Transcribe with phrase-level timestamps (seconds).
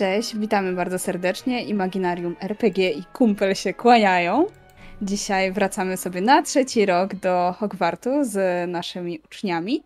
[0.00, 1.64] cześć, witamy bardzo serdecznie.
[1.64, 4.46] Imaginarium RPG i kumpel się kłaniają.
[5.02, 9.82] Dzisiaj wracamy sobie na trzeci rok do Hogwartu z naszymi uczniami.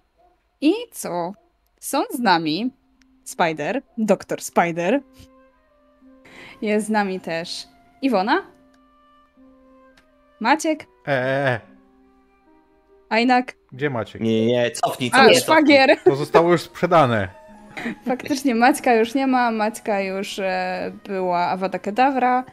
[0.60, 1.32] I co?
[1.80, 2.70] Są z nami
[3.24, 5.00] Spider, doktor Spider.
[6.62, 7.68] Jest z nami też
[8.02, 8.42] Iwona.
[10.40, 10.86] Maciek.
[11.06, 11.58] Eee,
[13.08, 13.54] Ajnak.
[13.72, 14.20] gdzie Maciek?
[14.22, 15.40] Nie, nie, cofnij, A, cofnij.
[15.40, 15.96] szwagier.
[16.04, 17.43] To zostało już sprzedane.
[18.06, 19.50] Faktycznie Maćka już nie ma.
[19.50, 22.44] Maćka już e, była Avada Kedavra.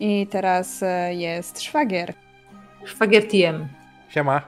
[0.00, 2.14] I teraz e, jest szwagier.
[2.84, 3.68] Szwagier TM.
[4.08, 4.42] Siema.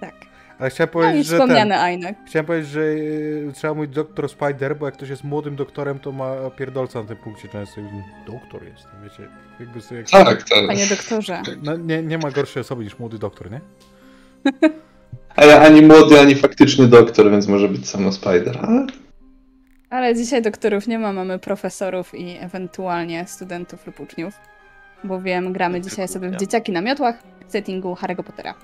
[0.00, 0.14] Tak.
[0.58, 2.14] Ale chciałem No i powiedzieć, że wspomniany ten, Ajnak.
[2.26, 6.12] Chciałem powiedzieć, że y, trzeba mówić doktor Spider, bo jak ktoś jest młodym doktorem, to
[6.12, 7.80] ma pierdolca na tym punkcie często.
[7.80, 7.84] i
[8.26, 9.28] Doktor jest, wiecie.
[9.60, 10.10] Jakby sobie, jak...
[10.10, 10.66] Tak, tak.
[10.66, 11.42] Panie doktorze.
[11.62, 13.60] No, nie, nie ma gorszej osoby niż młody doktor, nie?
[15.36, 18.58] Ale ani młody, ani faktyczny doktor, więc może być samo Spider.
[18.62, 18.86] Ale
[19.90, 24.34] Ale dzisiaj doktorów nie ma, mamy profesorów i ewentualnie studentów lub uczniów.
[25.04, 28.54] Bowiem gramy Tylko dzisiaj sobie w dzieciaki na miotłach w settingu Harry'ego Pottera.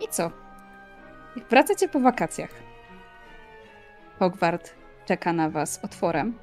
[0.00, 0.30] I co?
[1.36, 2.50] Jak wracacie po wakacjach,
[4.18, 4.74] Hogwart
[5.06, 6.34] czeka na was otworem,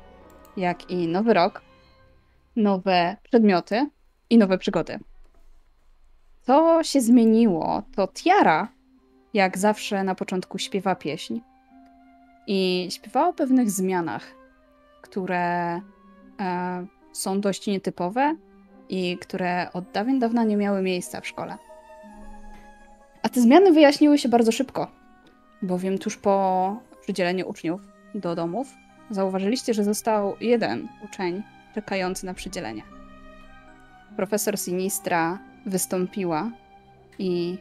[0.58, 1.62] jak i nowy rok,
[2.56, 3.90] nowe przedmioty
[4.30, 5.00] i nowe przygody.
[6.48, 8.68] Co się zmieniło, to Tiara,
[9.34, 11.40] jak zawsze na początku śpiewa pieśń,
[12.47, 14.35] i śpiewała o pewnych zmianach,
[15.02, 15.81] które e,
[17.13, 18.35] są dość nietypowe
[18.90, 21.58] i które od dawien dawna nie miały miejsca w szkole.
[23.24, 24.91] A te zmiany wyjaśniły się bardzo szybko,
[25.62, 27.81] bowiem tuż po przydzieleniu uczniów
[28.16, 28.74] do domów
[29.09, 31.44] zauważyliście, że został jeden uczeń
[31.75, 32.84] czekający na przydzielenie.
[34.16, 36.51] Profesor Sinistra wystąpiła
[37.19, 37.57] i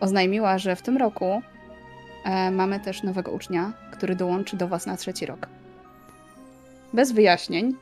[0.00, 1.42] oznajmiła, że w tym roku
[2.24, 5.48] e, mamy też nowego ucznia, który dołączy do Was na trzeci rok.
[6.92, 7.74] Bez wyjaśnień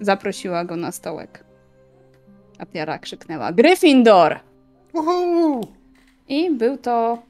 [0.00, 1.44] zaprosiła go na stołek.
[2.58, 4.40] A Tiara krzyknęła: Gryffindor!
[4.92, 5.60] Uhu!
[6.28, 7.22] I był to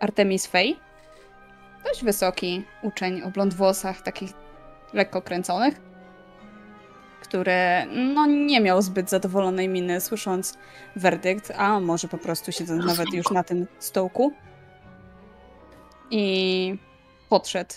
[0.00, 0.76] Artemis Fey.
[1.84, 4.32] Dość wysoki uczeń o blond włosach, takich
[4.92, 5.80] lekko kręconych,
[7.22, 7.52] który
[8.14, 10.58] no, nie miał zbyt zadowolonej miny, słysząc
[10.96, 14.32] werdykt, a może po prostu siedząc nawet już na tym stołku.
[16.10, 16.78] I
[17.28, 17.74] podszedł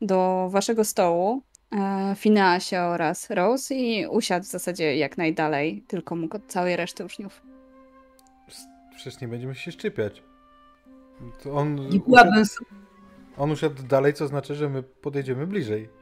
[0.00, 6.36] do waszego stołu, e, Fineasie oraz Rose i usiadł w zasadzie jak najdalej, tylko mógł
[6.36, 7.42] od całej reszty uczniów.
[8.96, 10.22] Przecież nie będziemy się szczypiać.
[11.42, 12.30] To on, Nie usiadł,
[13.36, 16.01] on usiadł dalej, co znaczy, że my podejdziemy bliżej.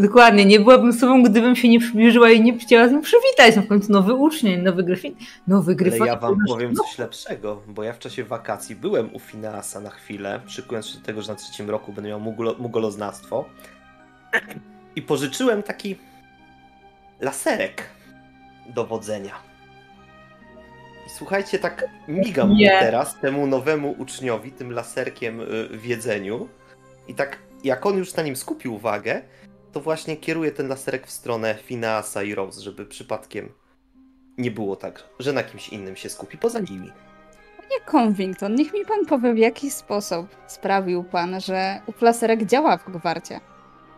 [0.00, 3.56] Dokładnie, nie byłabym sobą, gdybym się nie przybliżyła i nie chciała z nim przywitać.
[3.56, 5.16] No w końcu nowy uczeń, nowy Gryfin.
[5.46, 6.06] Nowy Ale Gryfon.
[6.06, 10.40] ja wam powiem coś lepszego, bo ja w czasie wakacji byłem u Fineasa na chwilę,
[10.46, 13.44] szykując się do tego, że na trzecim roku będę miał mugulo, mugoloznawstwo
[14.96, 15.96] i pożyczyłem taki
[17.20, 17.82] laserek
[18.74, 19.34] do wodzenia.
[21.06, 22.70] I słuchajcie, tak migam Nie.
[22.80, 26.48] teraz temu nowemu uczniowi tym laserkiem y, w jedzeniu
[27.08, 29.22] i tak jak on już na nim skupił uwagę,
[29.72, 33.48] to właśnie kieruję ten laserek w stronę Fineasa i Rose, żeby przypadkiem
[34.38, 36.92] nie było tak, że na kimś innym się skupi poza nimi.
[37.56, 42.84] Panie Convington, niech mi pan powie, w jaki sposób sprawił pan, że uplaserek działa w
[42.84, 43.40] Hogwarcie.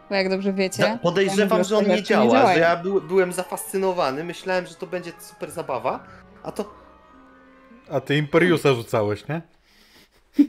[0.08, 0.82] Bo jak dobrze wiecie...
[0.82, 2.58] Za- Podejrzewam, że on nie działa, że działają.
[2.60, 6.04] ja był, byłem zafascynowany, myślałem, że to będzie super zabawa,
[6.42, 6.74] a to
[7.90, 9.42] A ty Imperiusa rzucałeś, nie?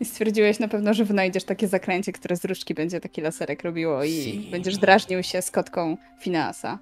[0.00, 4.04] I stwierdziłeś na pewno, że wynajdziesz takie zaklęcie, które z różdżki będzie taki laserek robiło
[4.04, 6.78] i będziesz drażnił się z kotką Fineasa.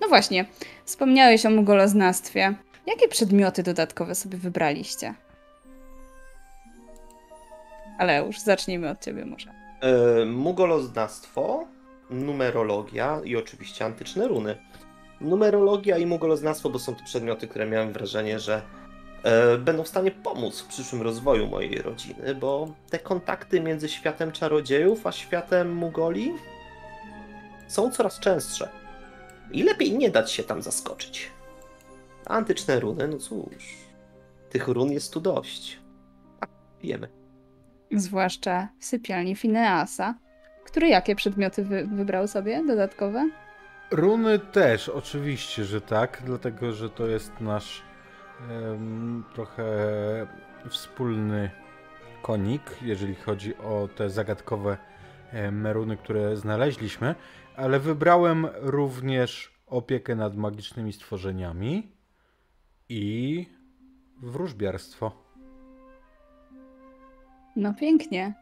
[0.00, 0.44] No właśnie,
[0.84, 2.54] wspomniałeś o mugoloznawstwie.
[2.86, 5.14] Jakie przedmioty dodatkowe sobie wybraliście?
[7.98, 9.50] Ale już zacznijmy od ciebie może.
[9.80, 11.66] e, mugoloznawstwo,
[12.10, 14.56] numerologia i oczywiście antyczne runy.
[15.20, 18.62] Numerologia i mugoloznawstwo to są te przedmioty, które miałem wrażenie, że
[19.58, 25.06] będą w stanie pomóc w przyszłym rozwoju mojej rodziny, bo te kontakty między światem czarodziejów
[25.06, 26.32] a światem mugoli
[27.68, 28.68] są coraz częstsze.
[29.52, 31.30] I lepiej nie dać się tam zaskoczyć.
[32.26, 33.76] A Antyczne runy, no cóż,
[34.50, 35.78] tych run jest tu dość.
[36.40, 36.46] A,
[36.82, 37.08] wiemy.
[37.92, 40.14] Zwłaszcza w sypialni Fineasa.
[40.64, 43.30] Który jakie przedmioty wy wybrał sobie dodatkowe?
[43.90, 47.82] Runy też, oczywiście, że tak, dlatego że to jest nasz
[49.34, 49.66] trochę
[50.68, 51.50] wspólny
[52.22, 54.76] konik, jeżeli chodzi o te zagadkowe
[55.32, 57.14] em, runy, które znaleźliśmy,
[57.56, 61.92] ale wybrałem również opiekę nad magicznymi stworzeniami
[62.88, 63.46] i
[64.22, 65.12] wróżbiarstwo.
[67.56, 68.34] No pięknie.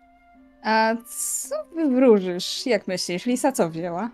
[0.62, 2.66] A co wywróżysz?
[2.66, 3.26] Jak myślisz?
[3.26, 4.10] Lisa co wzięła?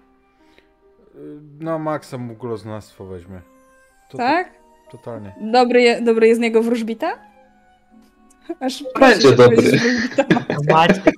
[1.60, 3.40] No, Maxa mugloznawstwo weźmie.
[4.10, 4.52] To, Tak?
[4.52, 4.61] To,
[4.92, 5.32] totalnie.
[5.40, 7.12] Dobry, je, dobry jest z niego wróżbita?
[8.60, 9.80] Aż Będzie proszę dobry.
[10.70, 11.14] Maciek.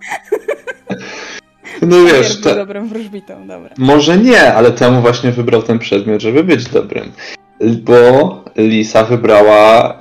[1.83, 3.75] No wiesz, te, dobrym wróżbitą, dobra.
[3.79, 7.13] może nie, ale temu właśnie wybrał ten przedmiot, żeby być dobrym.
[7.61, 9.95] Bo Lisa wybrała,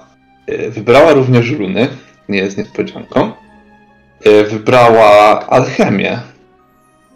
[0.47, 1.87] e, wybrała również runy,
[2.29, 3.31] nie jest niespodzianką.
[4.23, 6.19] E, Wybrała alchemię.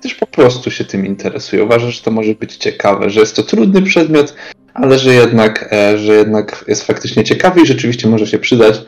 [0.01, 1.63] Też po prostu się tym interesuje.
[1.63, 4.35] Uważa, że to może być ciekawe, że jest to trudny przedmiot,
[4.77, 8.81] ale że jednak, e, że jednak jest faktycznie ciekawy i rzeczywiście może się przydać.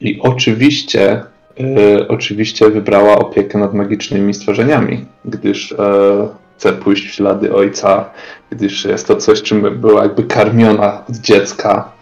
[0.00, 1.22] I oczywiście,
[1.60, 5.76] e, oczywiście wybrała opiekę nad magicznymi stworzeniami, gdyż e,
[6.56, 8.10] chce pójść w ślady ojca,
[8.50, 11.92] gdyż jest to coś, czym była jakby karmiona od dziecka.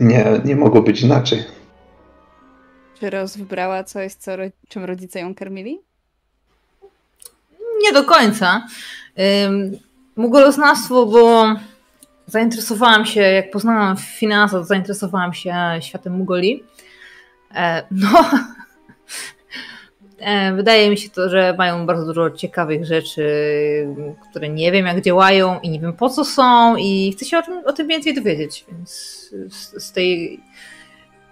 [0.00, 1.44] Nie, nie mogło być inaczej.
[3.00, 4.32] Czy Rose wybrała coś, co,
[4.68, 5.80] czym rodzice ją karmili?
[7.82, 8.66] Nie do końca.
[9.46, 9.78] Ym,
[10.16, 11.46] Mugoloznawstwo, bo
[12.26, 16.64] zainteresowałam się, jak poznałam finanse, zainteresowałam się światem Mugoli.
[17.54, 18.24] E, no,
[20.18, 23.26] e, wydaje mi się to, że mają bardzo dużo ciekawych rzeczy,
[24.30, 27.42] które nie wiem jak działają i nie wiem po co są i chcę się o
[27.42, 28.90] tym, o tym więcej dowiedzieć, więc
[29.50, 30.40] z, z tej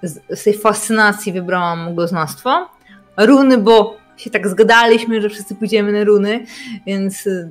[0.02, 2.68] z, z tej fascynacji wybrałam mugloznawstwo.
[3.16, 6.46] Runy, bo się tak zgadaliśmy, że wszyscy pójdziemy na runy,
[6.86, 7.50] więc y,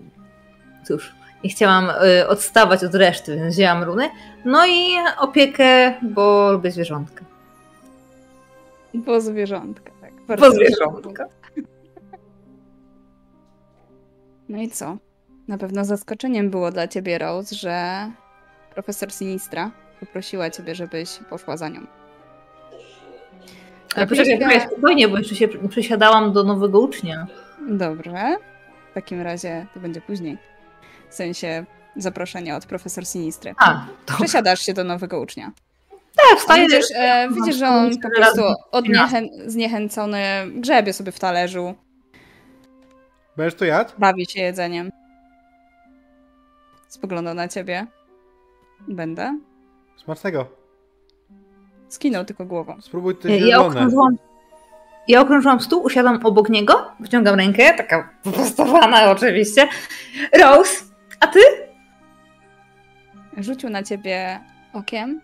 [0.88, 1.14] cóż,
[1.44, 4.10] nie chciałam y, odstawać od reszty, więc wzięłam runy.
[4.46, 7.26] No i opiekę, bo lubię zwierzątka.
[8.94, 10.40] Bo zwierzątka, tak.
[10.40, 11.26] Bo zwierzątka.
[14.50, 14.98] No i co?
[15.48, 18.08] Na pewno zaskoczeniem było dla ciebie, Rose, że
[18.74, 21.82] profesor Sinistra poprosiła ciebie, żebyś poszła za nią.
[23.96, 27.28] Ale poczekaj, poczekaj, spokojnie, bo jeszcze się przesiadałam do nowego ucznia.
[27.70, 28.36] Dobrze.
[28.92, 30.38] W takim razie to będzie później.
[31.14, 31.66] W sensie
[31.96, 33.54] zaproszenia od profesor Sinistry.
[33.58, 35.52] A, to Przesiadasz się do nowego ucznia.
[36.30, 36.64] tak, wstaję.
[36.68, 40.24] Widzisz, e, widzisz, że on po prostu odniechę- zniechęcony
[40.56, 41.76] grzebie sobie w talerzu,
[43.38, 43.92] Będziesz to jadł?
[43.98, 44.90] bawi się jedzeniem.
[46.88, 47.88] Spogląda na ciebie.
[48.88, 49.40] Będę.
[50.04, 50.46] Smacznego.
[51.90, 52.82] Skinął tylko głową.
[52.82, 54.18] Spróbuj te Ja okrążyłam,
[55.08, 59.68] ja okrążyłam stół, usiadam obok niego, wyciągam rękę, taka wyprostowana oczywiście.
[60.42, 60.84] Rose,
[61.24, 61.40] a ty?
[63.38, 64.40] Rzucił na ciebie
[64.74, 65.22] okiem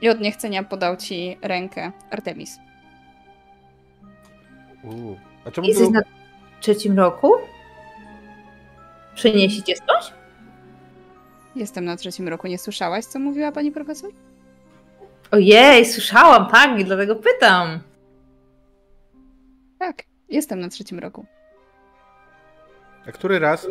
[0.00, 2.58] i od niechcenia podał ci rękę Artemis.
[4.84, 5.16] Uuu.
[5.46, 6.00] A czemu Jesteś na
[6.60, 7.32] trzecim roku?
[9.14, 10.12] Przyniesie cię coś?
[11.56, 12.46] Jestem na trzecim roku.
[12.46, 14.10] Nie słyszałaś, co mówiła pani profesor?
[15.30, 17.80] Ojej, słyszałam, tak, i dlatego pytam.
[19.78, 21.26] Tak, jestem na trzecim roku.
[23.08, 23.66] A który raz?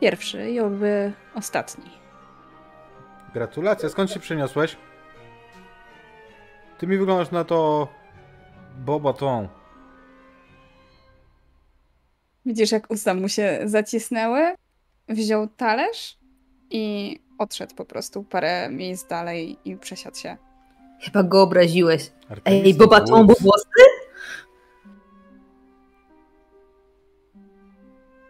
[0.00, 1.90] Pierwszy i oby ostatni.
[3.34, 3.88] Gratulacje.
[3.88, 4.76] Skąd się przyniosłeś?
[6.78, 7.88] Ty mi wyglądasz na to...
[8.78, 9.48] Boba tą.
[12.46, 14.54] Widzisz, jak usta mu się zacisnęły?
[15.08, 16.18] Wziął talerz
[16.70, 20.36] i odszedł po prostu parę miejsc dalej i przesiadł się.
[21.00, 22.12] Chyba go obraziłeś.
[22.28, 23.00] Artemis Ej, Boba.
[23.00, 23.66] Tombo włosy?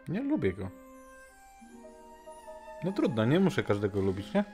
[0.09, 0.86] Nie lubię go.
[2.87, 4.45] No trudno, nie muszę każdego lubić, nie?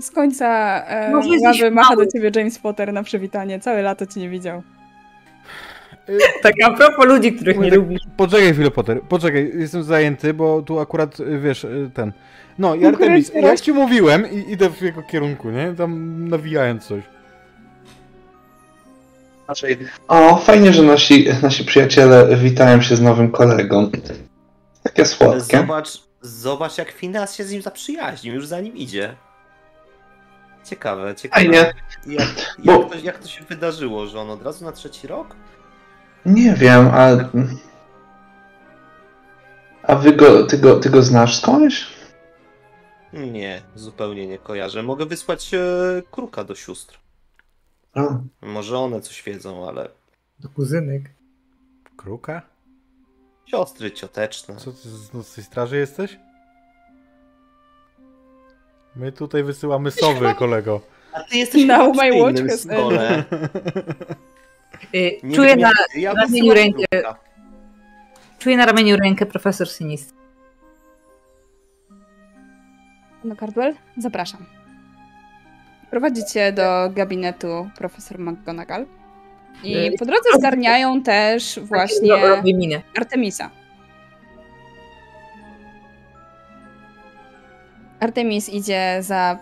[0.00, 0.46] Z końca
[0.86, 2.04] e, Może jesteś ławy macha mały.
[2.06, 3.60] do ciebie James Potter na przywitanie.
[3.60, 4.62] Całe lato cię nie widział.
[6.42, 8.00] Tak a propos ludzi, których nie tak, lubisz.
[8.16, 9.00] Poczekaj chwilę, Potter.
[9.02, 12.12] Poczekaj, jestem zajęty, bo tu akurat, y, wiesz, y, ten...
[12.58, 13.58] No, i Artemis, jak rośnie.
[13.58, 15.74] ci mówiłem, i idę w jego kierunku, nie?
[15.78, 17.02] Tam nawijając coś.
[20.08, 23.90] O, fajnie, że nasi, nasi przyjaciele witają się z nowym kolegą.
[24.82, 25.56] Takie słodkie.
[25.58, 29.16] Zobacz, zobacz jak Finas się z nim zaprzyjaźnił, już za nim idzie.
[30.64, 31.40] Ciekawe, ciekawe.
[31.44, 31.74] Fajnie.
[32.06, 32.28] Jak,
[32.64, 35.36] Bo- jak, to, jak to się wydarzyło, że on od razu na trzeci rok?
[36.26, 37.08] Nie wiem, a...
[39.82, 41.86] A wy go, ty go, ty go znasz skądś?
[43.12, 44.82] Nie, zupełnie nie kojarzę.
[44.82, 45.58] Mogę wysłać e,
[46.10, 46.98] kruka do sióstr.
[47.94, 48.00] A,
[48.42, 49.88] Może one coś wiedzą, ale
[50.38, 51.02] Do kuzynek.
[51.96, 52.42] Kruka?
[53.46, 54.56] Siostry cioteczne.
[54.56, 56.18] Co, ty z nocnej straży jesteś?
[58.96, 60.80] My tutaj wysyłamy sowy, kolego.
[61.12, 63.24] A ty jesteś Now chyba my watch stole.
[64.94, 66.84] Y, Czuję, na, ja na ramieniu rękę.
[68.38, 70.16] czuję na ramieniu rękę profesor Sinistry.
[73.24, 74.46] No, Cardwell, zapraszam.
[75.90, 78.86] Prowadzicie do gabinetu profesor McGonagall.
[79.64, 82.08] I po drodze zgarniają też właśnie.
[82.96, 83.50] Artemisa.
[88.00, 89.38] Artemis idzie za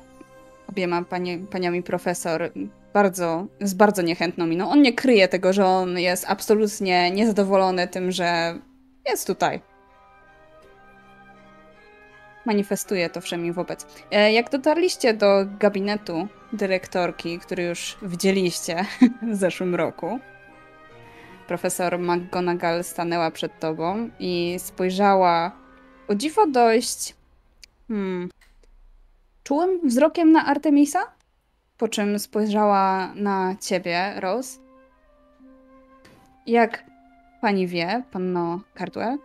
[0.69, 2.51] obiema panie, paniami profesor
[2.95, 4.71] bardzo, z bardzo niechętną miną.
[4.71, 8.55] On nie kryje tego, że on jest absolutnie niezadowolony tym, że
[9.09, 9.61] jest tutaj.
[12.45, 13.87] Manifestuje to wszemi wobec.
[14.11, 15.27] E, Jak dotarliście do
[15.59, 18.85] gabinetu dyrektorki, który już widzieliście
[19.33, 20.19] w zeszłym roku,
[21.47, 25.53] profesor McGonagall stanęła przed tobą i spojrzała
[26.09, 27.15] o dziwo dość
[27.89, 28.29] hmm,
[29.45, 31.01] czułym wzrokiem na Artemisa,
[31.79, 34.59] po czym spojrzała na ciebie, Rose.
[36.47, 36.85] Jak
[37.41, 39.19] pani wie, panno Cardwell,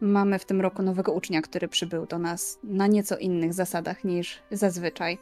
[0.00, 4.42] mamy w tym roku nowego ucznia, który przybył do nas na nieco innych zasadach niż
[4.50, 5.18] zazwyczaj.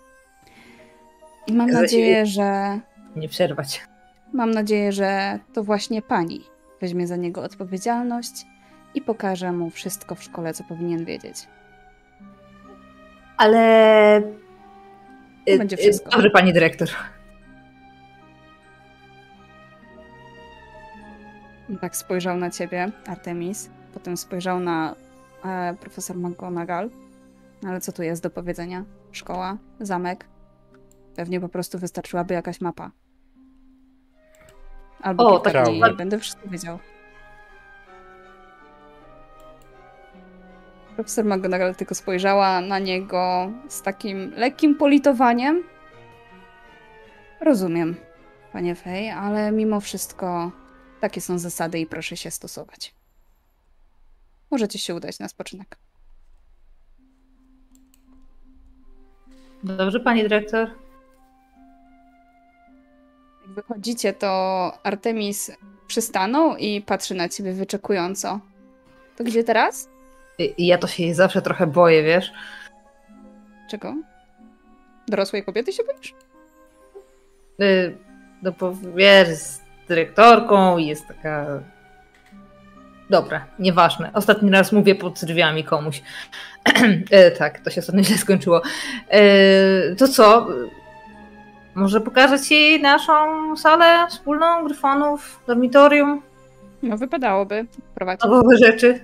[1.50, 2.80] I mam nadzieję, że
[3.16, 3.87] Nie przerwać.
[4.33, 6.40] Mam nadzieję, że to właśnie pani
[6.80, 8.47] weźmie za niego odpowiedzialność
[8.95, 11.37] i pokaże mu wszystko w szkole, co powinien wiedzieć.
[13.37, 14.23] Ale.
[15.47, 16.11] To będzie wszystko.
[16.11, 16.88] Dobrze, pani dyrektor.
[21.80, 24.95] Tak spojrzał na ciebie, Artemis, potem spojrzał na
[25.45, 26.90] e, profesor McGonagall.
[27.66, 28.85] Ale co tu jest do powiedzenia?
[29.12, 29.59] Szkoła?
[29.80, 30.25] Zamek?
[31.17, 32.90] Pewnie po prostu wystarczyłaby jakaś mapa.
[35.00, 35.69] Albo O, tak.
[35.69, 36.79] nie będę wszystko wiedział.
[40.95, 45.62] Profesor McGonagall tylko spojrzała na niego z takim lekkim politowaniem.
[47.40, 47.97] Rozumiem,
[48.52, 50.52] panie Fej, ale mimo wszystko
[51.00, 52.95] takie są zasady i proszę się stosować.
[54.50, 55.79] Możecie się udać na spoczynek.
[59.64, 60.71] Dobrze, pani dyrektor.
[63.54, 65.50] Wychodzicie, to Artemis
[65.87, 68.40] przystanął i patrzy na ciebie wyczekująco.
[69.16, 69.88] To gdzie teraz?
[70.38, 72.33] I- Ja to się zawsze trochę boję, wiesz?
[73.71, 73.95] Czego?
[75.09, 76.14] Dorosłej kobiety się boisz?
[77.62, 77.97] Y,
[78.42, 81.47] No bo wiesz, z dyrektorką i jest taka.
[83.11, 84.11] Dobra, nieważne.
[84.14, 86.02] Ostatni raz mówię pod drzwiami komuś.
[87.11, 88.62] E, tak, to się ostatnio źle skończyło.
[89.11, 90.47] E, To co?
[91.81, 93.13] Może pokażę ci naszą
[93.57, 96.23] salę wspólną gryfonów, dormitorium,
[96.83, 97.67] No, wypadałoby.
[97.95, 98.21] Prowadź.
[98.25, 99.01] nowe rzeczy.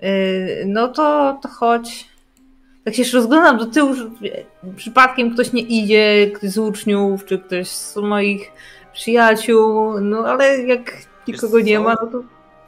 [0.00, 0.10] E,
[0.66, 2.08] No to, to chodź.
[2.84, 4.10] Tak się już rozglądam do tyłu, że
[4.76, 8.52] przypadkiem ktoś nie idzie, ktoś z uczniów, czy ktoś z moich
[8.92, 10.92] przyjaciół, no ale jak
[11.28, 12.22] nikogo nie ma, no to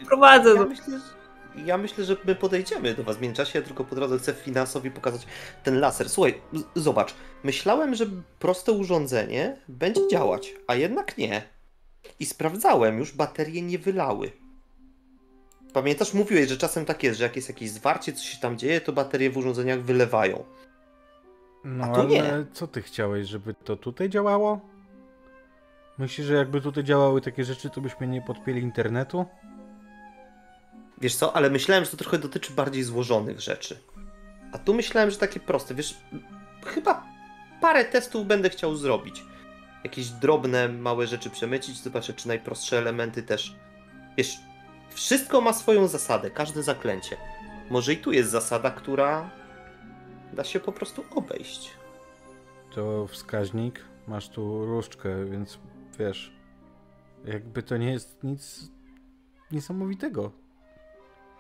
[0.09, 0.51] prowadzę.
[0.51, 0.67] Ja No.
[0.67, 1.22] myślę, że,
[1.57, 4.91] ja myślę, że my podejdziemy do was w międzyczasie, ja tylko po drodze chcę finansowi
[4.91, 5.27] pokazać
[5.65, 6.09] ten laser.
[6.09, 6.41] Słuchaj,
[6.75, 8.07] zobacz, myślałem, że
[8.39, 11.43] proste urządzenie będzie działać, a jednak nie.
[12.21, 14.33] I sprawdzałem, już baterie nie wylały.
[15.73, 18.81] Pamiętasz, mówiłeś, że czasem tak jest, że jak jest jakieś zwarcie, coś się tam dzieje,
[18.81, 20.45] to baterie w urządzeniach wylewają.
[21.65, 22.25] No ale nie.
[22.53, 24.61] co ty chciałeś, żeby to tutaj działało?
[25.99, 29.27] Myślisz, że jakby tutaj działały takie rzeczy, to byśmy nie podpięli internetu?
[31.03, 33.79] Wiesz co, ale myślałem, że to trochę dotyczy bardziej złożonych rzeczy.
[34.53, 35.75] A tu myślałem, że takie proste.
[35.75, 35.95] Wiesz,
[36.67, 37.07] chyba
[37.61, 39.25] parę testów będę chciał zrobić.
[39.85, 43.57] Jakieś drobne, małe rzeczy przemycić, zobaczę, czy najprostsze elementy też.
[44.17, 44.41] Wiesz,
[44.91, 47.17] wszystko ma swoją zasadę, każde zaklęcie.
[47.71, 49.31] Może i tu jest zasada, która
[50.33, 51.71] da się po prostu obejść.
[52.75, 55.59] To wskaźnik, masz tu różdżkę, więc
[55.99, 56.33] wiesz,
[57.25, 58.71] jakby to nie jest nic
[59.51, 60.42] niesamowitego.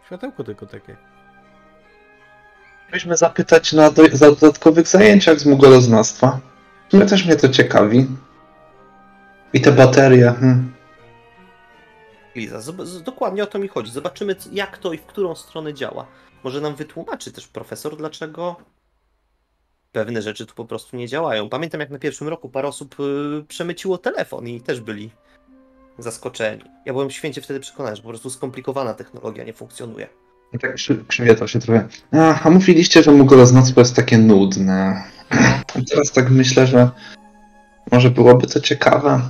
[0.06, 0.96] Światełko tylko takie.
[2.92, 6.40] Musimy zapytać na do, za dodatkowych zajęciach z mugoloznawstwa.
[6.92, 8.06] Mnie też mnie to ciekawi.
[9.52, 10.34] I te baterie.
[10.40, 10.72] Hmm.
[12.34, 12.58] Liza,
[13.04, 13.92] dokładnie o to mi chodzi.
[13.92, 16.06] Zobaczymy, jak to i w którą stronę działa.
[16.44, 18.56] Może nam wytłumaczy też profesor, dlaczego
[19.92, 21.48] pewne rzeczy tu po prostu nie działają.
[21.48, 25.10] Pamiętam, jak na pierwszym roku parę osób y, przemyciło telefon i też byli
[25.98, 26.62] zaskoczeni.
[26.86, 30.08] Ja byłem święcie wtedy przekonany, że po prostu skomplikowana technologia nie funkcjonuje.
[30.52, 31.88] I tak krzy, krzywietał się trochę.
[32.12, 35.04] A, a mówiliście, że mugoloznawstwo jest takie nudne.
[35.80, 36.90] I teraz tak myślę, że
[37.92, 39.20] może byłoby to ciekawe.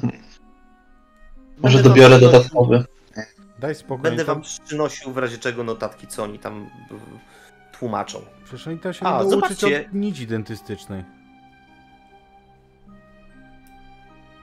[1.58, 2.84] Może Będę wam dobiorę przynosił- dodatkowy.
[3.58, 4.02] Daj spokój.
[4.02, 6.70] Będę wam przynosił w razie czego notatki, co oni tam
[7.78, 8.20] tłumaczą.
[8.44, 9.86] Przecież oni tam się A, nie zobaczcie.
[9.86, 11.04] od nici dentystycznej.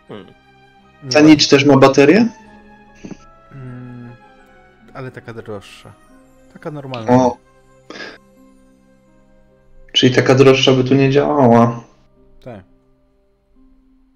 [0.08, 0.28] Hmm.
[1.04, 2.28] Nie Ta nicz też ma baterię?
[3.52, 4.12] Mm,
[4.94, 5.94] ale taka droższa.
[6.54, 7.14] Taka normalna.
[7.14, 7.38] O.
[9.94, 11.84] Czyli taka droższa by tu nie działała.
[12.44, 12.64] Tak.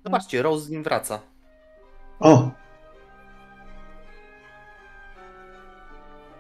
[0.06, 1.20] Zobaczcie, Rose z nim wraca.
[2.20, 2.50] O,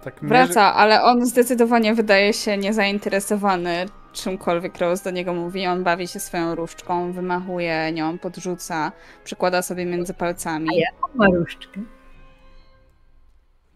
[0.03, 5.67] Tak mierzy- Wraca, ale on zdecydowanie wydaje się niezainteresowany czymkolwiek Rose do niego mówi.
[5.67, 8.91] On bawi się swoją różdżką, wymachuje nią, podrzuca,
[9.23, 10.69] przykłada sobie między palcami.
[10.71, 10.87] A ja?
[11.15, 11.81] Maruszczkę.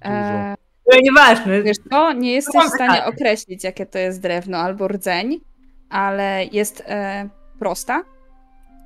[0.06, 0.56] E,
[0.91, 1.63] Ale nieważne.
[1.63, 5.39] wiesz co, nie jesteś w stanie określić, jakie to jest drewno albo rdzeń,
[5.89, 7.29] ale jest e,
[7.60, 8.03] prosta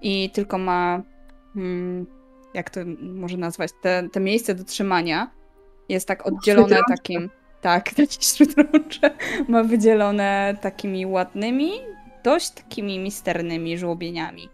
[0.01, 1.01] i tylko ma,
[1.53, 2.05] hmm,
[2.53, 5.31] jak to może nazwać, te, te miejsce do trzymania
[5.89, 7.29] jest tak oddzielone takim,
[7.61, 9.11] tak, takie śródrącze
[9.47, 11.71] ma wydzielone takimi ładnymi,
[12.23, 14.49] dość takimi misternymi żłobieniami.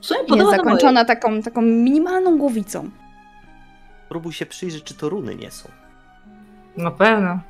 [0.00, 2.90] Sumie Jest zakończona taką, taką minimalną głowicą.
[4.08, 5.68] Próbuj się przyjrzeć, czy to runy nie są.
[6.76, 6.84] moje.
[6.84, 7.40] Na pewno.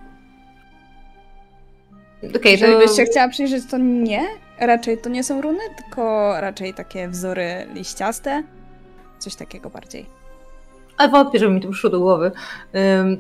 [2.37, 2.79] Okej, Jeżeli to...
[2.79, 4.23] byś się chciała przyjrzeć, to nie.
[4.59, 8.43] Raczej to nie są runy, tylko raczej takie wzory liściaste.
[9.19, 10.07] Coś takiego bardziej.
[10.97, 12.33] Ale wątpię, żeby mi to przyszło do głowy.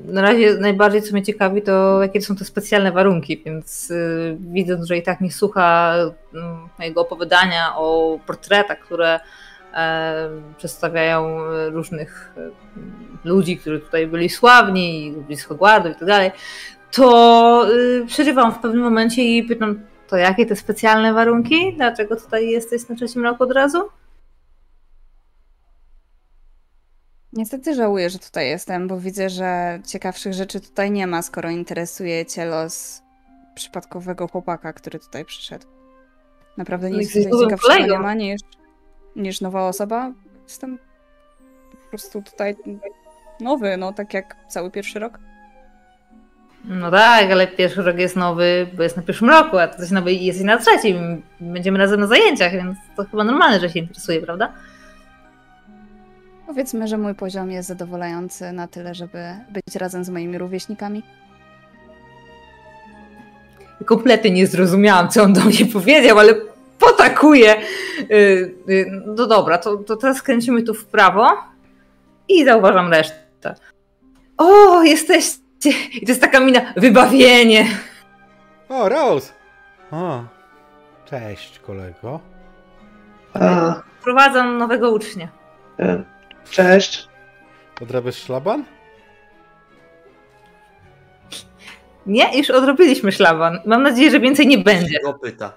[0.04, 4.87] Na razie najbardziej co mnie ciekawi, to jakie są te specjalne warunki, więc y, widząc,
[4.87, 5.95] że i tak nie słucha
[6.35, 9.21] ym, mojego opowiadania o portretach, które
[9.75, 10.28] e,
[10.59, 12.50] przedstawiają e, różnych e,
[13.28, 16.31] ludzi, którzy tutaj byli sławni, ludzi z Hogwartu i tak dalej,
[16.94, 21.75] to y, przerywam w pewnym momencie i pytam, to jakie te specjalne warunki?
[21.77, 23.79] Dlaczego tutaj jesteś na trzecim roku od razu?
[27.35, 32.27] Niestety żałuję, że tutaj jestem, bo widzę, że ciekawszych rzeczy tutaj nie ma, skoro interesuje
[32.27, 33.03] cię los
[33.55, 35.66] przypadkowego chłopaka, który tutaj przyszedł.
[36.57, 38.40] Naprawdę nic tutaj ciekawszego nie ma niż,
[39.16, 40.12] niż nowa osoba.
[40.42, 40.79] Jestem
[41.70, 42.57] po prostu tutaj
[43.40, 45.18] nowy, no tak jak cały pierwszy rok.
[46.64, 49.90] No tak, ale pierwszy rok jest nowy, bo jest na pierwszym roku, a ty jesteś
[49.90, 51.23] nowy i jesteś na trzecim.
[51.40, 54.53] Będziemy razem na zajęciach, więc to chyba normalne, że się interesuje, prawda?
[56.46, 59.18] Powiedzmy, że mój poziom jest zadowalający na tyle, żeby
[59.50, 61.02] być razem z moimi rówieśnikami.
[63.87, 66.35] Kompletnie nie zrozumiałam, co on do mnie powiedział, ale
[66.78, 67.57] potakuje.
[68.09, 71.28] Yy, yy, No dobra, to, to teraz kręcimy tu w prawo
[72.28, 73.54] i zauważam resztę.
[74.38, 75.40] O, jesteście!
[75.92, 77.66] I to jest taka mina, wybawienie.
[78.68, 79.33] O, Rose!
[79.90, 80.24] O,
[81.04, 82.20] cześć kolego.
[83.35, 85.28] a, Wprowadzam nowego ucznia.
[86.50, 87.09] Cześć.
[87.83, 88.64] Odrabiasz szlaban?
[92.07, 93.59] Nie, już odrobiliśmy szlaban.
[93.66, 95.00] Mam nadzieję, że więcej nie będzie.
[95.04, 95.52] Go pyta.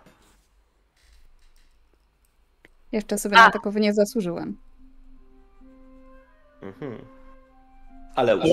[2.91, 3.45] Jeszcze sobie A.
[3.45, 4.57] na takowy nie zasłużyłem.
[6.61, 6.97] Mhm.
[8.15, 8.45] Ale już.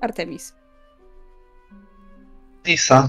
[0.00, 0.54] Artemis.
[2.66, 3.08] Lisa.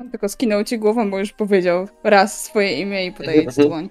[0.00, 3.90] On tylko skinął ci głową, bo już powiedział raz swoje imię i podaje ci dłoń.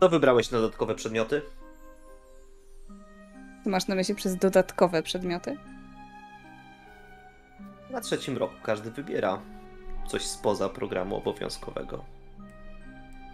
[0.00, 1.42] Co wybrałeś na dodatkowe przedmioty?
[3.64, 5.56] To masz na myśli przez dodatkowe przedmioty?
[7.90, 9.40] Na trzecim roku każdy wybiera
[10.06, 12.04] coś spoza programu obowiązkowego.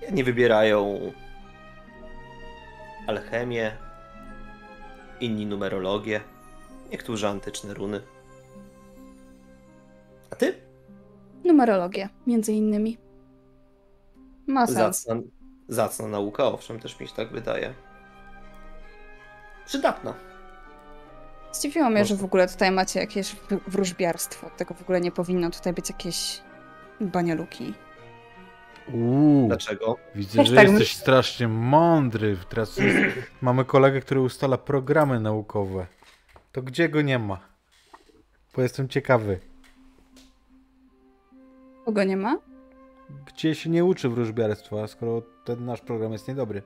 [0.02, 1.12] Jedni wybierają
[3.06, 3.76] alchemię,
[5.20, 6.20] inni numerologię,
[6.90, 8.00] niektórzy antyczne runy.
[10.30, 10.54] A ty?
[11.44, 12.98] Numerologię, między innymi.
[14.46, 15.06] Ma sens.
[15.68, 17.74] Zacna nauka, owszem, też mi się tak wydaje.
[19.66, 20.14] Przydatna.
[21.52, 22.04] Zdziwiło mnie, No.
[22.06, 24.50] że w ogóle tutaj macie jakieś wróżbiarstwo.
[24.56, 26.40] Tego w ogóle nie powinno tutaj być jakieś
[27.00, 27.74] banialuki.
[28.92, 29.96] Uuu, Dlaczego?
[30.14, 31.00] widzę, Też że tak jesteś myślę.
[31.00, 32.36] strasznie mądry.
[32.48, 32.96] Teraz jest,
[33.42, 35.86] mamy kolegę, który ustala programy naukowe.
[36.52, 37.40] To gdzie go nie ma?
[38.56, 39.40] Bo jestem ciekawy.
[41.84, 42.36] Kogo nie ma?
[43.26, 46.62] Gdzie się nie uczy wróżbiarstwa, skoro ten nasz program jest niedobry?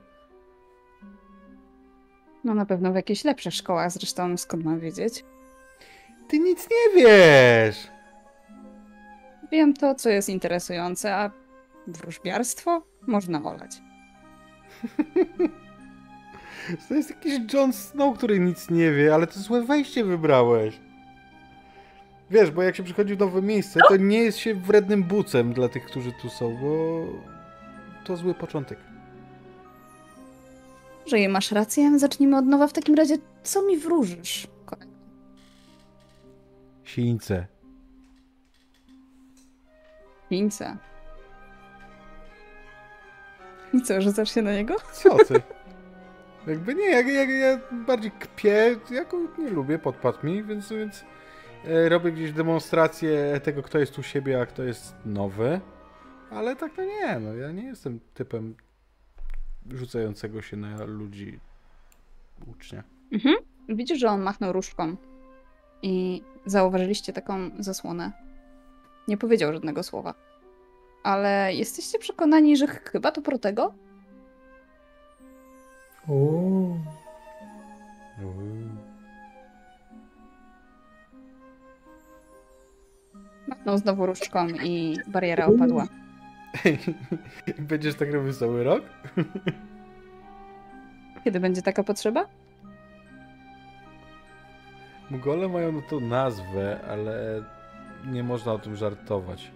[2.43, 5.25] No na pewno w jakichś lepszych szkołach, zresztą skąd mam wiedzieć.
[6.27, 7.87] Ty nic nie wiesz!
[9.51, 11.31] Wiem to, co jest interesujące, a
[11.87, 13.71] wróżbiarstwo można olać.
[16.87, 20.79] To jest jakiś Jon Snow, który nic nie wie, ale to złe wejście wybrałeś.
[22.31, 25.69] Wiesz, bo jak się przychodzi w nowe miejsce, to nie jest się wrednym bucem dla
[25.69, 27.05] tych, którzy tu są, bo
[28.05, 28.79] to zły początek.
[31.05, 32.67] Że je masz rację, zacznijmy od nowa.
[32.67, 34.47] W takim razie, co mi wróżysz?
[36.83, 37.47] Sińce.
[40.29, 40.77] Chińce.
[43.73, 44.75] I co, rzucasz się na niego?
[44.93, 45.41] Co ty?
[46.47, 51.05] Jakby nie, jak, jak, ja bardziej kpię, ja go nie lubię, podpadł mi, więc, więc
[51.63, 55.61] robię gdzieś demonstrację tego, kto jest u siebie, a kto jest nowy.
[56.31, 58.55] Ale tak to nie, no ja nie jestem typem
[59.69, 61.39] rzucającego się na ludzi
[62.47, 62.83] ucznia.
[63.11, 63.35] Mhm.
[63.69, 64.95] Widzisz, że on machnął różdżką
[65.81, 68.11] i zauważyliście taką zasłonę.
[69.07, 70.13] Nie powiedział żadnego słowa.
[71.03, 73.73] Ale jesteście przekonani, że chyba to Protego?
[76.07, 76.79] Uuu.
[83.51, 85.87] Machnął znowu różdżką i bariera opadła.
[87.69, 88.83] Będziesz tak robił cały rok?
[91.23, 92.25] Kiedy będzie taka potrzeba?
[95.09, 97.43] Mugole mają na to nazwę, ale
[98.05, 99.51] nie można o tym żartować.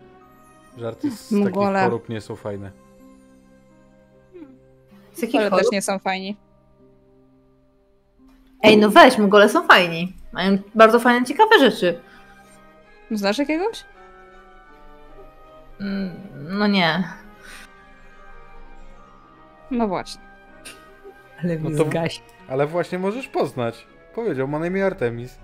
[0.78, 1.84] Żarty z takich Mugole.
[1.84, 2.72] chorób nie są fajne.
[5.14, 5.64] Z jakich Ale chorób?
[5.64, 6.36] też nie są fajni.
[8.64, 10.14] Ej, no weź, Mugole są fajni.
[10.34, 12.00] Mają bardzo fajne, ciekawe rzeczy.
[13.12, 13.86] Znasz jakiegoś?
[15.80, 16.12] Mm,
[16.60, 17.04] No nie.
[19.72, 20.22] No właśnie.
[21.44, 22.22] Ale No mnie to- zgaś.
[22.50, 23.88] Ale właśnie możesz poznać.
[24.16, 25.40] Powiedział, ma na imię Artemis.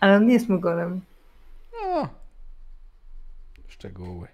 [0.00, 1.00] Ale on nie jest Mugolem.
[1.82, 2.08] No.
[3.68, 4.28] Szczegóły.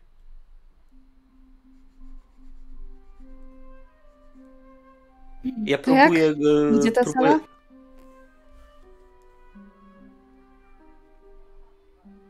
[5.65, 6.05] Ja To jak?
[6.13, 6.29] próbuję.
[6.75, 7.31] e, Gdzie ta próbuję...
[7.31, 7.41] sala?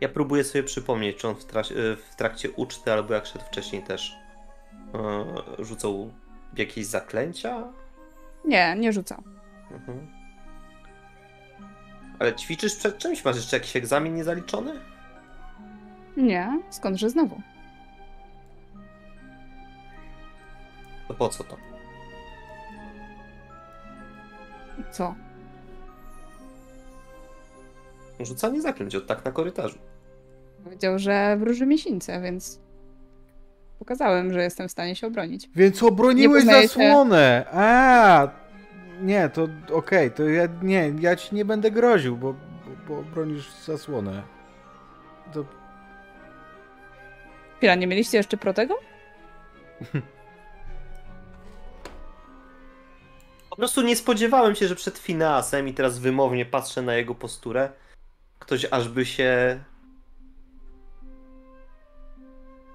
[0.00, 3.44] Ja próbuję sobie przypomnieć, czy on w, tra- e, w trakcie uczty, albo jak szedł
[3.44, 4.16] wcześniej też
[4.94, 6.12] e, rzucał
[6.56, 7.72] jakieś zaklęcia.
[8.44, 9.22] Nie, nie rzucał.
[9.70, 10.06] Mhm.
[12.18, 13.24] Ale ćwiczysz przed czymś?
[13.24, 14.80] Masz jeszcze jakiś egzamin niezaliczony?
[16.16, 17.40] Nie, skądże znowu?
[21.08, 21.56] To po co to?
[24.90, 25.14] Co?
[28.20, 29.78] Rzucanie zaklęć od tak na korytarzu.
[30.64, 32.60] Powiedział, że wróży miesięcy, więc
[33.78, 35.48] pokazałem, że jestem w stanie się obronić.
[35.56, 37.46] Więc obroniłeś poznaje się- zasłonę!
[37.52, 38.28] A,
[39.02, 42.38] Nie, to okej, to ja nie, ja ci nie będę groził, bo, bo,
[42.88, 44.22] bo obronisz zasłonę.
[45.32, 45.44] To
[47.56, 48.78] Chwila, nie mieliście jeszcze protego?
[53.50, 57.70] Po prostu nie spodziewałem się, że przed Fineasem i teraz wymownie patrzę na jego posturę,
[58.38, 59.60] ktoś aż by się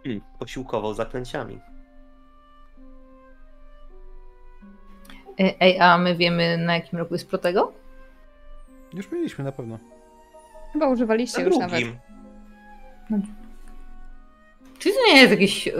[0.05, 1.59] hmm, posiłkował zaklęciami.
[5.39, 7.73] E, Ej, a my wiemy na jakim roku jest Protego?
[8.93, 9.79] już mieliśmy na pewno.
[10.73, 11.79] Chyba używaliście Na już nawet.
[11.79, 11.99] drugim.
[14.79, 15.71] Czy to nie jest jakieś y,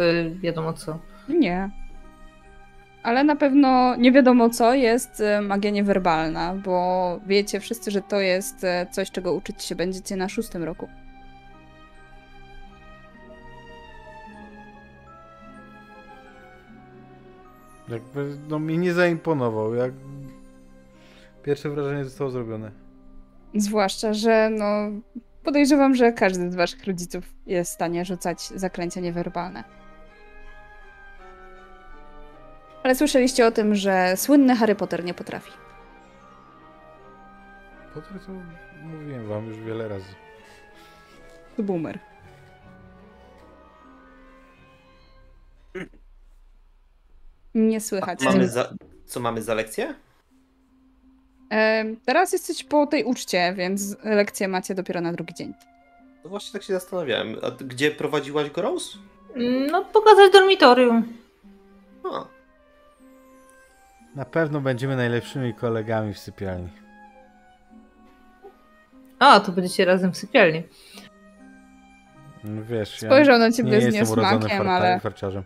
[0.41, 0.99] wiadomo co?
[1.29, 1.69] Nie.
[3.03, 8.19] Ale na pewno nie wiadomo co jest e, magia niewerbalna, bo wiecie wszyscy, że to
[8.19, 10.87] jest coś, czego uczyć się będziecie na szóstym roku.
[17.89, 19.93] Jakby, no mi nie zaimponował, jak
[21.43, 22.71] pierwsze wrażenie zostało zrobione.
[23.55, 24.65] Zwłaszcza, że no
[25.43, 29.63] podejrzewam, że każdy z waszych rodziców jest w stanie rzucać zaklęcia niewerbalne.
[32.83, 35.51] Ale słyszeliście o tym, że słynny Harry Potter nie potrafi.
[37.93, 38.31] Potem to
[38.87, 40.15] mówiłem wam już wiele razy.
[41.57, 41.99] To boomer.
[47.55, 48.21] Nie słychać.
[48.23, 48.73] Mamy za...
[49.05, 49.93] Co mamy za lekcję?
[51.51, 55.53] E, teraz jesteś po tej uczcie, więc lekcje macie dopiero na drugi dzień.
[56.23, 57.35] No właśnie tak się zastanawiałem.
[57.43, 58.97] A gdzie prowadziłaś go, Rose?
[59.35, 61.13] Mm, No, pokazać dormitorium.
[62.03, 62.25] A,
[64.15, 66.69] Na pewno będziemy najlepszymi kolegami w sypialni.
[69.19, 70.63] A, to będziecie razem w sypialni.
[72.43, 75.43] No Wiesz, Spojrzał na ja ciebie nie z jestem urodzonym niesmakiem, ale farciarzem.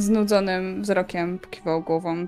[0.00, 2.26] Znudzonym wzrokiem pokiwał głową.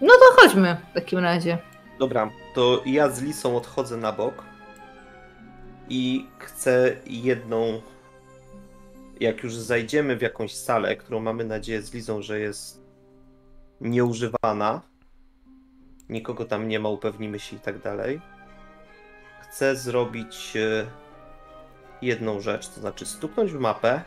[0.00, 1.58] No to chodźmy w takim razie.
[1.98, 4.44] dobra, to ja z Lisą odchodzę na bok
[5.88, 7.80] i chcę jedną.
[9.20, 12.84] Jak już zajdziemy w jakąś salę, którą mamy nadzieję z Lizą, że jest
[13.80, 14.80] nieużywana,
[16.08, 18.20] nikogo tam nie ma, upewnimy się i tak dalej.
[19.42, 20.86] Chcę zrobić e,
[22.02, 24.02] jedną rzecz, to znaczy stuknąć w mapę,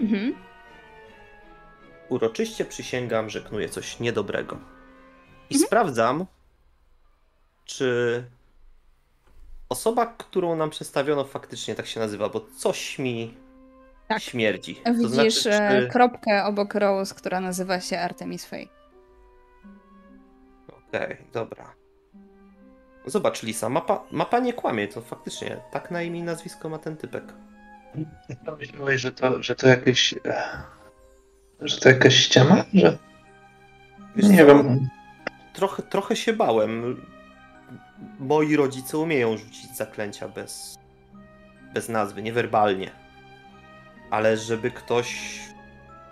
[0.00, 0.34] Mhm.
[2.08, 4.56] uroczyście przysięgam, że knuję coś niedobrego.
[5.50, 5.66] I Mhm.
[5.66, 6.26] sprawdzam,
[7.64, 8.24] czy
[9.68, 13.34] osoba, którą nam przedstawiono, faktycznie tak się nazywa, bo coś mi
[14.08, 14.22] Tak.
[14.22, 14.80] śmierdzi.
[14.86, 15.88] Widzisz to znaczy, e, czy...
[15.88, 18.68] kropkę obok Rose, która nazywa się Artemis Fey.
[20.88, 21.72] Okej, dobra.
[23.06, 26.96] Zobacz, Lisa, mapa, mapa nie kłamie, to faktycznie tak na imię i nazwisko ma ten
[26.96, 27.24] typek.
[28.58, 30.14] Myślałeś, że to, że to jakieś.
[30.24, 30.42] e,
[31.60, 32.64] Że to jakaś ściema?
[32.74, 32.98] Że.
[34.16, 34.46] Wiesz Nie co?
[34.46, 34.88] wiem.
[35.52, 37.02] Trochę, trochę się bałem.
[38.18, 40.78] Moi rodzice umieją rzucić zaklęcia bez,
[41.74, 42.90] bez nazwy, niewerbalnie.
[44.10, 45.38] Ale żeby ktoś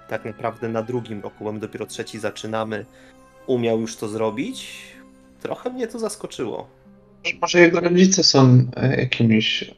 [0.08, 2.86] tak naprawdę na drugim roku, bo my dopiero trzeci zaczynamy,
[3.46, 4.82] umiał już to zrobić,
[5.40, 6.68] trochę mnie to zaskoczyło.
[7.40, 9.74] Może jego rodzice są e, jakimiś.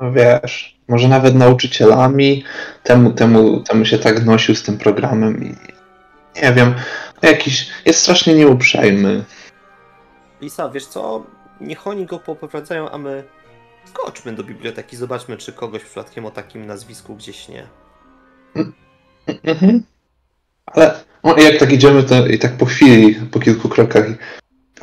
[0.00, 2.44] No wiesz, może nawet nauczycielami.
[2.82, 5.54] Temu, temu, temu się tak nosił z tym programem i.
[6.42, 6.74] Nie wiem.
[7.22, 7.70] Jakiś.
[7.84, 9.24] Jest strasznie nieuprzejmy.
[10.40, 11.26] Lisa, wiesz co?
[11.60, 13.24] Niech oni go poprowadzają, a my
[13.84, 17.66] skoczmy do biblioteki, zobaczmy, czy kogoś przypadkiem o takim nazwisku gdzieś nie.
[19.44, 19.82] Mhm.
[20.66, 24.06] Ale no, jak tak idziemy, to i tak po chwili, po kilku krokach.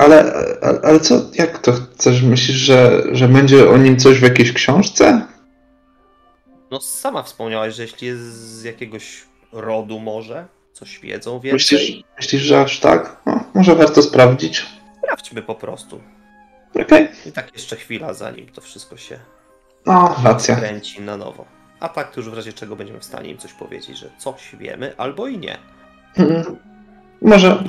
[0.01, 2.21] Ale, ale, ale co, jak to chcesz?
[2.23, 5.21] Myślisz, że, że będzie o nim coś w jakiejś książce?
[6.71, 12.41] No sama wspomniałaś, że jeśli jest z jakiegoś rodu może, coś wiedzą więcej, Myślisz, myślisz,
[12.41, 13.17] że aż tak?
[13.25, 14.65] No, może warto sprawdzić.
[15.03, 16.01] sprawdźmy po prostu.
[16.81, 17.07] Okej.
[17.25, 19.19] I tak jeszcze chwila, zanim to wszystko się
[19.85, 20.55] No, racja.
[20.55, 21.45] kręci na nowo.
[21.79, 24.55] A tak to już w razie czego będziemy w stanie im coś powiedzieć, że coś
[24.59, 25.57] wiemy, albo i nie.
[26.17, 26.57] Mhm.
[27.21, 27.63] Może,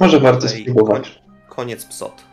[0.00, 1.18] może warto spróbować.
[1.58, 2.24] Koniec psot.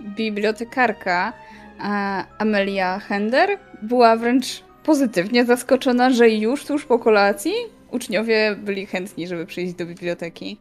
[0.00, 1.32] Bibliotekarka
[1.78, 7.52] a Amelia Hender była wręcz pozytywnie zaskoczona, że już tuż po kolacji
[7.90, 10.60] uczniowie byli chętni, żeby przyjść do biblioteki.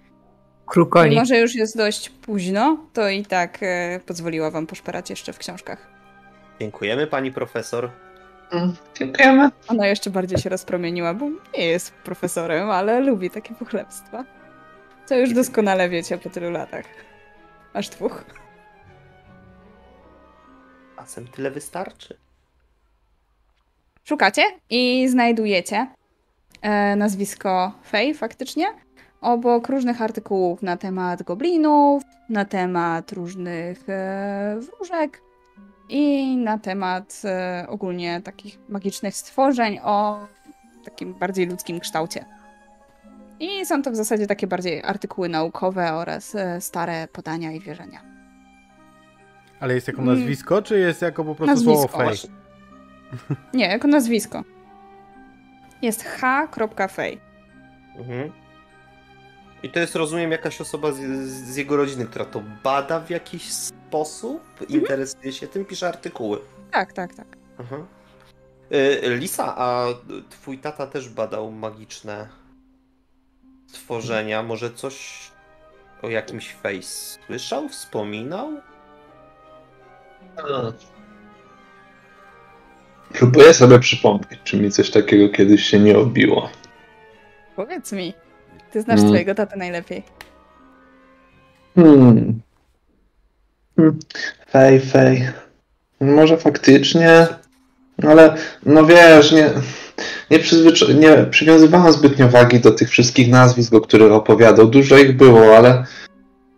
[0.65, 1.09] Krukoni.
[1.09, 5.37] Mimo, że już jest dość późno, to i tak e, pozwoliła wam poszperać jeszcze w
[5.37, 5.87] książkach.
[6.59, 7.89] Dziękujemy pani profesor.
[8.51, 9.49] Mm, Dziękujemy.
[9.67, 11.25] Ona jeszcze bardziej się rozpromieniła, bo
[11.57, 14.25] nie jest profesorem, ale lubi takie pochlebstwa.
[15.05, 16.85] Co już doskonale wiecie po tylu latach.
[17.75, 18.23] Aż dwóch.
[20.95, 22.17] Czasem tyle wystarczy.
[24.03, 25.87] Szukacie i znajdujecie
[26.61, 28.65] e, nazwisko Fej faktycznie
[29.21, 35.21] obok różnych artykułów na temat goblinów, na temat różnych e, wróżek
[35.89, 40.27] i na temat e, ogólnie takich magicznych stworzeń o
[40.85, 42.34] takim bardziej ludzkim kształcie.
[43.39, 48.01] I są to w zasadzie takie bardziej artykuły naukowe oraz e, stare podania i wierzenia.
[49.59, 50.15] Ale jest jako Mm.
[50.19, 52.05] nazwisko, czy jest jako po prostu Nazwisko, słowo fej?
[52.07, 52.29] właśnie.
[53.53, 54.43] Nie, jako nazwisko.
[55.81, 57.21] Jest h.fej.
[57.97, 58.31] Mhm.
[59.63, 63.51] I to jest, rozumiem, jakaś osoba z, z jego rodziny, która to bada w jakiś
[63.51, 66.39] sposób, interesuje się tym, pisze artykuły.
[66.71, 67.27] Tak, tak, tak.
[67.59, 67.85] Mhm.
[68.71, 69.85] Y, Lisa, a
[70.29, 72.27] twój tata też badał magiczne
[73.75, 74.43] stworzenia.
[74.43, 75.19] Może coś
[76.01, 78.49] o jakimś face słyszał, wspominał?
[83.13, 86.49] Próbuję sobie przypomnieć, czy mi coś takiego kiedyś się nie obiło.
[87.55, 88.13] Powiedz mi.
[88.71, 89.09] Ty znasz Mm.
[89.09, 90.03] swojego tatę najlepiej.
[91.75, 92.41] Hmm.
[93.75, 93.99] Hmm.
[94.49, 95.27] Fej, fej.
[96.01, 97.27] Może faktycznie,
[98.03, 99.49] ale no wiesz, nie,
[100.31, 104.67] nie, przyzwycza- nie przywiązywałem zbytnio wagi do tych wszystkich nazwisk, o których opowiadał.
[104.67, 105.85] Dużo ich było, ale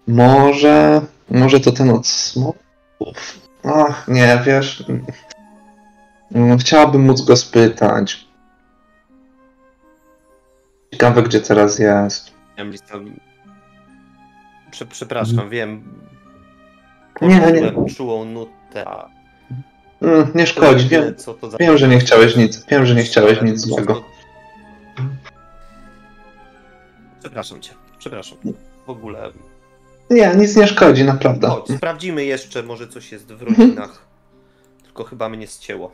[0.08, 3.40] może, może to ten od smoków.
[3.64, 4.84] Ach, nie, wiesz.
[6.36, 8.28] Mm, Chciałabym móc go spytać.
[10.94, 12.32] Ciekawe, gdzie teraz jest.
[14.92, 15.84] Przepraszam, wiem.
[17.22, 17.96] Nie, nie.
[17.96, 18.86] Czułą nutę.
[20.02, 21.58] Mm, nie szkodzi, wiem, co to za...
[21.58, 24.04] Wiem, że nie chciałeś nic, wiem, że nie chciałeś nic złego.
[27.20, 28.38] Przepraszam cię, przepraszam.
[28.86, 29.32] W ogóle.
[30.10, 31.48] Nie, nic nie szkodzi, naprawdę.
[31.48, 34.06] Chodź, sprawdzimy jeszcze, może coś jest w rodzinach.
[34.84, 35.92] Tylko chyba mnie ścięło.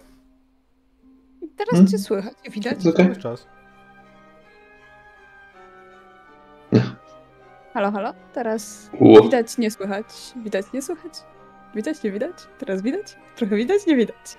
[1.58, 1.88] Teraz Mm.
[1.88, 2.78] cię słychać, widać?
[2.96, 3.46] Cały czas.
[7.74, 8.14] Halo, halo?
[8.34, 8.90] Teraz
[9.24, 10.06] widać, nie słychać.
[10.44, 11.14] Widać, nie słychać.
[11.76, 12.36] Widać, nie widać.
[12.60, 13.18] Teraz widać.
[13.36, 14.38] Trochę widać, nie widać.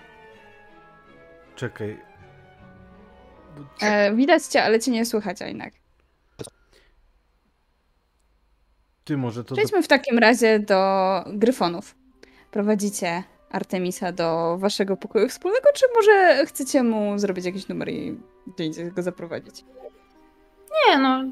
[1.56, 2.00] Czekaj.
[3.80, 5.74] E, widać cię, ale cię nie słychać, a jednak.
[9.04, 9.54] Ty może to...
[9.54, 11.94] Przejdźmy w takim razie do gryfonów.
[12.50, 18.64] Prowadzicie Artemisa do waszego pokoju wspólnego, czy może chcecie mu zrobić jakiś numer i gdzie
[18.64, 19.64] indziej go zaprowadzić?
[20.74, 21.24] Nie, no.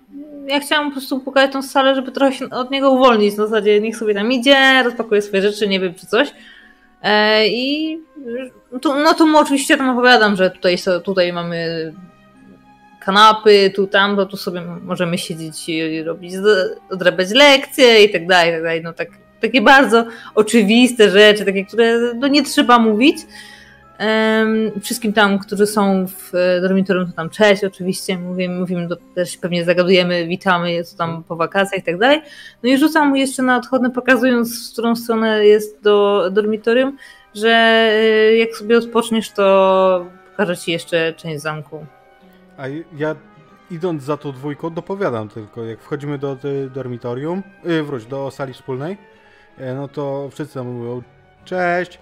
[0.47, 3.37] Ja chciałam po prostu pokazać tą salę, żeby trochę się od niego uwolnić.
[3.37, 6.33] Na zasadzie niech sobie tam idzie, rozpakuje swoje rzeczy, nie wiem, czy coś.
[7.03, 7.99] E, I
[9.05, 11.93] no to mu oczywiście tam opowiadam, że tutaj, tutaj mamy
[13.01, 16.35] kanapy, tu tam, to tu sobie możemy siedzieć i robić,
[16.91, 18.83] odrabiać lekcje i tak dalej, i tak dalej.
[18.83, 19.09] No tak
[19.41, 23.17] takie bardzo oczywiste rzeczy, takie, które no nie trzeba mówić.
[24.83, 29.65] Wszystkim tam, którzy są w e, dormitorium, to tam cześć oczywiście, mówimy, mówimy też pewnie
[29.65, 32.23] zagadujemy, witamy, jest tam po wakacjach i tak dalej.
[32.63, 36.97] No i rzucam mu jeszcze na odchodne, pokazując, w którą stronę jest do dormitorium,
[37.35, 41.87] że e, jak sobie odpoczniesz, to pokażę ci jeszcze część zamku.
[42.59, 42.65] A
[42.97, 43.17] ja
[43.71, 48.53] idąc za tą dwójką dopowiadam tylko, jak wchodzimy do, do dormitorium, yy, wróć, do sali
[48.53, 48.97] wspólnej,
[49.59, 51.03] yy, no to wszyscy tam mówią
[51.45, 51.99] cześć.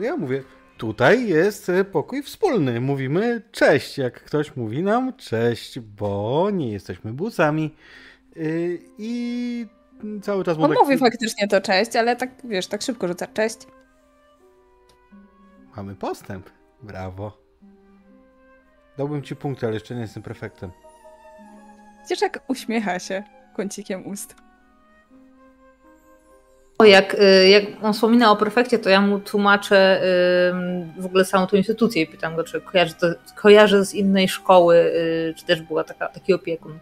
[0.00, 0.42] Ja mówię,
[0.84, 2.80] tutaj jest pokój wspólny.
[2.80, 7.74] Mówimy cześć, jak ktoś mówi nam cześć, bo nie jesteśmy busami.
[8.36, 9.66] Yy, I
[10.22, 10.78] cały czas On tak...
[10.78, 13.58] mówi faktycznie to cześć, ale tak, wiesz, tak szybko rzuca cześć.
[15.76, 16.50] Mamy postęp.
[16.82, 17.38] Brawo.
[18.98, 20.70] Dałbym ci punkty, ale jeszcze nie jestem prefektem.
[22.22, 23.22] Jak uśmiecha się
[23.56, 24.43] kącikiem ust.
[26.78, 30.00] O, jak, y, jak on wspomina o prefekcie, to ja mu tłumaczę
[30.98, 33.06] w ogóle samą tą instytucję i pytam go, czy kojarzy, to,
[33.36, 36.78] kojarzy z innej szkoły, y, czy też była taka, taki opiekun.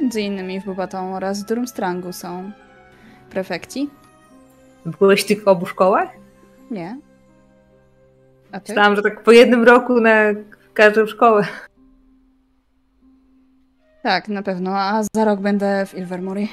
[0.00, 2.50] Między innymi w Bubaton oraz w Durmstrangu są
[3.30, 3.90] prefekci.
[4.86, 6.08] Byłeś tylko w obu szkołach?
[6.70, 6.98] Nie.
[8.52, 8.72] A ty?
[8.72, 10.16] Myślałam, że tak po jednym roku na
[10.74, 11.46] każdą szkołę.
[14.02, 14.78] Tak, na pewno.
[14.78, 16.48] A za rok będę w Ilvermorny.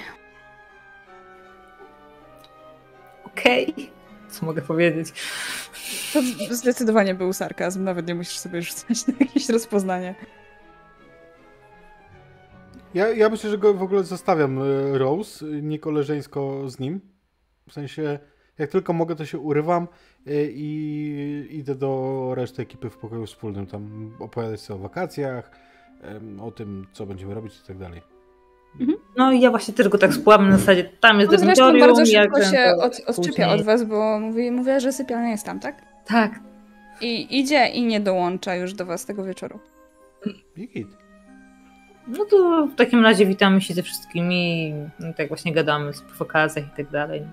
[3.23, 3.71] Okej.
[3.73, 3.85] Okay.
[4.29, 5.13] Co mogę powiedzieć?
[6.13, 6.21] To
[6.55, 7.83] zdecydowanie był sarkazm.
[7.83, 10.15] Nawet nie musisz sobie rzucać na jakieś rozpoznanie.
[12.93, 17.01] Ja, ja myślę, że go w ogóle zostawiam e, Rose, nie koleżeńsko z nim.
[17.69, 18.19] W sensie,
[18.57, 19.87] jak tylko mogę, to się urywam
[20.27, 23.67] e, i idę do reszty ekipy w pokoju wspólnym.
[23.67, 25.51] Tam opowiadać sobie o wakacjach,
[26.41, 28.01] o tym, co będziemy robić i tak dalej.
[28.79, 28.97] Mhm.
[29.17, 31.87] No i ja właśnie też go tak spłam na zasadzie, tam jest no, dormitorium.
[31.87, 35.81] bardzo szybko się od, odczepia od was, bo mówi, mówiła, że sypialnia jest tam, tak?
[36.05, 36.39] Tak.
[37.01, 39.59] I idzie i nie dołącza już do was tego wieczoru.
[40.57, 40.85] I
[42.07, 46.65] No to w takim razie witamy się ze wszystkimi, no tak właśnie gadamy w wakacjach
[46.65, 47.23] i tak dalej.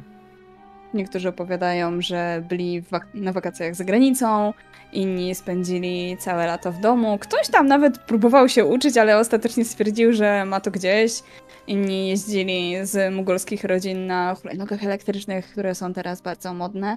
[0.94, 4.52] Niektórzy opowiadają, że byli wak na wakacjach za granicą,
[4.92, 7.18] inni spędzili całe lato w domu.
[7.18, 11.22] Ktoś tam nawet próbował się uczyć, ale ostatecznie stwierdził, że ma to gdzieś.
[11.66, 16.96] Inni jeździli z mugolskich rodzin na hulajnogach elektrycznych, które są teraz bardzo modne.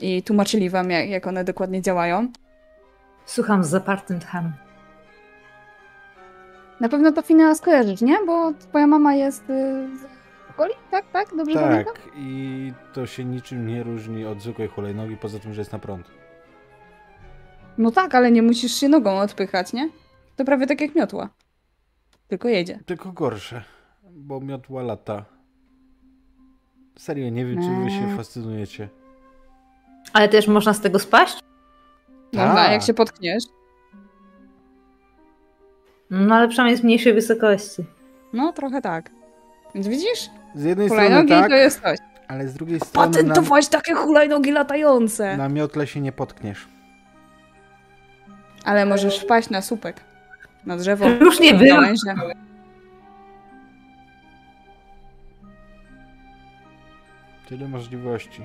[0.00, 2.28] I tłumaczyli wam, jak, jak one dokładnie działają.
[3.26, 4.52] Słucham z zapartym tchem.
[6.80, 8.16] Na pewno to Finea skojarzysz, nie?
[8.26, 9.88] Bo twoja mama jest y,
[10.56, 10.74] Goli?
[10.90, 11.36] Tak, tak?
[11.36, 11.94] Dobrze tak, pamiętam?
[12.16, 16.21] i to się niczym nie różni od zwykłej hulajnogi, poza tym, że jest na prąd.
[17.78, 19.90] No tak, ale nie musisz się nogą odpychać, nie?
[20.36, 21.28] To prawie tak jak miotła.
[22.28, 22.78] Tylko jedzie.
[22.86, 23.64] Tylko gorsze,
[24.10, 25.24] bo miotła lata.
[26.98, 28.16] Serio, nie wiem, czy wy się eee.
[28.16, 28.88] fascynujecie.
[30.12, 31.40] Ale też można z tego spaść?
[32.32, 32.72] Można, tak.
[32.72, 33.44] jak się potkniesz.
[36.10, 37.84] No ale przynajmniej z mniejszej wysokości.
[38.32, 39.10] No, trochę tak.
[39.74, 40.30] Więc widzisz?
[40.54, 41.98] Z jednej hulajnogi strony tak, to jest coś.
[42.28, 45.36] ale z drugiej strony Patentować na, takie hulajnogi latające.
[45.36, 46.71] Na miotle się nie potkniesz.
[48.64, 50.00] Ale możesz wpaść na słupek.
[50.66, 51.08] Na drzewo.
[51.20, 51.80] Już nie było.
[57.48, 58.42] Tyle możliwości.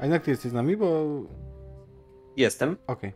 [0.00, 1.06] A jak ty jesteś z nami, bo...
[2.36, 2.76] Jestem.
[2.86, 3.12] Okej.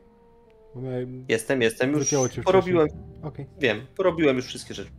[0.75, 1.07] Okay.
[1.29, 1.93] Jestem, jestem.
[1.93, 2.11] Już
[2.45, 2.89] porobiłem.
[3.23, 3.47] Okay.
[3.59, 4.91] Wiem, porobiłem już wszystkie rzeczy.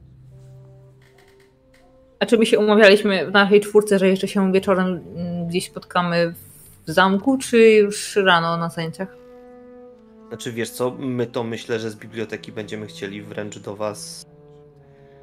[2.20, 6.34] A czy my się umawialiśmy w naszej czwórce, że jeszcze się wieczorem mm, gdzieś spotkamy
[6.34, 6.45] w
[6.86, 9.16] zamku, czy już rano na zajęciach?
[10.28, 14.26] Znaczy wiesz co, my to myślę, że z biblioteki będziemy chcieli wręcz do was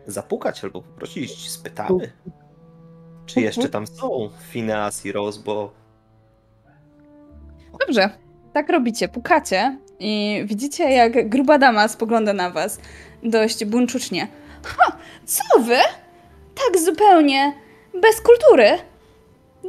[0.07, 2.13] zapukać albo poprosić, spytamy.
[3.27, 5.73] Czy jeszcze tam są Phineas i Rose, bo...
[7.87, 8.11] Dobrze,
[8.53, 12.81] tak robicie, pukacie i widzicie, jak gruba dama spogląda na was
[13.23, 14.29] dość buńczucznie.
[14.65, 15.79] Ha, co wy?
[16.55, 17.53] Tak zupełnie
[18.01, 18.79] bez kultury?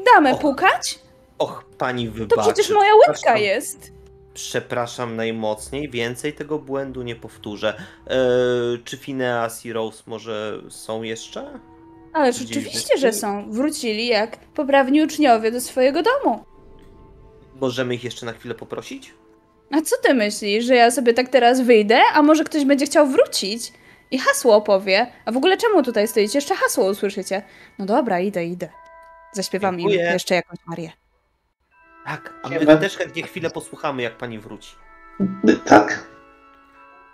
[0.05, 0.99] Damy och, pukać?
[1.37, 2.35] Och, pani wybaczy.
[2.35, 3.91] To przecież moja łydka jest.
[4.33, 7.73] Przepraszam najmocniej, więcej tego błędu nie powtórzę.
[8.07, 8.17] Eee,
[8.83, 11.59] czy Phineas i Rose może są jeszcze?
[12.13, 13.51] Ale rzeczywiście, że są.
[13.51, 16.43] Wrócili jak poprawni uczniowie do swojego domu.
[17.61, 19.13] Możemy ich jeszcze na chwilę poprosić?
[19.71, 23.07] A co ty myślisz, że ja sobie tak teraz wyjdę, a może ktoś będzie chciał
[23.07, 23.73] wrócić
[24.11, 25.07] i hasło opowie?
[25.25, 26.37] A w ogóle czemu tutaj stoicie?
[26.37, 27.43] Jeszcze hasło usłyszycie.
[27.79, 28.69] No dobra, idę, idę.
[29.33, 31.02] Zaśpiewam im jeszcze jakąś Marię.
[32.05, 34.75] Tak, a my też chętnie chwilę posłuchamy, jak pani wróci.
[35.65, 36.13] Tak.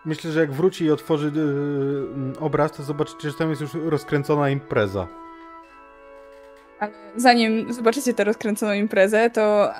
[0.06, 4.50] Myślę, że jak wróci i otworzy yy, obraz, to zobaczycie, że tam jest już rozkręcona
[4.50, 5.08] impreza.
[6.80, 9.74] Ale zanim zobaczycie tę rozkręconą imprezę, to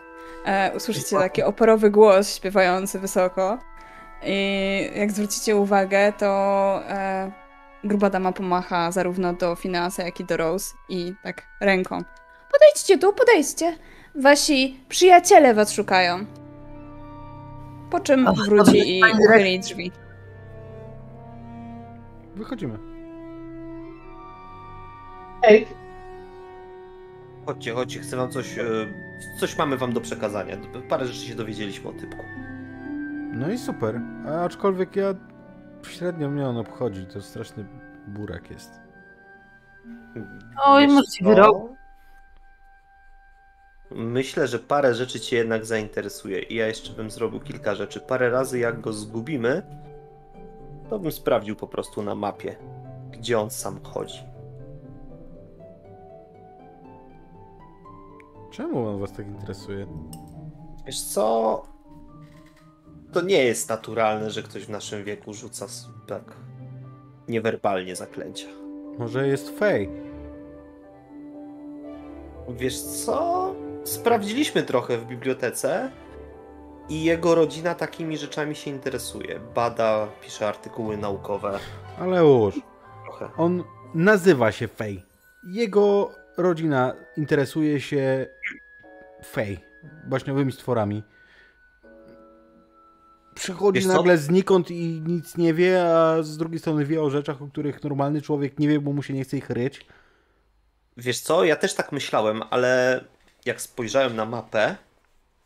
[0.46, 3.60] e, usłyszycie taki oporowy głos śpiewający wysoko.
[4.24, 6.28] I jak zwrócicie uwagę, to
[6.88, 7.32] e,
[7.84, 12.04] gruba dama pomacha zarówno do Finansa, jak i do Rose i tak ręką.
[12.52, 13.78] Podejdźcie tu, podejdźcie.
[14.22, 16.26] Wasi przyjaciele was szukają.
[17.92, 19.92] Po czym Och, wróci i uchyli drzwi.
[22.36, 22.78] Wychodzimy.
[25.44, 25.68] Ej,
[27.46, 28.58] Chodźcie, chodźcie, chcę wam coś.
[28.58, 28.64] e,
[29.40, 30.56] Coś mamy wam do przekazania.
[30.90, 32.24] Parę rzeczy się dowiedzieliśmy o typku.
[33.34, 34.02] No i super.
[34.28, 35.14] A aczkolwiek ja
[35.84, 37.06] średnio mnie on obchodzi.
[37.06, 37.66] To straszny
[38.08, 38.80] burak jest.
[40.66, 41.79] Oj, może ci wyrok.
[43.92, 48.00] Myślę, że parę rzeczy cię jednak zainteresuje i ja jeszcze bym zrobił kilka rzeczy.
[48.00, 49.62] Parę razy jak go zgubimy,
[50.90, 52.56] to bym sprawdził po prostu na mapie,
[53.12, 54.20] gdzie on sam chodzi.
[58.52, 59.88] Czemu on was tak interesuje?
[60.86, 61.64] Wiesz co?
[63.14, 65.66] To nie jest naturalne, że ktoś w naszym wieku rzuca
[66.08, 66.36] tak
[67.28, 68.48] niewerbalnie zaklęcia.
[69.00, 69.90] Może jest fej?
[72.50, 73.56] Wiesz co?
[73.84, 75.92] Sprawdziliśmy trochę w bibliotece
[76.90, 79.40] i jego rodzina takimi rzeczami się interesuje.
[79.56, 81.60] Bada, pisze artykuły naukowe.
[82.00, 82.60] Ale już.
[83.04, 83.30] Trochę.
[83.38, 83.64] On
[83.96, 85.06] nazywa się Fej.
[85.44, 88.28] Jego rodzina interesuje się
[89.26, 89.60] Fej.
[90.06, 91.04] Baśniowymi stworami.
[93.36, 93.94] Przychodzi Wiesz co?
[93.94, 97.84] nagle znikąd i nic nie wie, a z drugiej strony wie o rzeczach, o których
[97.84, 99.86] normalny człowiek nie wie, bo mu się nie chce ich ryć.
[100.98, 101.44] Wiesz co?
[101.44, 103.04] Ja też tak myślałem, ale
[103.46, 104.76] jak spojrzałem na mapę,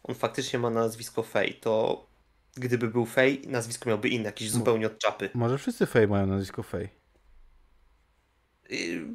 [0.03, 2.05] on faktycznie ma nazwisko Fej, to
[2.55, 5.29] gdyby był Fej, nazwisko miałby inne, jakieś zupełnie od czapy.
[5.33, 6.89] Może wszyscy Fej mają nazwisko Fej.
[8.69, 9.05] Yy,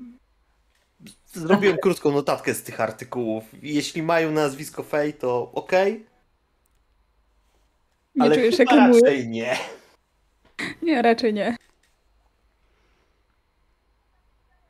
[1.27, 3.45] Zrobiłem krótką notatkę z tych artykułów.
[3.63, 6.07] Jeśli mają nazwisko Fej, to okej,
[8.15, 9.01] Nie ale czujesz, chyba jak mój?
[9.01, 9.57] raczej nie.
[10.83, 11.57] Nie, raczej nie.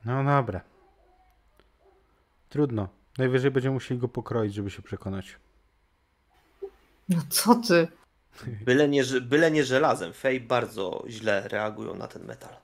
[0.05, 0.61] No dobra.
[2.49, 2.89] Trudno.
[3.19, 5.37] Najwyżej będziemy musieli go pokroić, żeby się przekonać.
[7.09, 7.89] No co ty?
[8.67, 10.13] Byle nie, byle nie żelazem.
[10.13, 12.57] Fej bardzo źle reagują na ten metal.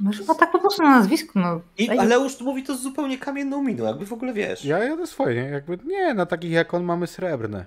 [0.00, 1.60] Może ma tak po prostu na nazwisku, no.
[1.78, 4.64] I Ej, Aleusz mówi to z zupełnie kamienną miną, jakby w ogóle wiesz.
[4.64, 5.48] Ja jadę swoje, nie?
[5.48, 7.66] Jakby nie, na takich jak on mamy srebrne.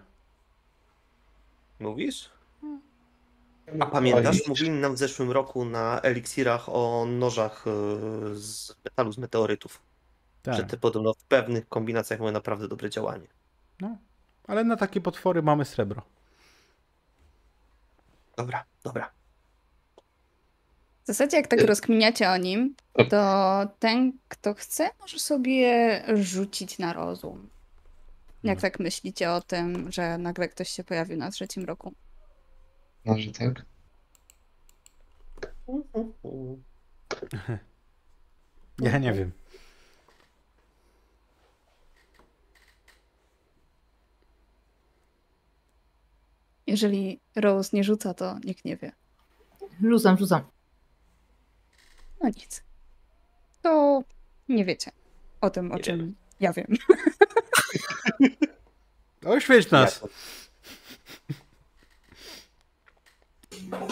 [1.80, 2.30] Mówisz?
[3.80, 7.72] A pamiętasz, mówili nam w zeszłym roku na eliksirach o nożach e,
[8.36, 9.82] z metalu, z meteorytów.
[10.42, 10.56] Tak.
[10.56, 13.28] Że te podobno w pewnych kombinacjach mają naprawdę dobre działanie.
[13.82, 13.98] No.
[14.48, 16.02] Ale na takie potwory mamy srebro.
[18.38, 19.12] Dobra, dobra.
[21.04, 22.76] W zasadzie, jak tak rozkminiacie o nim,
[23.10, 27.50] to ten, kto chce, może sobie rzucić na rozum.
[28.44, 31.94] Jak tak myślicie o tym, że nagle ktoś się pojawił na trzecim roku?
[33.06, 33.66] może tak.
[38.82, 39.32] Ja nie wiem.
[46.70, 48.92] Jeżeli Rose nie rzuca, to nikt nie wie.
[49.84, 50.42] Rzucam, rzucam.
[52.22, 52.64] No nic.
[53.62, 54.02] To
[54.50, 54.92] nie wiecie
[55.42, 56.14] o tym, o Nie czym wiemy.
[56.40, 56.68] ja wiem.
[59.36, 60.02] Oświeć nas!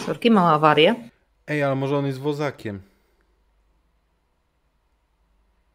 [0.06, 0.94] Sorki, mała awaria.
[1.46, 2.82] Ej, ale może on jest wozakiem.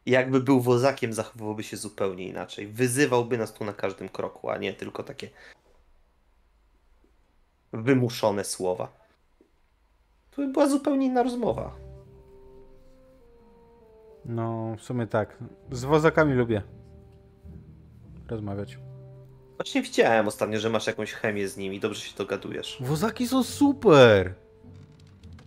[0.06, 2.68] Jakby był wozakiem, zachowywałby się zupełnie inaczej.
[2.68, 5.30] Wyzywałby nas tu na każdym kroku, a nie tylko takie
[7.74, 8.88] wymuszone słowa.
[10.32, 11.76] To by była zupełnie inna rozmowa.
[14.26, 15.38] No, w sumie tak.
[15.72, 16.62] Z wozakami lubię
[18.30, 18.78] rozmawiać.
[19.58, 22.78] Właśnie widziałem ostatnio, że masz jakąś chemię z nimi, dobrze się dogadujesz.
[22.82, 24.34] Wozaki są super!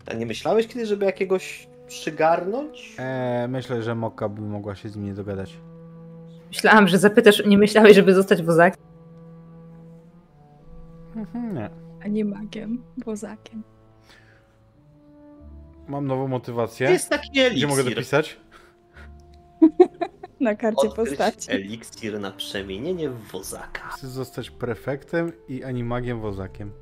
[0.07, 2.97] A nie myślałeś kiedy, żeby jakiegoś przygarnąć?
[2.99, 5.57] Eee, myślę, że Moka by mogła się z nim nie dogadać.
[6.49, 8.83] Myślałam, że zapytasz, nie myślałeś, żeby zostać wozakiem?
[11.17, 11.86] Mhm, nie.
[12.07, 13.63] A nie magiem, wozakiem.
[15.89, 16.91] Mam nową motywację.
[16.91, 17.57] Jest taki eliksir.
[17.57, 18.41] Gdzie mogę dopisać?
[20.41, 21.51] Na karcie Odkryć postaci.
[21.51, 23.89] eliksir na przemienienie w wozaka.
[23.89, 26.73] Chcę zostać prefektem i animagiem wozakiem.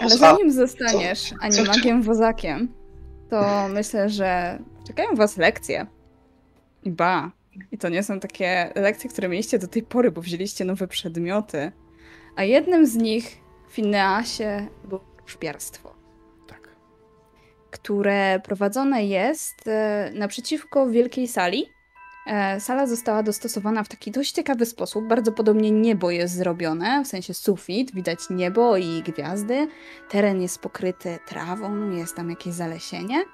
[0.00, 2.74] Ale zanim zostaniesz animagiem wozakiem,
[3.30, 5.86] to myślę, że czekają was lekcje.
[6.82, 7.30] I ba.
[7.72, 11.72] I to nie są takie lekcje, które mieliście do tej pory, bo wzięliście nowe przedmioty.
[12.36, 13.36] A jednym z nich
[13.68, 15.94] w Fineasie było wróżbiarstwo,
[16.46, 16.68] Tak.
[17.70, 21.66] które prowadzone jest e, naprzeciwko wielkiej sali.
[22.26, 25.04] E, Sala została dostosowana w taki dość ciekawy sposób.
[25.08, 29.68] Bardzo podobnie niebo jest zrobione, w sensie sufit, widać niebo i gwiazdy.
[30.08, 33.24] Teren jest pokryty trawą, jest tam jakieś zalesienie.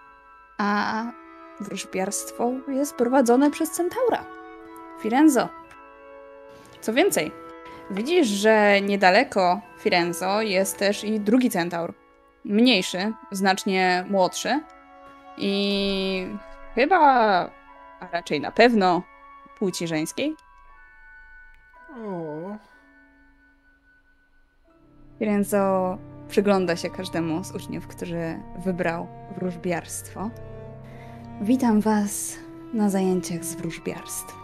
[0.58, 1.12] A
[1.60, 4.24] wróżbiarstwo jest prowadzone przez centaura.
[5.00, 5.48] Firenzo.
[6.80, 7.32] Co więcej,
[7.90, 11.94] widzisz, że niedaleko Firenzo jest też i drugi centaur.
[12.44, 14.60] Mniejszy, znacznie młodszy.
[15.36, 16.26] I
[16.74, 17.00] chyba,
[18.00, 19.02] a raczej na pewno,
[19.58, 20.36] płci żeńskiej.
[25.18, 25.98] Firenzo
[26.28, 29.06] przygląda się każdemu z uczniów, który wybrał
[29.36, 30.30] wróżbiarstwo.
[31.40, 32.36] Witam Was
[32.74, 34.36] na zajęciach z wróżbiarstw.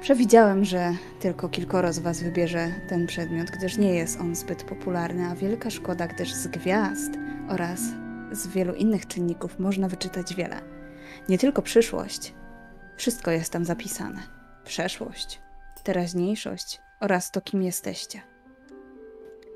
[0.00, 5.26] Przewidziałem, że tylko kilkoro z Was wybierze ten przedmiot, gdyż nie jest on zbyt popularny,
[5.26, 7.10] a wielka szkoda, gdyż z gwiazd
[7.48, 7.80] oraz
[8.32, 10.60] z wielu innych czynników można wyczytać wiele.
[11.28, 12.34] Nie tylko przyszłość,
[12.96, 14.20] wszystko jest tam zapisane.
[14.64, 15.40] Przeszłość,
[15.82, 18.20] teraźniejszość oraz to, kim jesteście.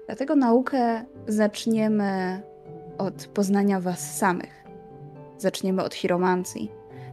[0.07, 2.43] Dlatego naukę zaczniemy
[2.99, 4.58] od poznania Was samych.
[5.39, 6.71] Zaczniemy od chiromancji,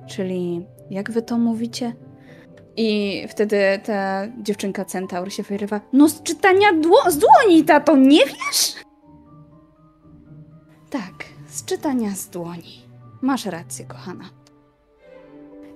[0.07, 1.95] czyli jak Wy to mówicie?
[2.77, 5.81] I wtedy ta dziewczynka centaur się wyrywa.
[5.93, 8.75] No z czytania dło- z dłoni, tato, nie wiesz?
[10.89, 12.81] Tak, z czytania z dłoni.
[13.21, 14.23] Masz rację, kochana.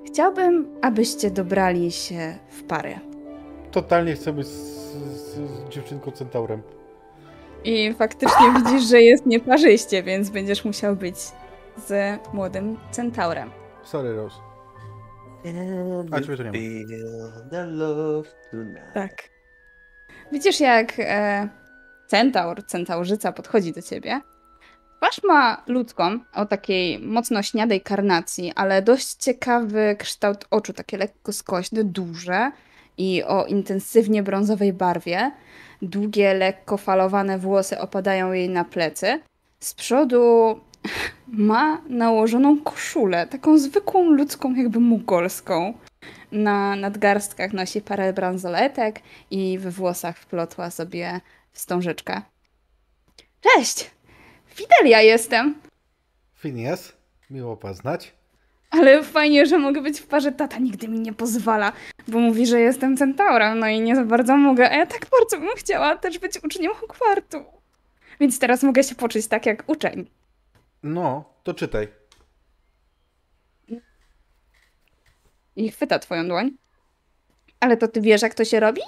[0.08, 3.00] Chciałbym, abyście dobrali się w pary.
[3.72, 6.62] totalnie chcę być z, z, z dziewczynką centaurem.
[7.64, 11.16] I faktycznie widzisz, że jest nieparzyście, więc będziesz musiał być
[11.88, 13.52] z młodym centaurem.
[13.84, 14.36] Sorry, Rose.
[16.12, 16.54] A, ciebie tu nie ma.
[16.54, 18.94] Feel the love tonight.
[18.94, 19.30] Tak.
[20.32, 21.50] Widzisz, jak e,
[22.08, 24.22] centaur, centaurzyca podchodzi do ciebie.
[24.98, 31.34] Twarz ma ludzką, o takiej mocno śniadej karnacji, ale dość ciekawy kształt oczu, takie lekko
[31.34, 32.52] skośne, duże
[32.98, 35.32] i o intensywnie brązowej barwie.
[35.82, 39.20] Długie, lekko falowane włosy opadają jej na plecy.
[39.60, 40.60] Z przodu
[41.28, 45.74] ma nałożoną koszulę, taką zwykłą ludzką, jakby mugolską.
[46.32, 49.00] Na nadgarstkach nosi parę bransoletek
[49.32, 51.22] i we włosach wplotła sobie
[51.52, 52.22] wstążeczkę.
[53.42, 53.92] Cześć!
[54.48, 55.56] Fidelia jestem!
[56.36, 56.94] Phineas,
[57.30, 58.14] miło poznać.
[58.72, 60.32] Ale fajnie, że mogę być w parze.
[60.32, 61.72] Tata nigdy mi nie pozwala,
[62.08, 64.70] bo mówi, że jestem centaurem, no i nie za bardzo mogę.
[64.72, 67.44] A ja tak bardzo bym chciała też być uczniem Hogwartu.
[68.20, 70.10] Więc teraz mogę się poczuć tak jak uczeń.
[70.84, 71.88] No, to czytaj.
[75.56, 76.52] I chwyta twoją dłoń.
[77.60, 78.82] Ale to ty wiesz, jak to się robi?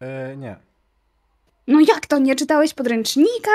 [0.00, 0.56] E, nie.
[1.66, 2.18] No jak to?
[2.18, 3.50] Nie czytałeś podręcznika?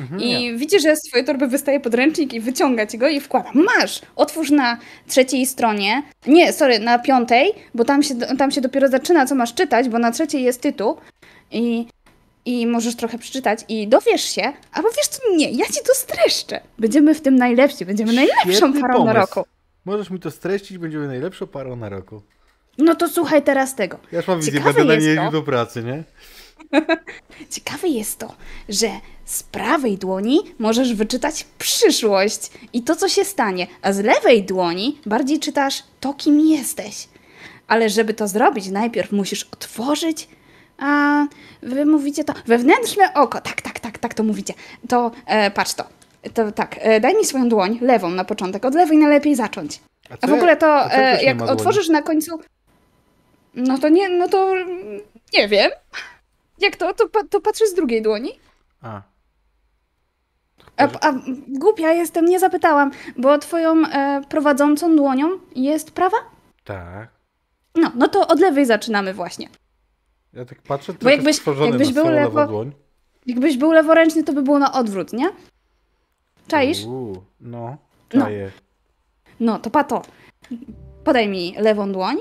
[0.00, 0.54] Mhm, I nie.
[0.54, 3.50] widzisz, że z twojej torby wystaje podręcznik i wyciąga ci go i wkłada.
[3.54, 4.00] Masz!
[4.16, 4.78] Otwórz na
[5.08, 6.02] trzeciej stronie.
[6.26, 9.98] Nie, sorry, na piątej, bo tam się, tam się dopiero zaczyna, co masz czytać, bo
[9.98, 10.96] na trzeciej jest tytuł.
[11.50, 11.86] I,
[12.46, 16.60] I możesz trochę przeczytać i dowiesz się, albo wiesz co, nie, ja ci to streszczę.
[16.78, 19.16] Będziemy w tym najlepsi, będziemy najlepszą Świetny parą na pomysł.
[19.34, 19.50] roku.
[19.84, 22.22] Możesz mi to streścić, będziemy najlepszą parą na roku.
[22.78, 23.98] No to słuchaj teraz tego.
[24.12, 26.04] Ja już mam wizję, Ciekawe będę na jest niej to- do pracy, nie?
[27.50, 28.34] Ciekawe jest to,
[28.68, 28.88] że
[29.24, 34.98] z prawej dłoni możesz wyczytać przyszłość i to, co się stanie, a z lewej dłoni
[35.06, 37.08] bardziej czytasz to, kim jesteś.
[37.66, 40.28] Ale żeby to zrobić, najpierw musisz otworzyć.
[40.78, 41.24] A
[41.62, 43.40] wy mówicie to wewnętrzne oko.
[43.40, 44.54] Tak, tak, tak, tak to mówicie.
[44.88, 45.84] To e, patrz to.
[46.34, 48.64] To tak, e, daj mi swoją dłoń, lewą na początek.
[48.64, 49.80] Od lewej najlepiej zacząć.
[50.08, 52.40] co A w ogóle to, a e, jak otworzysz na końcu.
[53.54, 54.54] No to nie, no to
[55.34, 55.70] nie wiem.
[56.58, 56.94] Jak to?
[56.94, 58.30] To, to patrzę z drugiej dłoni.
[58.82, 59.02] A.
[60.76, 61.12] A, a
[61.48, 66.16] głupia jestem, nie zapytałam, bo twoją e, prowadzącą dłonią jest prawa?
[66.64, 67.08] Tak.
[67.74, 69.48] No, no to od lewej zaczynamy właśnie.
[70.36, 72.70] Ja tak patrzę, to jakbyś- stworzony jakbyś na był lewo-.
[73.26, 75.28] Jakbyś był leworęczny, to by było na odwrót, nie?
[76.48, 76.84] Czaisz?
[76.84, 77.76] Uuu, no,
[78.14, 78.24] No.
[78.24, 78.50] czaję.
[79.40, 80.02] No, to pato.
[81.04, 82.16] Podaj mi lewą dłoń,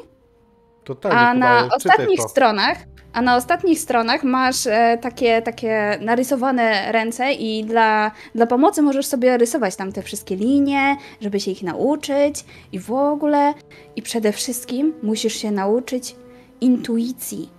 [0.84, 2.28] Totalnie a na ostatnich to.
[2.28, 2.78] stronach,
[3.14, 9.05] a na ostatnich stronach masz e, takie, takie narysowane ręce i dla, dla pomocy możesz
[9.05, 13.53] sobie rysować tam te wszystkie linie, żeby się ich nauczyć i w ogóle.
[13.95, 16.16] I przede wszystkim musisz się nauczyć
[16.61, 17.49] intuicji.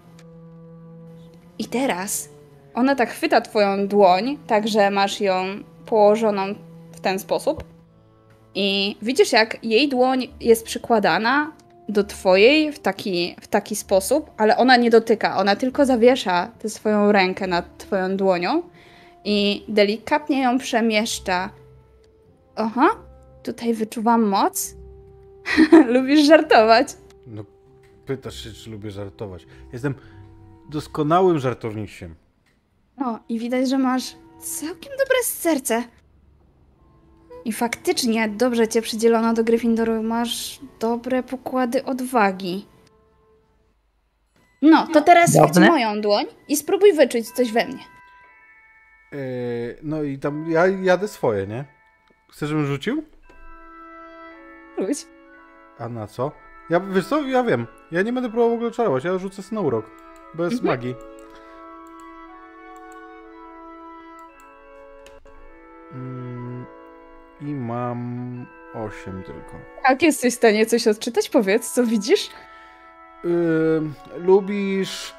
[1.59, 2.29] I teraz
[2.75, 5.45] ona tak chwyta twoją dłoń, tak że masz ją
[5.87, 6.43] położoną
[6.93, 7.65] w ten sposób.
[8.55, 11.53] I widzisz, jak jej dłoń jest przykładana
[11.89, 15.37] do twojej w taki, w taki sposób, ale ona nie dotyka.
[15.37, 18.63] Ona tylko zawiesza tę swoją rękę nad twoją dłonią
[19.25, 21.51] i delikatnie ją przemieszcza.
[22.57, 22.89] Aha,
[23.43, 24.75] tutaj wyczuwam moc.
[25.95, 26.89] Lubisz żartować.
[27.27, 27.45] No,
[28.07, 29.47] pytasz się, czy lubię żartować.
[29.73, 29.95] Jestem
[30.75, 32.15] doskonałym żartownikiem.
[33.05, 35.85] O, i widać, że masz całkiem dobre serce.
[37.45, 40.03] I faktycznie dobrze cię przydzielono do Gryffindoru.
[40.03, 42.67] Masz dobre pokłady odwagi.
[44.63, 45.51] No, to teraz Dobre.
[45.51, 47.85] chwyć moją dłoń i spróbuj wyczuć coś we mnie.
[49.13, 49.19] Yy,
[49.83, 51.65] no i tam ja jadę swoje, nie?
[52.31, 53.05] Chcesz, żebym rzucił?
[54.79, 55.07] Rzuć.
[55.79, 56.33] A na co?
[56.71, 57.67] Ja, wiesz co, ja wiem.
[57.91, 60.04] Ja nie będę próbował w ogóle czarować, ja rzucę urok.
[60.35, 60.67] Bez Mhm.
[60.67, 60.95] magii.
[65.93, 66.65] Mm,
[67.41, 69.53] I mam 8 tylko.
[69.89, 71.29] Jak jesteś w stanie coś odczytać?
[71.29, 72.31] Powiedz, co widzisz?
[73.25, 73.83] Yy,
[74.17, 75.15] lubisz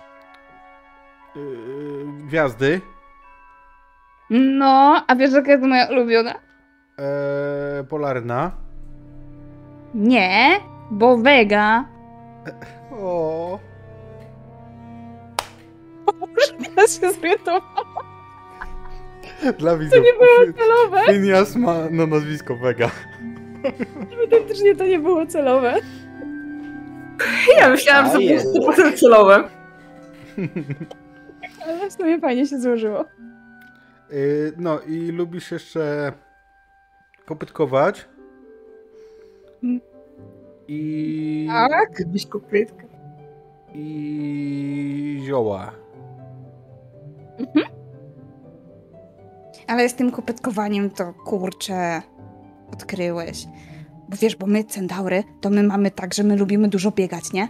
[1.35, 2.81] yy, gwiazdy?
[4.29, 6.33] No, a wiesz, jaka jest moja ulubiona?
[6.97, 8.51] Yy, polarna.
[9.93, 10.59] Nie,
[10.91, 11.85] bo Vega.
[12.91, 13.59] O.
[16.77, 17.85] Ja się zorientowałam,
[19.57, 19.93] Dla widzów.
[19.93, 21.13] to nie było celowe.
[21.13, 22.91] Phineas ma na nazwisko Vega.
[24.21, 25.73] Autentycznie to nie było celowe.
[27.57, 28.11] Ja myślałam, że
[28.53, 28.71] to.
[28.71, 29.49] 100% celowe.
[31.67, 33.05] Ale w sumie fajnie się złożyło.
[34.11, 36.11] Yy, no i lubisz jeszcze
[37.25, 38.05] kopytkować.
[39.63, 39.81] Mm.
[40.67, 41.91] I, Tak?
[41.91, 42.83] Gdybyś kopytka.
[43.73, 45.71] i zioła.
[49.67, 52.01] Ale z tym kopetkowaniem to kurczę
[52.73, 53.45] odkryłeś.
[54.09, 57.47] Bo wiesz, bo my centaury, to my mamy tak, że my lubimy dużo biegać, nie?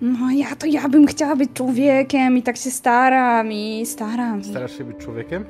[0.00, 4.44] No ja to ja bym chciała być człowiekiem i tak się staram i staram.
[4.44, 5.44] Starasz się być człowiekiem?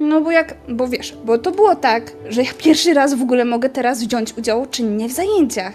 [0.00, 3.44] No bo jak, bo wiesz, bo to było tak, że ja pierwszy raz w ogóle
[3.44, 5.72] mogę teraz wziąć udział czynnie w zajęciach.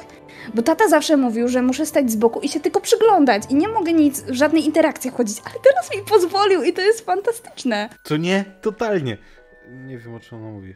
[0.53, 3.67] Bo tata zawsze mówił, że muszę stać z boku i się tylko przyglądać i nie
[3.67, 7.89] mogę nic, w żadnej interakcji chodzić, ale teraz mi pozwolił i to jest fantastyczne.
[8.03, 8.45] Co nie?
[8.61, 9.17] Totalnie.
[9.85, 10.75] Nie wiem o czym ona mówi.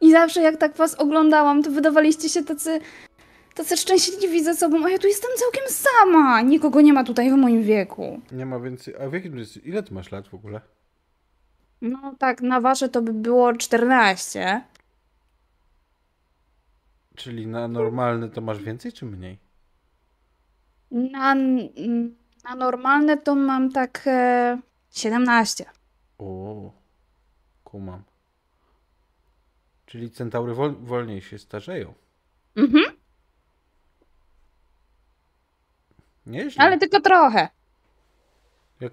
[0.00, 2.80] I zawsze jak tak was oglądałam, to wydawaliście się tacy,
[3.54, 6.40] tacy szczęśliwi ze sobą, a ja tu jestem całkiem sama.
[6.42, 8.20] Nikogo nie ma tutaj w moim wieku.
[8.32, 8.94] Nie ma więcej.
[8.96, 9.56] A w jakim jest.
[9.66, 10.60] Ile ty masz lat w ogóle?
[11.82, 14.62] No tak, na wasze to by było 14.
[17.14, 19.38] Czyli na normalny to masz więcej czy mniej?
[20.90, 21.34] Na,
[22.44, 24.58] na normalne to mam tak e,
[24.90, 25.64] 17.
[26.18, 26.72] O,
[27.64, 28.02] kumam.
[29.86, 31.94] Czyli centaury wol, wolniej się starzeją.
[32.56, 32.84] Mhm,
[36.26, 36.64] Nieźle.
[36.64, 37.48] ale tylko trochę.
[38.80, 38.92] Jak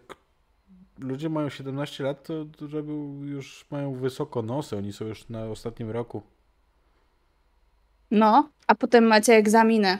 [0.99, 2.27] ludzie mają 17 lat,
[2.57, 2.91] to, żeby
[3.29, 4.77] już mają wysoko nosy.
[4.77, 6.21] Oni są już na ostatnim roku.
[8.11, 9.99] No, a potem macie egzaminy.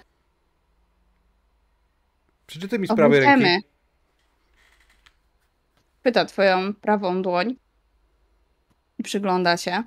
[2.48, 3.44] Przeczytaj mi z prawej Obudziemy.
[3.44, 3.68] ręki.
[6.04, 7.56] Pyta twoją prawą dłoń.
[9.00, 9.84] I przygląda się.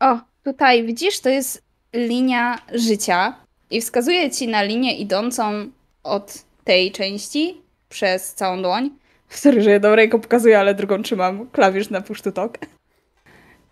[0.00, 1.62] O, tutaj widzisz, to jest
[1.92, 3.34] linia życia.
[3.72, 5.70] I wskazuje ci na linię idącą
[6.02, 8.90] od tej części przez całą dłoń.
[9.28, 12.58] Sorry, że jedną ręką pokazuję, ale drugą trzymam klawisz na push to talk.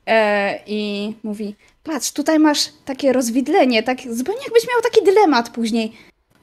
[0.06, 5.92] E, I mówi, patrz, tutaj masz takie rozwidlenie, tak zupełnie jakbyś miał taki dylemat później.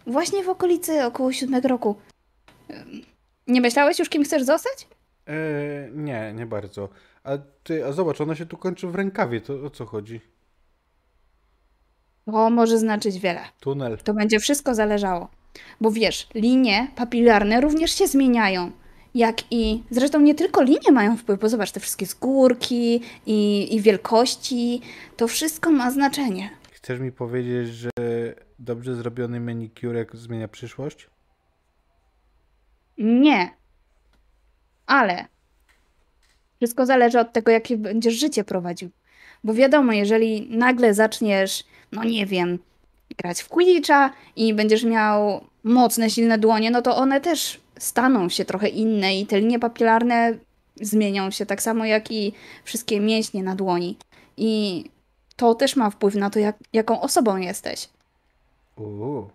[0.08, 1.96] Właśnie w okolicy około siódmego roku.
[2.70, 3.02] Ym,
[3.48, 4.88] Nie myślałeś już, kim chcesz zostać?
[5.28, 5.34] E,
[5.92, 6.90] nie, nie bardzo.
[7.24, 9.42] A ty, a zobacz, ona się tu kończy w rękawie.
[9.42, 10.22] To o co chodzi?
[12.32, 13.40] To może znaczyć wiele.
[13.60, 13.98] Tunel.
[13.98, 15.28] To będzie wszystko zależało.
[15.82, 18.72] Bo wiesz, linie papilarne również się zmieniają.
[19.16, 23.82] Jak i zresztą nie tylko linie mają wpływ, bo zobacz, te wszystkie skórki i, i
[23.82, 24.82] wielkości,
[25.18, 26.50] to wszystko ma znaczenie.
[26.72, 27.90] Chcesz mi powiedzieć, że
[28.60, 31.10] dobrze zrobiony manikurek zmienia przyszłość?
[32.98, 33.50] Nie.
[34.86, 35.26] Ale
[36.58, 38.90] wszystko zależy od tego, jakie będziesz życie prowadził.
[39.44, 42.60] Bo wiadomo, jeżeli nagle zaczniesz, no nie wiem,
[43.18, 48.46] grać w Quidditcha i będziesz miał mocne, silne dłonie, no to one też staną się
[48.46, 50.38] trochę inne i te linie papilarne
[50.82, 52.34] zmienią się tak samo jak i
[52.64, 53.98] wszystkie mięśnie na dłoni.
[54.38, 54.84] I
[55.36, 57.90] to też ma wpływ na to, jak, jaką osobą jesteś.
[58.76, 59.30] Uuu.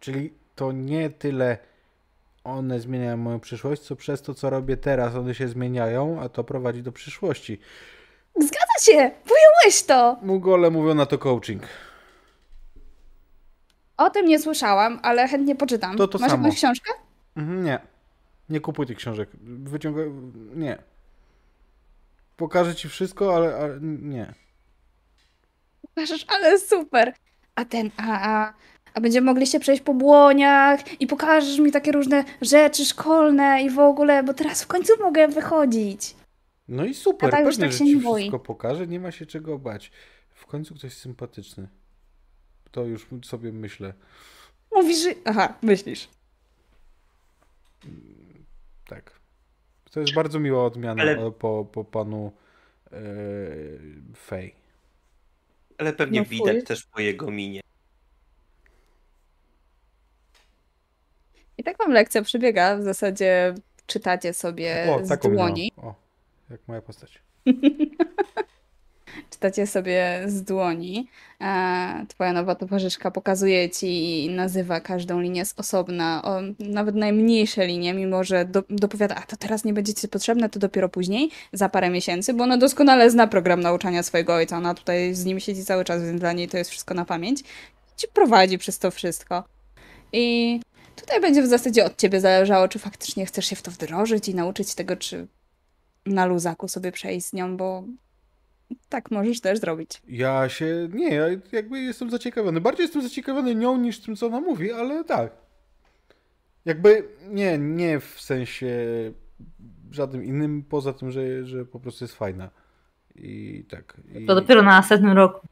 [0.00, 1.58] Czyli to nie tyle
[2.44, 6.44] one zmieniają moją przyszłość, co przez to, co robię teraz, one się zmieniają, a to
[6.44, 7.58] prowadzi do przyszłości.
[8.36, 9.10] Zgadza się!
[9.28, 10.16] Pojąłeś to!
[10.22, 11.62] Mugole mówią na to coaching.
[13.96, 15.96] O tym nie słyszałam, ale chętnie poczytam.
[15.96, 16.42] To to Masz samo.
[16.44, 16.90] jakąś książkę?
[17.36, 17.78] Mhm, Nie.
[18.48, 19.28] Nie kupuj tych książek.
[19.42, 20.10] Wyciągaj.
[20.54, 20.78] Nie.
[22.36, 24.34] Pokażę ci wszystko, ale, ale nie.
[25.82, 27.14] Pokażesz, ale super.
[27.54, 28.52] A ten, a, a,
[28.94, 33.70] a będziemy mogli się przejść po błoniach i pokażesz mi takie różne rzeczy szkolne i
[33.70, 36.14] w ogóle, bo teraz w końcu mogę wychodzić.
[36.70, 38.20] No i super, A tak pewnie, tak że się ci nie boi.
[38.22, 39.90] wszystko pokażę, nie ma się czego bać.
[40.34, 41.68] W końcu ktoś sympatyczny.
[42.70, 43.94] To już sobie myślę.
[44.72, 45.10] Mówisz, że...
[45.24, 46.08] Aha, myślisz.
[48.88, 49.20] Tak.
[49.90, 52.32] To jest bardzo miła odmiana Ale- po, po panu
[52.92, 52.98] e,
[54.16, 54.54] Fej.
[55.78, 56.36] Ale pewnie No fuj.
[56.36, 57.60] widać też po jego minie.
[61.58, 62.76] I tak wam lekcja przebiega.
[62.76, 63.54] W zasadzie
[63.86, 65.72] czytacie sobie O, z dłoni.
[65.76, 65.94] O,
[66.50, 67.22] jak moja postać.
[69.30, 71.08] Czytacie sobie z dłoni.
[71.40, 77.66] E, twoja nowa towarzyszka pokazuje ci i nazywa każdą linię z osobna, o, nawet najmniejsze
[77.66, 81.30] linie, mimo że do, dopowiada, a to teraz nie będzie ci potrzebne, to dopiero później,
[81.52, 84.56] za parę miesięcy, bo ona doskonale zna program nauczania swojego ojca.
[84.56, 87.42] Ona tutaj z nim siedzi cały czas, więc dla niej to jest wszystko na pamięć.
[87.96, 89.44] Ci prowadzi przez to wszystko.
[90.12, 90.60] I
[90.96, 94.34] tutaj będzie w zasadzie od ciebie zależało, czy faktycznie chcesz się w to wdrożyć i
[94.34, 95.26] nauczyć tego, czy
[96.06, 97.84] na luzaku sobie przejść z nią, bo
[98.88, 100.02] tak możesz też zrobić.
[100.08, 100.88] Ja się.
[100.92, 102.60] Nie, ja jakby jestem zaciekawiony.
[102.60, 105.32] Bardziej jestem zaciekawiony nią niż tym, co ona mówi, ale tak.
[106.64, 108.76] Jakby nie, nie w sensie
[109.90, 112.50] żadnym innym, poza tym, że, że po prostu jest fajna.
[113.16, 113.96] I tak.
[114.14, 114.26] I...
[114.26, 115.46] To dopiero na następnym roku.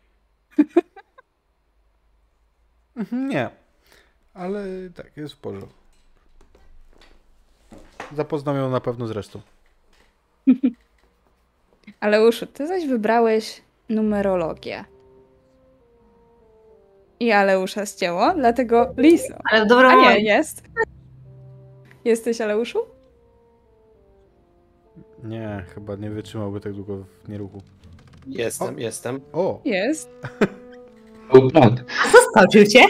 [2.97, 3.51] Mhm, Nie.
[4.35, 5.79] Ale tak, jest w porządku.
[8.17, 9.41] Zapoznam ją na pewno z resztą.
[12.01, 14.85] Aleuszu, ty zaś wybrałeś numerologię.
[17.21, 19.35] I Aleusza ścięło, dlatego Liso.
[19.53, 20.63] Ale w dobrym A nie, jest.
[22.05, 22.79] Jesteś Aleuszu?
[25.25, 27.63] Nie, chyba nie wytrzymałby tak długo w nieruchu.
[28.27, 28.79] Jestem, O.
[28.79, 29.21] jestem.
[29.33, 29.61] O!
[29.65, 30.11] Jest.
[32.13, 32.81] Zaskoczył cię?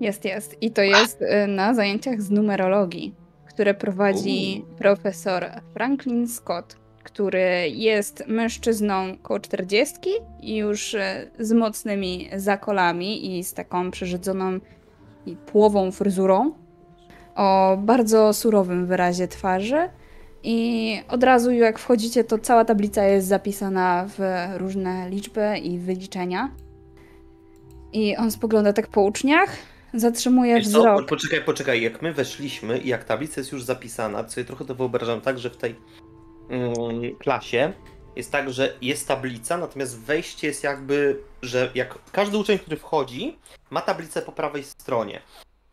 [0.00, 0.62] Jest, jest.
[0.62, 3.14] I to jest y, na zajęciach z numerologii,
[3.48, 6.76] które prowadzi profesor Franklin Scott,
[7.06, 9.94] który jest mężczyzną koło 40
[10.40, 14.58] i już y, z mocnymi zakolami i z taką przerzedzoną
[15.26, 16.52] i płową fryzurą,
[17.34, 19.88] o bardzo surowym wyrazie twarzy.
[20.42, 24.20] I od razu jak wchodzicie, to cała tablica jest zapisana w
[24.56, 26.50] różne liczby i wyliczenia.
[27.92, 29.56] I on spogląda tak po uczniach,
[29.94, 30.78] zatrzymuje Wiesz co?
[30.78, 31.06] wzrok.
[31.08, 31.82] Poczekaj, poczekaj.
[31.82, 35.38] Jak my weszliśmy i jak tablica jest już zapisana, to sobie trochę to wyobrażam tak,
[35.38, 35.74] że w tej
[37.18, 37.72] klasie
[38.16, 43.38] jest tak, że jest tablica, natomiast wejście jest jakby, że jak każdy uczeń, który wchodzi,
[43.70, 45.22] ma tablicę po prawej stronie.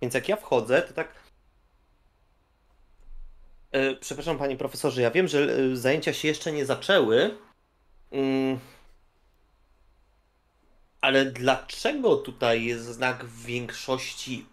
[0.01, 1.13] Więc jak ja wchodzę, to tak.
[3.71, 7.37] E, przepraszam, panie profesorze, ja wiem, że e, zajęcia się jeszcze nie zaczęły.
[8.11, 8.59] Mm,
[11.01, 14.45] ale dlaczego tutaj jest znak większości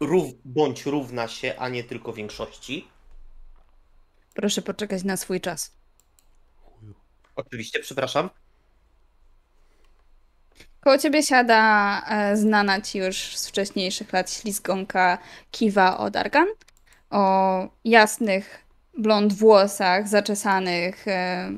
[0.00, 2.88] rów, bądź równa się, a nie tylko większości?
[4.34, 5.72] Proszę poczekać na swój czas.
[7.36, 8.30] Oczywiście, przepraszam.
[10.80, 15.18] Koło ciebie siada e, znana ci już z wcześniejszych lat ślizgonka
[15.50, 16.46] Kiwa Odargan
[17.10, 18.64] o jasnych
[18.98, 21.50] blond włosach, zaczesanych e,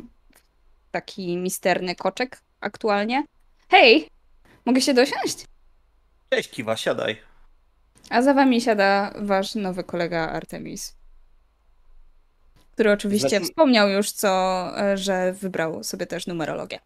[0.91, 3.25] taki misterny koczek aktualnie.
[3.69, 4.09] Hej,
[4.67, 5.45] mogę się dosiąść?
[6.31, 7.23] Cześć, Kiwa, siadaj.
[8.11, 10.97] A za wami siada wasz nowy kolega Artemis.
[12.73, 14.31] Który oczywiście Znaczy- wspomniał już co,
[14.81, 16.79] e, że wybrał sobie też numerologię.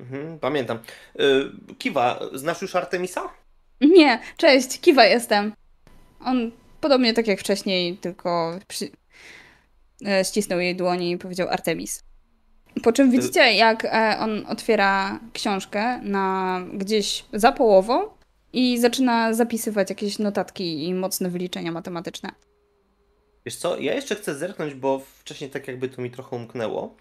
[0.00, 0.78] Mhm, pamiętam.
[1.20, 3.28] Y, Kiwa, znasz już Artemisa?
[3.80, 5.52] Nie, cześć, Kiwa jestem.
[6.24, 6.50] On
[6.80, 8.88] podobnie tak jak wcześniej, tylko przy...
[10.06, 12.02] e, ścisnął jej dłoni i powiedział Artemis.
[12.82, 18.08] Po czym widzicie, jak e, on otwiera książkę na gdzieś za połową
[18.52, 22.30] i zaczyna zapisywać jakieś notatki i mocne wyliczenia matematyczne.
[23.46, 26.96] Wiesz co, ja jeszcze chcę zerknąć, bo wcześniej tak jakby to mi trochę umknęło.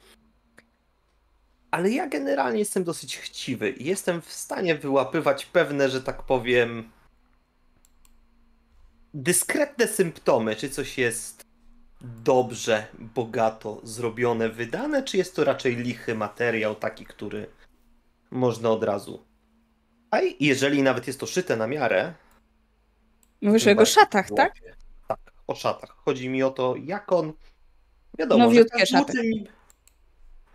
[1.72, 6.92] Ale ja generalnie jestem dosyć chciwy i jestem w stanie wyłapywać pewne, że tak powiem,
[9.14, 11.46] dyskretne symptomy, czy coś jest
[12.02, 17.48] dobrze, bogato zrobione, wydane, czy jest to raczej lichy materiał, taki, który
[18.32, 19.26] można od razu.
[20.12, 22.14] A jeżeli nawet jest to szyte na miarę,
[23.42, 24.54] Mówisz o jego szatach, tak?
[25.48, 25.90] O szatach.
[26.06, 27.34] Chodzi mi o to, jak on.
[28.20, 29.12] Wiadomo, Nowiutkie że szaty.
[29.12, 29.48] uczeń-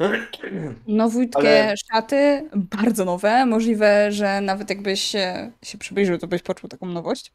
[0.86, 3.46] Nowutkie Ale- szaty, bardzo nowe.
[3.46, 7.32] Możliwe, że nawet jakbyś się, się przybliżył, to byś poczuł taką nowość.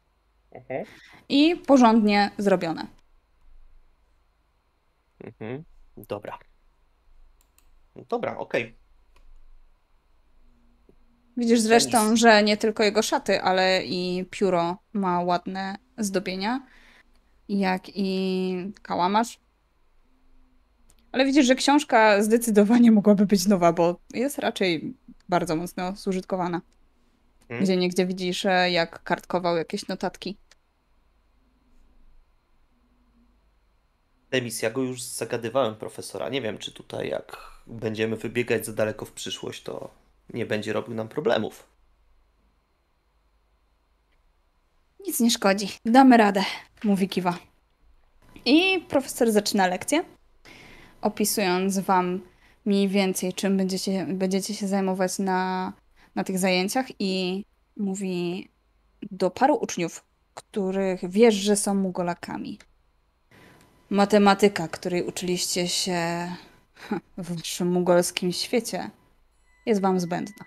[0.52, 0.84] Mhm.
[1.28, 2.86] I porządnie zrobione.
[5.24, 5.64] Mhm.
[5.96, 6.38] Dobra.
[8.08, 8.74] Dobra, okej.
[11.36, 16.66] Widzisz zresztą, że nie tylko jego szaty, ale i pióro ma ładne zdobienia,
[17.48, 19.38] jak i kałamarz.
[21.12, 24.94] Ale widzisz, że książka zdecydowanie mogłaby być nowa, bo jest raczej
[25.28, 26.60] bardzo mocno zużytkowana.
[27.40, 27.64] Mhm.
[27.64, 30.36] Gdzie niegdzie widzisz, e, jak kartkował jakieś notatki.
[34.30, 36.28] Demis, ja go już zagadywałem profesora.
[36.28, 37.36] Nie wiem, czy tutaj jak
[37.66, 39.90] będziemy wybiegać za daleko w przyszłość, to
[40.34, 41.75] nie będzie robił nam problemów.
[45.06, 45.68] Nic nie szkodzi.
[45.84, 46.44] Damy radę,
[46.84, 47.38] mówi Kiwa.
[48.44, 50.04] I profesor zaczyna lekcję,
[51.00, 52.20] opisując wam
[52.64, 55.72] mniej więcej, czym będziecie, będziecie się zajmować na,
[56.14, 57.44] na tych zajęciach i
[57.76, 58.48] mówi
[59.10, 60.04] do paru uczniów,
[60.34, 62.58] których wiesz, że są mugolakami.
[63.90, 66.32] Matematyka, której uczyliście się
[67.18, 68.90] w waszym mugolskim świecie,
[69.66, 70.44] jest wam zbędna.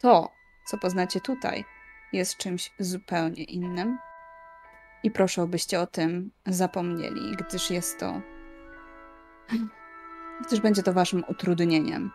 [0.00, 0.30] To,
[0.66, 1.64] co poznacie tutaj,
[2.12, 3.98] jest czymś zupełnie innym.
[5.02, 8.20] I proszę, abyście o tym zapomnieli, gdyż jest to.
[10.46, 12.10] gdyż będzie to waszym utrudnieniem.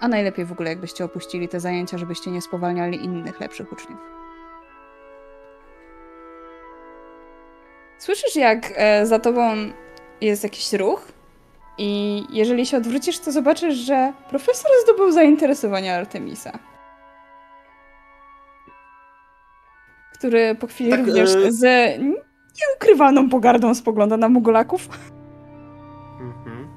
[0.00, 4.00] A najlepiej w ogóle, jakbyście opuścili te zajęcia, żebyście nie spowalniali innych lepszych uczniów.
[7.98, 9.56] Słyszysz, jak e, za tobą
[10.20, 11.12] jest jakiś ruch?
[11.78, 16.58] I jeżeli się odwrócisz, to zobaczysz, że profesor zdobył zainteresowanie Artemisa.
[20.24, 21.62] Który po chwili Tak, również e- z
[22.60, 24.88] nieukrywaną pogardą spogląda na Mugolaków.
[26.20, 26.68] Mhm.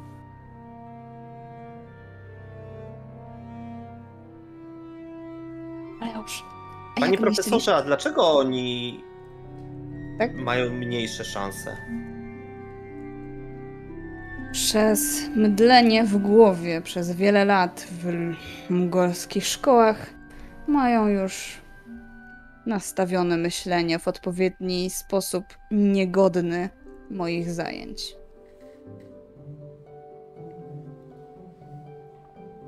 [6.02, 6.44] Ale dobrze.
[6.98, 9.04] A Panie profesorze, a dlaczego oni
[10.20, 10.36] Tak?
[10.36, 11.78] mają mniejsze szanse?
[14.52, 18.34] Przez mdlenie w głowie przez wiele lat w
[18.70, 20.10] mugolskich szkołach
[20.68, 21.67] mają już
[22.68, 26.70] nastawione myślenie w odpowiedni sposób niegodny
[27.10, 28.16] moich zajęć.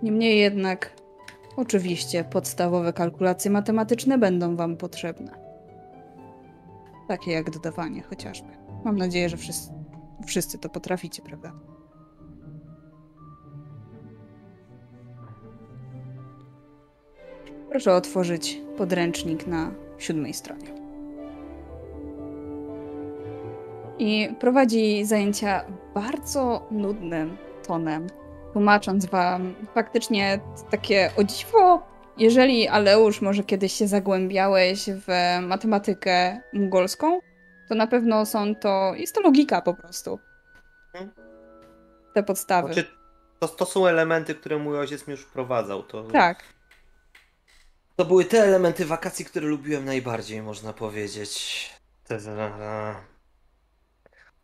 [0.03, 0.93] Niemniej jednak,
[1.57, 5.31] oczywiście, podstawowe kalkulacje matematyczne będą Wam potrzebne.
[7.07, 8.47] Takie jak dodawanie chociażby.
[8.85, 9.71] Mam nadzieję, że wszyscy,
[10.25, 11.51] wszyscy to potraficie, prawda?
[17.69, 20.79] Proszę otworzyć podręcznik na siódmej stronie.
[23.99, 27.37] I prowadzi zajęcia bardzo nudnym
[27.67, 28.07] tonem,
[28.53, 30.39] tłumacząc wam faktycznie
[30.71, 31.81] takie o dziwo,
[32.17, 37.19] jeżeli Aleusz może kiedyś się zagłębiałeś w matematykę mongolską,
[37.69, 40.19] to na pewno są to, jest to logika po prostu.
[40.93, 41.11] Mhm.
[42.13, 42.73] Te podstawy.
[42.73, 42.89] Znaczy,
[43.39, 45.83] to, to są elementy, które mój ojciec mi już wprowadzał.
[45.83, 46.43] To, Tak.
[47.99, 51.69] To były te elementy wakacji, które lubiłem najbardziej, można powiedzieć.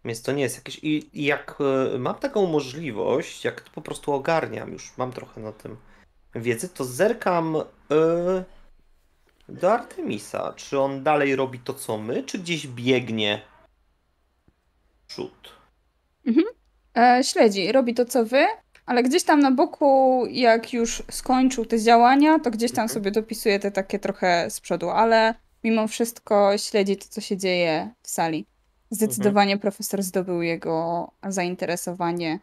[0.05, 0.79] Więc to nie jest jakieś.
[0.83, 1.57] I jak
[1.93, 5.77] e, mam taką możliwość, jak to po prostu ogarniam, już mam trochę na tym
[6.35, 7.63] wiedzy, to zerkam e,
[9.49, 10.53] do Artemisa.
[10.53, 13.41] Czy on dalej robi to, co my, czy gdzieś biegnie
[15.03, 15.53] w przód?
[16.97, 18.47] E, śledzi, robi to co wy,
[18.86, 22.93] ale gdzieś tam na boku, jak już skończył te działania, to gdzieś tam Mhm.
[22.93, 25.33] sobie dopisuje te takie trochę z przodu, ale
[25.63, 28.45] mimo wszystko śledzi to, co się dzieje w sali.
[28.91, 32.39] Zdecydowanie profesor zdobył jego zainteresowanie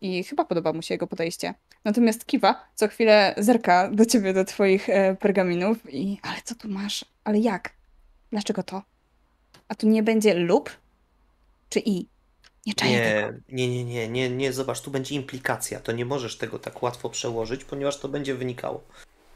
[0.00, 1.54] i chyba podoba mu się jego podejście.
[1.84, 6.68] Natomiast Kiwa co chwilę zerka do ciebie, do twoich e, pergaminów i ale co tu
[6.68, 7.04] masz?
[7.24, 7.70] Ale jak?
[8.30, 8.82] Dlaczego to?
[9.68, 10.70] A tu nie będzie lub?
[11.68, 12.06] Czy i?
[12.66, 13.38] Nie czaję tego.
[13.48, 15.80] Nie, nie, nie, nie, nie, zobacz, tu będzie implikacja.
[15.80, 18.84] To nie możesz tego tak łatwo przełożyć, ponieważ to będzie wynikało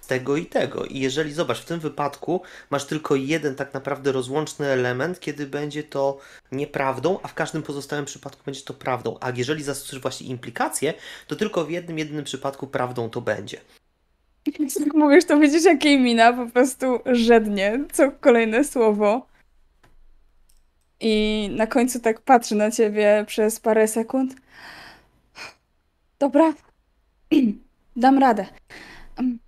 [0.00, 0.84] z tego i tego.
[0.84, 5.82] I jeżeli, zobacz, w tym wypadku masz tylko jeden tak naprawdę rozłączny element, kiedy będzie
[5.82, 6.18] to
[6.52, 9.16] nieprawdą, a w każdym pozostałym przypadku będzie to prawdą.
[9.20, 10.94] A jeżeli zastosujesz właśnie implikację,
[11.26, 13.60] to tylko w jednym, jedynym przypadku prawdą to będzie.
[14.80, 19.26] Jak mówisz, to widzisz, jak jej mina po prostu żednie co kolejne słowo.
[21.00, 24.34] I na końcu tak patrzy na ciebie przez parę sekund.
[26.18, 26.52] Dobra,
[27.96, 28.46] dam radę.
[29.16, 29.38] Em,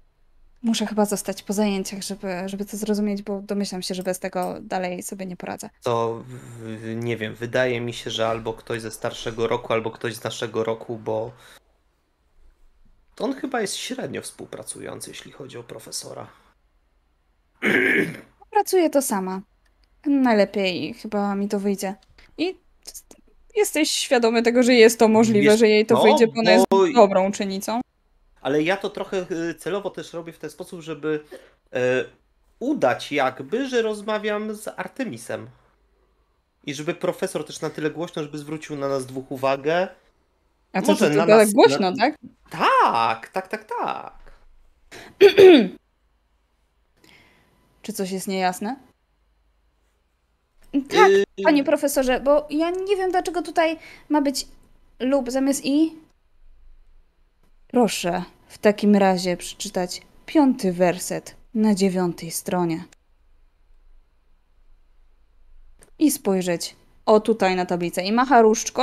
[0.62, 4.56] Muszę chyba zostać po zajęciach, żeby, żeby to zrozumieć, bo domyślam się, że bez tego
[4.60, 5.70] dalej sobie nie poradzę.
[5.82, 6.24] To
[6.96, 10.64] nie wiem, wydaje mi się, że albo ktoś ze starszego roku, albo ktoś z naszego
[10.64, 11.32] roku, bo
[13.14, 16.26] To on chyba jest średnio współpracujący, jeśli chodzi o profesora.
[18.50, 19.40] Pracuję to sama.
[20.06, 21.94] Najlepiej chyba mi to wyjdzie.
[22.38, 22.56] I
[23.56, 26.50] jesteś świadomy tego, że jest to możliwe, Jest- że jej to no, wyjdzie, bo ona
[26.50, 27.80] jest bo- dobrą uczennicą.
[28.40, 31.24] Ale ja to trochę y, celowo też robię w ten sposób, żeby
[31.72, 32.04] e,
[32.58, 35.46] udać jakby, że rozmawiam z Artemisem.
[36.66, 39.88] I żeby profesor też na tyle głośno, żeby zwrócił na nas dwóch uwagę.
[40.72, 42.14] A co, Może to na tak nas- głośno, tak?
[42.50, 44.18] Tak, tak, tak, tak.
[47.82, 48.76] Czy coś jest niejasne?
[50.72, 54.46] Tak, Y, panie profesorze, bo ja nie wiem, dlaczego tutaj ma być
[55.00, 55.96] lub zamiast i.
[57.66, 62.84] Proszę w takim razie przeczytać piąty werset na dziewiątej stronie.
[65.98, 68.02] I spojrzeć o tutaj na tablicę.
[68.02, 68.82] I macha różdżką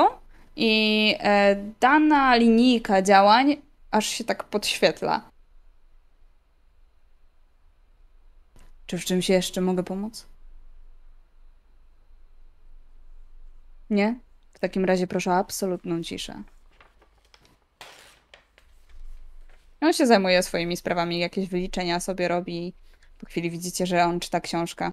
[0.55, 3.57] i e, dana linijka działań
[3.91, 5.29] aż się tak podświetla.
[8.85, 10.25] Czy w czymś jeszcze mogę pomóc?
[13.89, 14.19] Nie?
[14.53, 16.43] W takim razie proszę o absolutną ciszę.
[19.81, 22.73] On się zajmuje swoimi sprawami, jakieś wyliczenia sobie robi.
[23.19, 24.91] Po chwili widzicie, że on czyta książkę.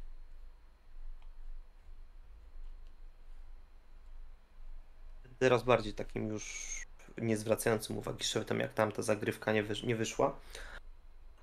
[5.38, 6.74] Teraz bardziej takim już
[7.18, 10.36] nie zwracającym uwagi szeptem, jak tam ta zagrywka nie, wysz- nie wyszła.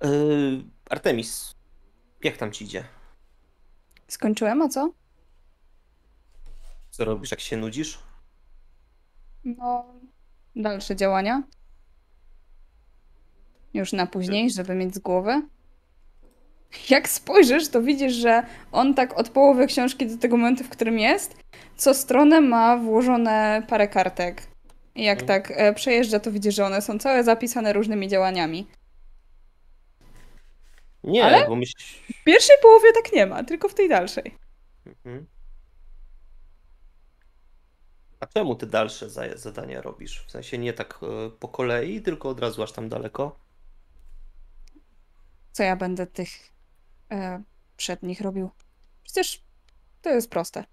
[0.00, 1.54] Yy, Artemis,
[2.24, 2.84] jak tam ci idzie?
[4.08, 4.92] Skończyłem, a co?
[6.92, 7.98] Co robisz, jak się nudzisz?
[9.44, 9.84] No,
[10.56, 11.42] dalsze działania.
[13.74, 15.42] Już na później, żeby mieć z głowy.
[16.90, 20.98] Jak spojrzysz, to widzisz, że on tak od połowy książki do tego momentu, w którym
[20.98, 21.36] jest,
[21.76, 24.42] co stronę ma włożone parę kartek.
[24.94, 25.42] I jak Mhm.
[25.42, 28.66] tak e, przejeżdża, to widzisz, że one są całe zapisane różnymi działaniami.
[31.04, 31.48] Nie, Ale?
[31.48, 31.72] bo myśl...
[32.20, 34.34] W pierwszej połowie tak nie ma, tylko w tej dalszej.
[34.86, 35.26] Mhm.
[38.22, 40.24] A czemu ty dalsze za- zadania robisz?
[40.26, 43.36] W sensie nie tak e, po kolei, tylko od razu aż tam daleko?
[45.52, 46.28] Co ja będę tych
[47.10, 47.42] e,
[47.76, 48.50] przednich robił?
[49.04, 49.42] Przecież
[50.02, 50.64] to jest proste.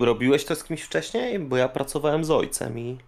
[0.00, 1.38] Robiłeś to z kimś wcześniej?
[1.38, 2.98] Bo ja pracowałem z ojcem i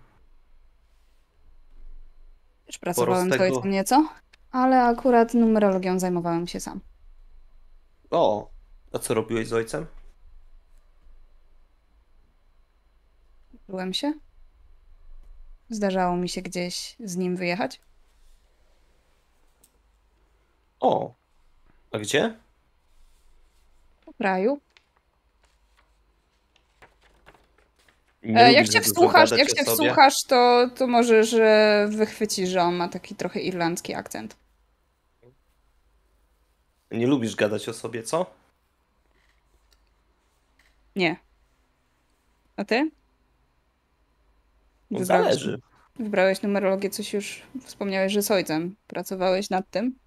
[2.66, 4.08] Też pracowałem z ojcem nieco,
[4.50, 6.80] ale akurat numerologią zajmowałem się sam.
[8.10, 8.50] O,
[8.92, 9.86] a co robiłeś z ojcem?
[13.70, 14.12] Byłem się.
[15.68, 17.80] Zdarzało mi się gdzieś z nim wyjechać.
[20.80, 21.14] O,
[21.92, 22.34] a gdzie?
[24.04, 24.60] Po kraju.
[28.22, 32.88] E, jak się wsłuchasz, jak się wsłuchasz, to, to możesz e, wychwycić, że on ma
[32.88, 34.36] taki trochę irlandzki akcent.
[36.90, 38.26] Nie lubisz gadać o sobie, co?
[40.96, 41.16] Nie.
[42.56, 42.90] A ty?
[44.90, 45.60] No, Wybrałeś- zależy.
[45.98, 48.76] Wybrałeś numerologię, coś już wspomniałeś, że z ojcem.
[48.86, 49.98] Pracowałeś nad tym?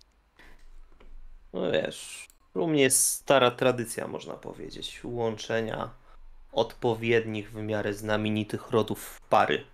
[1.54, 5.90] No wiesz, u mnie jest stara tradycja, można powiedzieć, łączenia
[6.52, 9.66] odpowiednich w miarę znamienitych rodów w pary,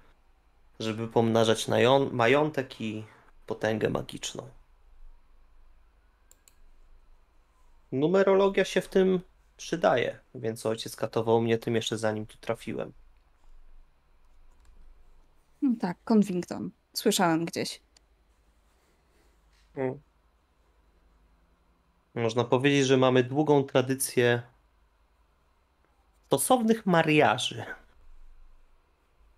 [0.80, 1.68] żeby pomnażać
[2.12, 3.04] majątek i
[3.46, 4.50] potęgę magiczną.
[7.92, 9.20] Numerologia się w tym
[9.58, 12.94] przydaje, więc ojciec katował mnie tym jeszcze zanim tu trafiłem.
[15.62, 16.72] No tak, Convington.
[16.94, 17.82] Słyszałem gdzieś.
[22.16, 24.42] Można powiedzieć, że mamy długą tradycję
[26.28, 27.66] stosownych mariaży.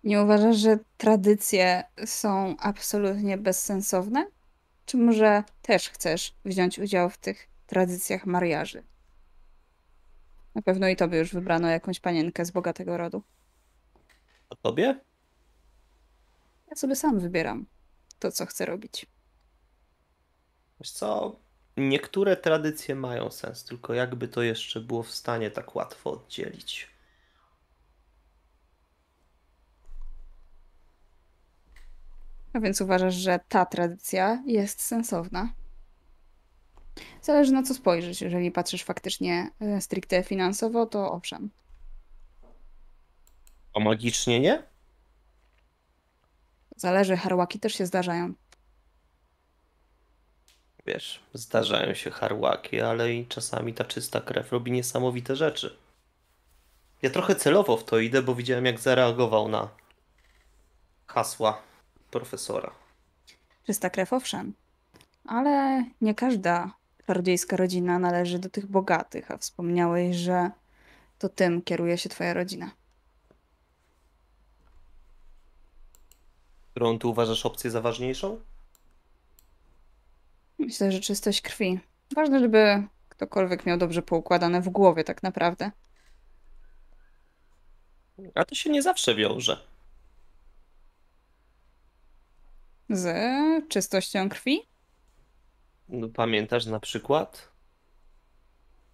[0.04, 4.26] Nie uważasz, że tradycje są absolutnie bezsensowne?
[4.86, 8.82] Czy może też chcesz wziąć udział w tych tradycjach mariaży?
[10.54, 13.22] Na pewno i tobie już wybrano jakąś panienkę z bogatego rodu.
[14.50, 15.00] A tobie?
[16.72, 17.66] Ja sobie sam wybieram
[18.18, 19.06] to, co chcę robić.
[20.80, 21.36] Wiesz co?
[21.76, 26.90] Niektóre tradycje mają sens, tylko jakby to jeszcze było w stanie tak łatwo oddzielić.
[32.52, 35.52] A więc uważasz, że ta tradycja jest sensowna?
[37.22, 38.20] Zależy na co spojrzysz.
[38.20, 41.50] Jeżeli patrzysz faktycznie e, stricte finansowo, to owszem.
[43.74, 44.71] A magicznie nie?
[46.82, 48.34] Zależy, harłaki też się zdarzają.
[50.86, 55.76] Wiesz, zdarzają się harłaki, ale i czasami ta czysta krew robi niesamowite rzeczy.
[57.02, 59.68] Ja trochę celowo w to idę, bo widziałem jak zareagował na
[61.06, 61.62] hasła
[62.10, 62.70] profesora.
[63.66, 64.54] Czysta krew, owszem.
[65.24, 66.70] Ale nie każda
[67.06, 70.50] czarodziejska rodzina należy do tych bogatych, a wspomniałeś, że
[71.18, 72.70] to tym kieruje się twoja rodzina.
[76.72, 78.40] Którą ty uważasz opcję za ważniejszą?
[80.58, 81.80] Myślę, że czystość krwi.
[82.14, 85.70] Ważne, żeby ktokolwiek miał dobrze poukładane w głowie, tak naprawdę.
[88.34, 89.66] A to się nie zawsze wiąże.
[92.88, 93.08] Z
[93.68, 94.60] czystością krwi?
[95.88, 97.48] No, Pamiętasz na przykład,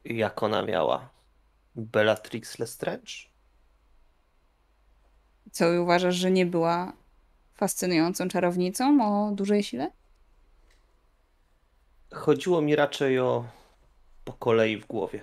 [0.05, 1.11] jak ona miała
[1.77, 3.13] Bellatrix Lestrange?
[5.53, 6.93] Co uważasz, że nie była
[7.59, 9.91] fascynującą czarownicą o dużej sile?
[12.13, 13.45] Chodziło mi raczej o
[14.25, 15.23] po kolei w głowie.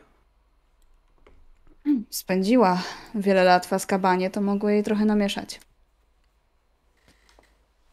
[2.09, 2.83] Spędziła
[3.15, 5.59] wiele lat w Azkabanie, to mogło jej trochę namieszać.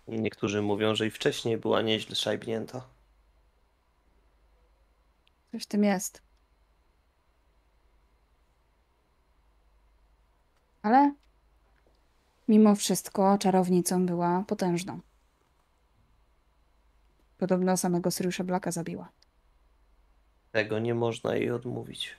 [0.09, 2.86] Niektórzy mówią, że i wcześniej była nieźle szajbnięta.
[5.53, 6.22] Coś w tym jest.
[10.82, 11.14] Ale
[12.53, 15.00] mimo wszystko czarownicą była potężną.
[17.38, 19.09] Podobno samego Syriusza Blaka zabiła.
[20.53, 22.16] Tego nie można jej odmówić.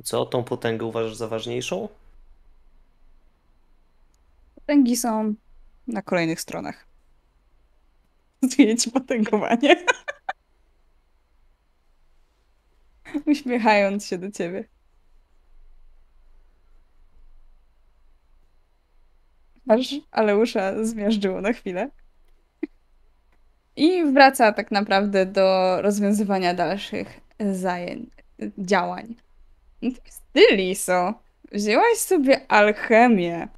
[0.00, 1.88] I co, tą potęgę uważasz za ważniejszą?
[4.54, 5.34] Potęgi są
[5.86, 6.86] na kolejnych stronach.
[8.80, 9.76] Ci potęgowanie.
[13.26, 14.64] Uśmiechając się do ciebie.
[19.68, 21.90] Aż Aleusza zmiażdżyło na chwilę.
[23.76, 27.20] I wraca tak naprawdę do rozwiązywania dalszych
[27.52, 28.10] zajęć,
[28.58, 29.14] działań.
[29.80, 31.14] To jest Ty, Liso,
[31.52, 33.48] wzięłaś sobie alchemię.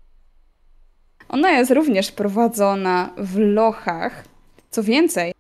[1.29, 4.25] Ona jest również prowadzona w lochach.
[4.71, 5.33] Co więcej,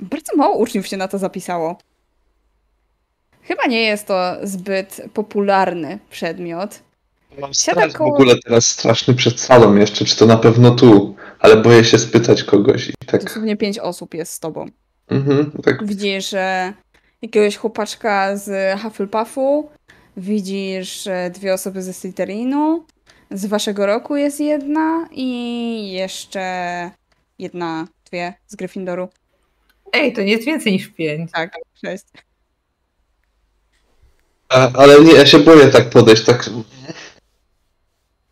[0.00, 1.78] bardzo mało uczniów się na to zapisało.
[3.48, 6.80] Chyba nie jest to zbyt popularny przedmiot.
[7.38, 11.16] Mam strach w koło- ogóle teraz straszny przed salą jeszcze, czy to na pewno tu,
[11.38, 13.24] ale boję się spytać kogoś i tak.
[13.24, 14.66] Dosłownie pięć osób jest z tobą.
[15.08, 15.86] Mhm, tak.
[15.86, 16.72] Widzisz e,
[17.22, 19.68] jakiegoś chłopaczka z Hufflepuffu,
[20.16, 22.84] widzisz e, dwie osoby ze Slytherinu,
[23.30, 26.40] z waszego roku jest jedna i jeszcze
[27.38, 29.08] jedna, dwie z Gryffindoru.
[29.92, 31.30] Ej, to nie jest więcej niż pięć.
[31.32, 32.04] Tak, sześć.
[34.48, 36.50] A, ale nie, ja się boję tak podejść, tak.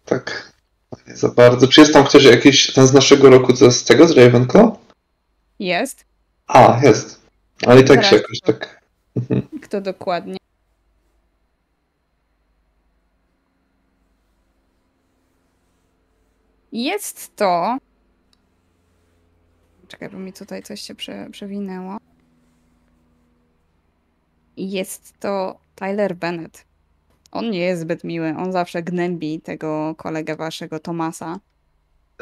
[0.04, 0.52] Tak.
[1.06, 1.68] Nie za bardzo.
[1.68, 4.76] Czy jest tam ktoś jakiś, ten z naszego roku, co z tego, z Ravenclaw?
[5.58, 6.04] Jest.
[6.46, 7.20] A, jest.
[7.66, 8.80] Ale i tak się Teraz jakoś to- tak.
[9.16, 9.60] Mhm.
[9.62, 10.36] Kto dokładnie?
[16.72, 17.78] Jest to.
[19.88, 21.96] Czekaj, bo mi tutaj coś się prze, przewinęło.
[24.56, 26.64] Jest to Tyler Bennett.
[27.32, 28.34] On nie jest zbyt miły.
[28.38, 31.40] On zawsze gnębi tego kolegę waszego Tomasa.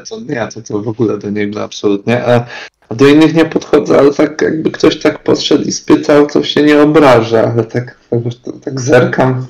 [0.08, 2.24] To nie, to, to w ogóle do niego absolutnie.
[2.24, 2.46] A,
[2.88, 6.62] a do innych nie podchodzę, ale tak jakby ktoś tak podszedł i spytał, to się
[6.62, 8.20] nie obraża, ale tak, tak,
[8.64, 9.46] tak zerkam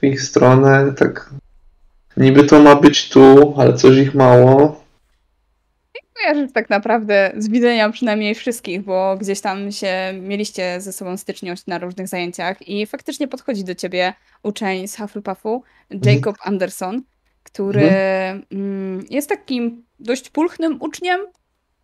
[0.00, 1.30] w ich stronę, tak
[2.16, 4.84] niby to ma być tu, ale coś ich mało.
[6.18, 11.66] Kojarzysz tak naprawdę z widzenia przynajmniej wszystkich, bo gdzieś tam się mieliście ze sobą styczność
[11.66, 15.62] na różnych zajęciach i faktycznie podchodzi do ciebie uczeń z Hufflepuffu,
[16.04, 17.02] Jacob Anderson,
[17.42, 17.90] który
[18.50, 21.20] mm, jest takim dość pulchnym uczniem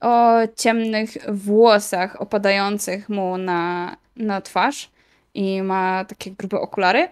[0.00, 4.90] o ciemnych włosach opadających mu na, na twarz
[5.34, 7.08] i ma takie grube okulary.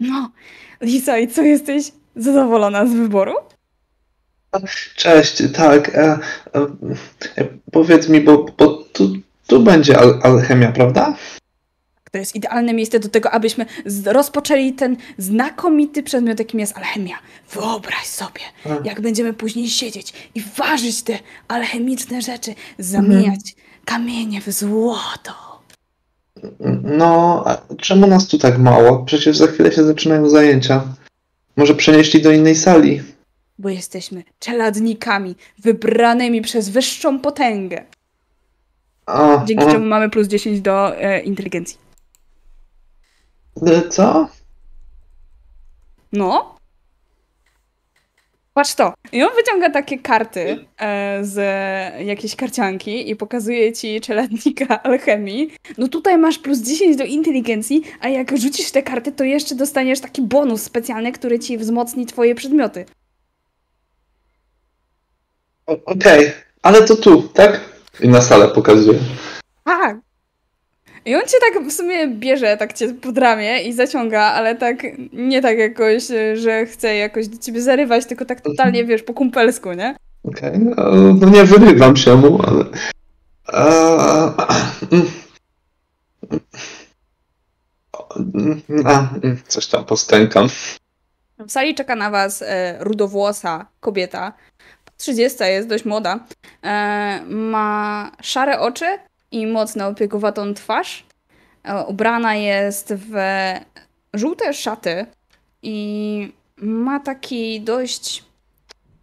[0.00, 0.30] No,
[0.80, 3.34] Lisa, i co, jesteś zadowolona z wyboru?
[4.96, 5.94] Cześć, tak.
[5.94, 6.18] E, e,
[7.38, 9.12] e, powiedz mi, bo, bo tu,
[9.46, 11.16] tu będzie al alchemia, prawda?
[12.12, 13.66] To jest idealne miejsce do tego, abyśmy
[14.04, 17.16] rozpoczęli ten znakomity przedmiot, jakim jest alchemia.
[17.52, 18.68] Wyobraź sobie, A.
[18.84, 21.18] jak będziemy później siedzieć i ważyć te
[21.48, 23.54] alchemiczne rzeczy, zamieniać
[23.84, 25.32] kamienie w złoto.
[26.82, 27.44] No,
[27.80, 29.04] czemu nas tu tak mało?
[29.04, 30.82] Przecież za chwilę się zaczynają zajęcia.
[31.56, 33.02] Może przenieśli do innej sali.
[33.58, 37.84] Bo jesteśmy czeladnikami wybranymi przez wyższą potęgę.
[39.06, 41.78] A, Dzięki a, czemu mamy plus 10 do e, inteligencji.
[43.66, 44.28] e, co?
[46.12, 46.56] No,
[48.56, 48.94] Patrz to.
[49.12, 51.36] I on wyciąga takie karty e, z
[52.06, 55.50] jakiejś karcianki i pokazuje ci czeladnika alchemii.
[55.78, 60.00] No tutaj masz plus 10 do inteligencji, a jak rzucisz te karty, to jeszcze dostaniesz
[60.00, 62.84] taki bonus specjalny, który ci wzmocni twoje przedmioty.
[65.66, 66.32] Okej,
[66.62, 67.60] ale to tu, tak?
[68.00, 68.98] I na salę pokazuje.
[69.64, 69.96] Tak.
[71.04, 74.82] I on cię tak w sumie bierze, tak cię pod ramię i zaciąga, ale tak
[75.12, 79.72] nie tak jakoś, że chce jakoś do ciebie zarywać, tylko tak totalnie, wiesz, po kumpelsku,
[79.72, 79.96] nie?
[80.24, 80.74] Okej, no,
[81.20, 82.64] no nie wyrywam się mu, ale...
[83.46, 84.46] A,
[84.92, 85.06] mm.
[88.16, 90.48] Mm, coś tam postękam.
[91.38, 94.32] W sali czeka na was e, rudowłosa kobieta.
[94.96, 96.20] 30 jest dość młoda.
[96.62, 98.98] E, ma szare oczy
[99.30, 101.06] i mocno opiekowatą twarz.
[101.64, 103.14] E, ubrana jest w
[104.14, 105.06] żółte szaty
[105.62, 108.24] i ma taki dość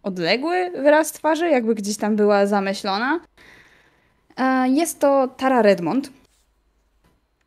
[0.02, 3.20] odległy wyraz twarzy, jakby gdzieś tam była zamyślona.
[4.36, 6.10] E, jest to Tara Redmond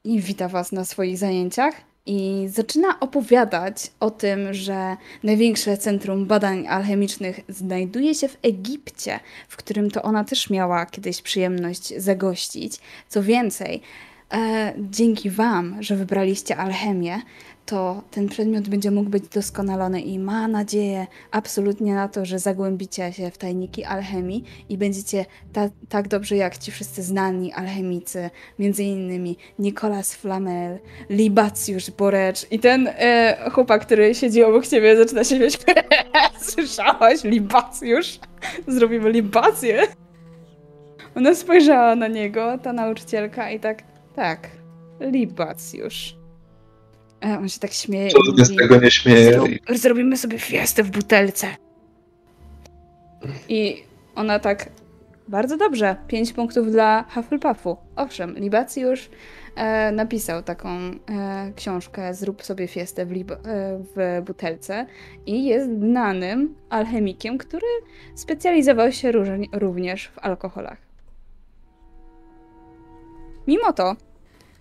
[0.04, 6.68] i wita was na swoich zajęciach i zaczyna opowiadać o tym, że największe centrum badań
[6.68, 12.80] alchemicznych znajduje się w Egipcie, w którym to ona też miała kiedyś przyjemność zagościć.
[13.10, 13.82] Co więcej,
[14.34, 17.22] e, dzięki Wam, że wybraliście alchemię,
[17.68, 23.14] to ten przedmiot będzie mógł być doskonalony i ma nadzieję absolutnie na to, że zagłębicie
[23.14, 28.30] się w tajniki alchemii i będziecie ta, tak dobrze jak ci wszyscy znani alchemicy,
[28.60, 30.80] między innymi Nicolas Flamel,
[31.10, 35.58] Libacjusz Borecz i ten e, chłopak, który siedzi obok ciebie, zaczyna się śmiać.
[36.50, 37.24] Słyszałaś?
[37.24, 38.20] Libacjusz?
[38.68, 39.88] Zrobimy libację?
[41.16, 43.84] Ona spojrzała na niego, ta nauczycielka i tak,
[44.16, 44.50] tak,
[45.00, 46.27] Libacjusz.
[47.26, 49.42] E, on się tak śmieje mnie z tego nie śmieje.
[49.70, 51.48] Zrobimy sobie fiestę w butelce.
[53.50, 53.84] I
[54.16, 54.70] ona tak,
[55.28, 57.78] bardzo dobrze, 5 punktów dla Hufflepuffu.
[57.96, 59.10] Owszem, Libacjusz
[59.56, 61.00] e, napisał taką e,
[61.56, 64.86] książkę Zrób sobie fiestę w, lib- e, w butelce
[65.26, 67.68] i jest znanym alchemikiem, który
[68.16, 69.12] specjalizował się
[69.54, 70.78] również w alkoholach.
[73.48, 73.96] Mimo to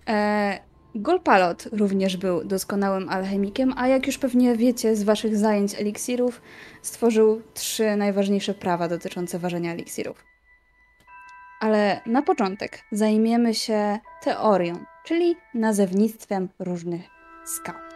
[0.07, 0.66] e,
[1.01, 6.41] Golpalot również był doskonałym alchemikiem, a jak już pewnie wiecie z waszych zajęć eliksirów,
[6.81, 10.23] stworzył trzy najważniejsze prawa dotyczące ważenia eliksirów.
[11.59, 14.73] Ale na początek zajmiemy się teorią,
[15.05, 17.01] czyli nazewnictwem różnych
[17.45, 17.86] skał.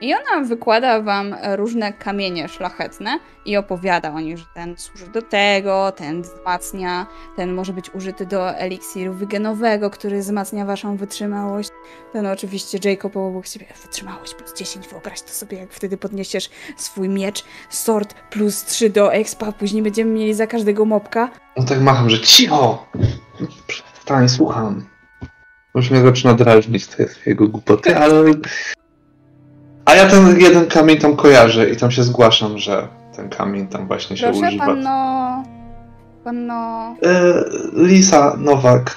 [0.00, 5.22] I ona wykłada wam różne kamienie szlachetne i opowiada o nich, że ten służy do
[5.22, 7.06] tego, ten wzmacnia,
[7.36, 11.70] ten może być użyty do eliksiru wygenowego, który wzmacnia waszą wytrzymałość.
[12.12, 17.08] Ten oczywiście Jacob obok siebie, wytrzymałość plus 10, wyobraź to sobie, jak wtedy podniesiesz swój
[17.08, 21.30] miecz, sword plus 3 do expa, później będziemy mieli za każdego mopka.
[21.56, 22.86] No tak macham, że cicho!
[23.66, 24.86] Przestań, słucham.
[25.74, 28.24] Już mnie zaczyna drażnić te jego głupoty, ale...
[29.84, 33.86] A ja ten jeden kamień tam kojarzę i tam się zgłaszam, że ten kamień tam
[33.86, 34.66] właśnie się Proszę, używa.
[34.66, 35.44] panno...
[36.24, 36.94] Panno...
[37.02, 37.34] E,
[37.76, 38.96] Lisa Nowak.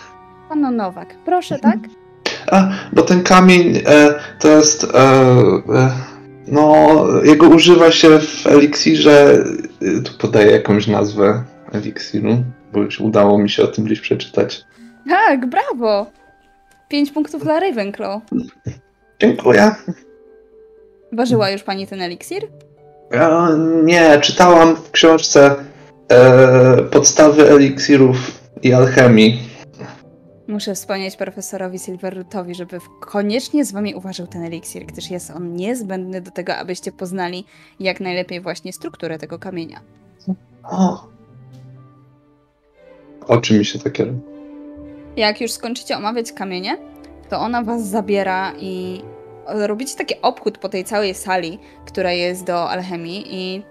[0.49, 1.77] Panno Nowak, proszę, tak?
[2.51, 4.84] A, bo ten kamień e, to jest.
[4.84, 5.91] E, e,
[6.47, 9.43] no, jego używa się w eliksirze.
[9.81, 12.43] e, Tu podaję jakąś nazwę eliksiru,
[12.73, 14.65] bo już udało mi się o tym gdzieś przeczytać.
[15.10, 16.05] Tak, brawo!
[16.89, 18.22] 5 punktów dla Ravenclaw.
[19.22, 19.72] Dziękuję.
[21.14, 22.48] Ważyła już pani ten eliksir?
[23.11, 23.49] Ja
[23.84, 25.56] nie, czytałam w książce
[26.10, 28.18] e, podstawy eliksirów
[28.61, 29.40] i alchemii.
[30.48, 36.22] Muszę wspomnieć profesorowi Silverrootowi, żeby koniecznie z wami uważał ten eliksir, gdyż jest on niezbędny
[36.22, 37.45] do tego, abyście poznali
[37.80, 39.80] jak najlepiej właśnie strukturę tego kamienia.
[40.64, 41.07] O.
[43.27, 44.14] Oczy mi się takie.
[45.18, 46.77] Jak już skończycie omawiać kamienie,
[47.30, 49.02] to ona was zabiera i
[49.48, 53.64] robicie taki obchód po tej całej sali, która jest do alchemii i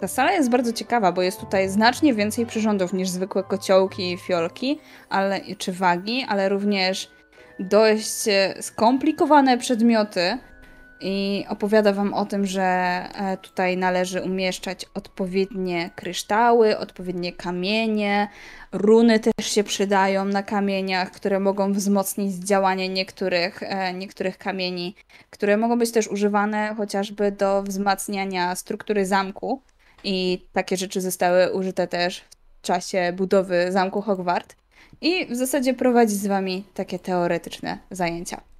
[0.00, 4.18] ta sala jest bardzo ciekawa, bo jest tutaj znacznie więcej przyrządów niż zwykłe kociołki i
[4.18, 7.10] fiolki, ale, czy wagi, ale również
[7.58, 10.38] dość e, skomplikowane przedmioty
[11.04, 18.28] i opowiada wam o tym, że e, tutaj należy umieszczać odpowiednie kryształy, odpowiednie kamienie,
[18.72, 24.94] runy też się przydają na kamieniach, które mogą wzmocnić działanie niektórych, e, niektórych kamieni,
[25.30, 29.62] które mogą być też używane chociażby do wzmacniania struktury zamku.
[30.04, 32.24] I takie rzeczy zostały użyte też
[32.58, 34.56] w czasie budowy zamku Hogwart.
[35.00, 38.53] I w zasadzie prowadzi z wami takie teoretyczne zajęcia.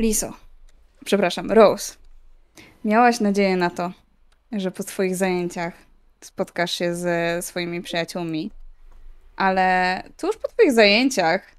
[0.00, 0.32] Liso.
[1.04, 1.94] Przepraszam, Rose.
[2.84, 3.92] miałaś nadzieję na to,
[4.52, 5.74] że po swoich zajęciach
[6.20, 8.50] spotkasz się ze swoimi przyjaciółmi,
[9.36, 11.54] ale tuż po twoich zajęciach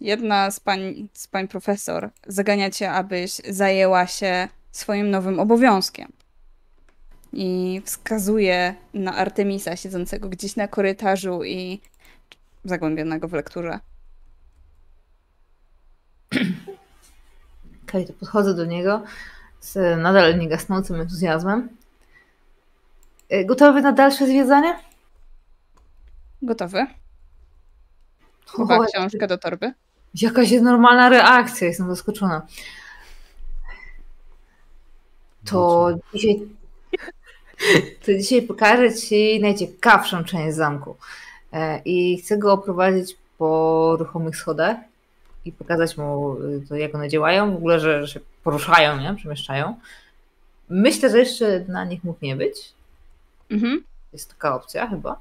[0.00, 6.12] jedna z pań, z pań profesor zagania cię, abyś zajęła się swoim nowym obowiązkiem.
[7.32, 11.80] I wskazuje na Artemisa siedzącego gdzieś na korytarzu i
[12.64, 13.78] zagłębionego w lekturze.
[17.88, 19.02] Okej, to podchodzę do niego
[19.60, 21.68] z nadal niegasnącym entuzjazmem.
[23.28, 24.78] E, Gotowy na dalsze zwiedzanie?
[26.42, 26.86] Gotowy?
[28.46, 29.72] Chowa O, książkę do torby.
[30.14, 32.46] Jakaś jest normalna reakcja, jestem zaskoczona.
[35.44, 36.48] To No dzisiaj.
[38.06, 40.96] To dzisiaj pokażę Ci najciekawszą część zamku.
[41.52, 44.76] E, I chcę go oprowadzić po ruchomych schodach
[45.44, 49.14] i pokazać mu y, to, jak one działają, w ogóle, że się poruszają, nie?
[49.14, 49.74] przemieszczają.
[50.68, 52.72] Myślę, że jeszcze na nich mógł nie być.
[53.50, 53.84] Mhm.
[54.12, 55.20] Jest taka opcja chyba.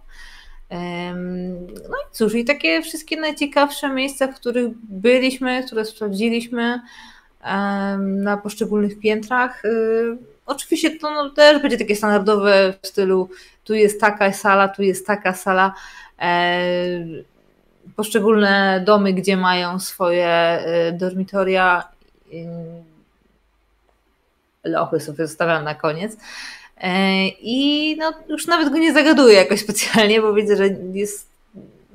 [1.90, 6.82] No i cóż, i takie wszystkie najciekawsze miejsca, w których byliśmy, które sprawdziliśmy
[8.00, 9.66] na poszczególnych piętrach.
[9.66, 13.30] y, Oczywiście to no, też będzie takie standardowe w stylu
[13.64, 15.74] tu jest taka sala, tu jest taka sala.
[18.02, 20.60] Poszczególne domy, gdzie mają swoje
[20.90, 21.84] y, dormitoria.
[22.34, 22.48] y,
[24.64, 26.18] Lochy sobie zostawiam na koniec.
[26.78, 31.28] E, I no, już nawet go nie zagaduję jakoś specjalnie, bo widzę, że jest.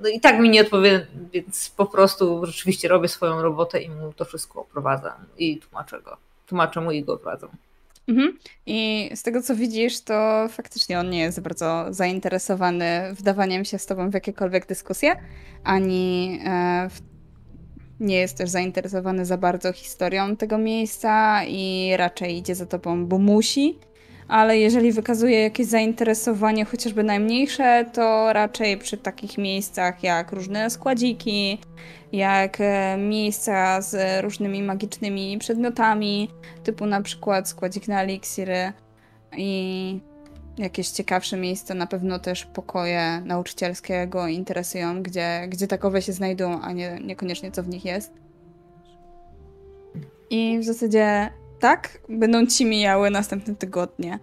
[0.00, 4.12] No i tak mi nie odpowie, więc po prostu rzeczywiście robię swoją robotę i mu
[4.12, 6.16] to wszystko oprowadzam i tłumaczę go.
[6.46, 7.50] Tłumaczę mu i go oprowadzam.
[8.08, 8.38] Mhm.
[8.66, 13.86] I z tego co widzisz, to faktycznie on nie jest bardzo zainteresowany wdawaniem się z
[13.86, 15.16] tobą w jakiekolwiek dyskusje,
[15.64, 17.00] ani e, w,
[18.00, 23.18] nie jest też zainteresowany za bardzo historią tego miejsca i raczej idzie za tobą, bo
[23.18, 23.78] musi.
[24.28, 31.58] Ale jeżeli wykazuje jakieś zainteresowanie, chociażby najmniejsze, to raczej przy takich miejscach jak różne składziki,
[32.12, 36.30] jak e, miejsca z różnymi magicznymi przedmiotami,
[36.64, 38.72] typu na przykład składzik na eliksiry
[39.36, 40.00] i
[40.58, 46.60] jakieś ciekawsze miejsca, na pewno też pokoje nauczycielskie go interesują, gdzie, gdzie takowe się znajdują,
[46.62, 48.12] a nie, niekoniecznie co w nich jest.
[50.30, 51.30] I w zasadzie
[51.60, 54.18] tak będą ci mijały następne tygodnie.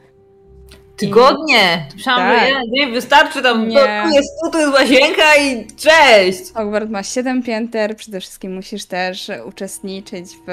[0.98, 1.88] Tygodnie!
[1.96, 2.50] Myślałam, Tak.
[2.80, 4.04] że wystarczy tam, Nie.
[4.04, 6.54] tu jest tu, jest łazienka i cześć!
[6.54, 10.52] Hogwart ma 7 pięter, przede wszystkim musisz też uczestniczyć w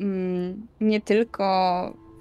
[0.00, 1.44] mm, nie tylko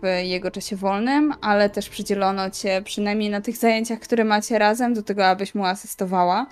[0.04, 4.94] w jego czasie wolnym, ale też przydzielono cię przynajmniej na tych zajęciach, które macie razem,
[4.94, 6.46] do tego, abyś mu asystowała.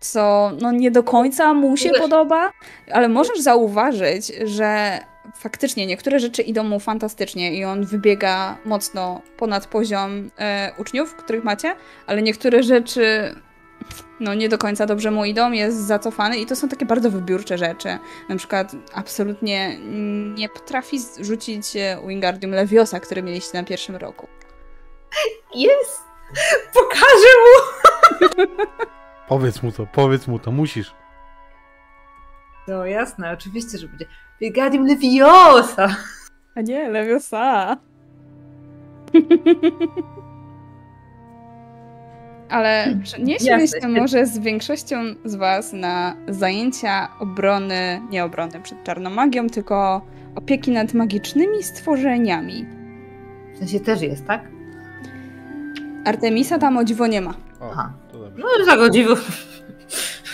[0.00, 2.52] Co no nie do końca mu się podoba,
[2.92, 4.98] ale możesz zauważyć, że
[5.34, 11.44] faktycznie niektóre rzeczy idą mu fantastycznie i on wybiega mocno ponad poziom e, uczniów, których
[11.44, 11.76] macie,
[12.06, 13.34] ale niektóre rzeczy
[14.20, 17.58] no nie do końca dobrze mu idą, jest zacofany i to są takie bardzo wybiórcze
[17.58, 17.98] rzeczy.
[18.28, 19.78] Na przykład absolutnie
[20.34, 24.28] nie potrafi rzucić e, Wingardium Leviosa, który mieliście na pierwszym roku.
[25.54, 26.02] Jest!
[26.74, 27.56] Pokażę mu!
[29.28, 30.94] Powiedz mu to, powiedz mu to, musisz.
[32.68, 34.06] No jasne, oczywiście, że będzie.
[34.40, 35.96] Wingardium Leviosa!
[36.54, 37.76] A nie, Leviosa!
[42.48, 42.98] Ale
[43.80, 50.02] się może z większością z Was na zajęcia obrony, nie obrony przed czarną magią, tylko
[50.34, 52.66] opieki nad magicznymi stworzeniami.
[53.54, 54.48] W sensie też jest, tak?
[56.04, 57.34] Artemisa tam o dziwo nie ma.
[57.60, 57.92] O, Aha.
[58.12, 58.42] to dobrze.
[58.42, 59.14] No tak o dziwo.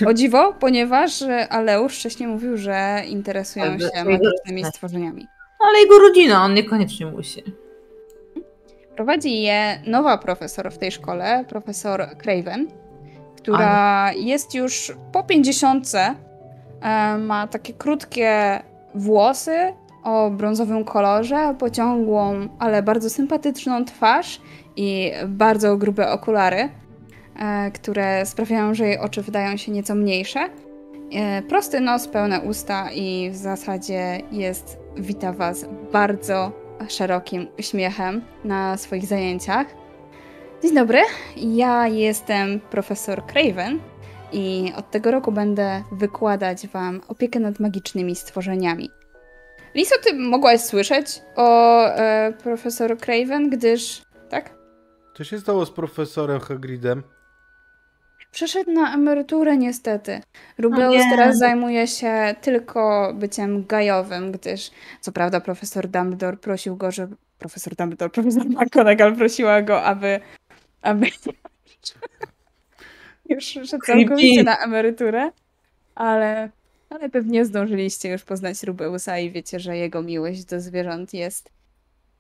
[0.06, 5.26] O dziwo, ponieważ e, Aleusz wcześniej mówił, że interesują Ale się magicznymi stworzeniami.
[5.68, 7.42] Ale jego rodzina, on niekoniecznie musi.
[8.96, 12.68] Prowadzi je nowa profesor w tej szkole, profesor Craven,
[13.36, 15.88] która jest już po 50.
[16.82, 18.62] e, Ma takie krótkie
[18.94, 19.72] włosy
[20.04, 24.40] o brązowym kolorze, pociągłą, ale bardzo sympatyczną twarz
[24.76, 26.68] i bardzo grube okulary,
[27.74, 30.48] które sprawiają, że jej oczy wydają się nieco mniejsze.
[31.12, 36.52] E, Prosty nos, pełne usta i w zasadzie jest, wita Was bardzo
[36.88, 39.66] szerokim uśmiechem na swoich zajęciach.
[40.62, 40.98] Dzień dobry,
[41.36, 43.80] ja jestem profesor Craven
[44.32, 48.90] i od tego roku będę wykładać Wam opiekę nad magicznymi stworzeniami.
[49.74, 54.02] Liso, ty mogłaś słyszeć o e, profesor Craven, gdyż...
[54.28, 54.54] Tak?
[55.16, 57.02] Co się stało z profesorem Hagridem?
[58.34, 60.20] Przeszedł na emeryturę niestety.
[60.58, 64.70] Rubeus teraz zajmuje się tylko byciem gajowym, gdyż
[65.00, 67.08] co prawda profesor Dumbledore prosił go, że...
[67.38, 70.20] Profesor Dumbledore, profesor McGonagall prosiła go, aby...
[70.82, 71.06] aby...
[73.28, 75.30] już szedł całkowicie na emeryturę,
[75.94, 76.50] ale...
[76.90, 81.50] Ale pewnie zdążyliście już poznać Rubeusa i wiecie, że jego miłość do zwierząt jest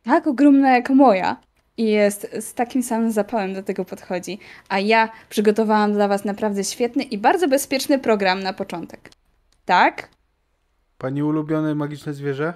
[0.04, 1.36] tak ogromna jak moja
[1.76, 4.38] i jest z takim samym zapałem do tego podchodzi.
[4.68, 9.10] A ja przygotowałam dla Was naprawdę świetny i bardzo bezpieczny program na początek.
[9.64, 10.08] Tak?
[10.98, 12.54] Pani ulubione magiczne zwierzę?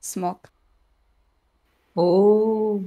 [0.00, 0.48] Smok.
[1.94, 2.82] Uuu.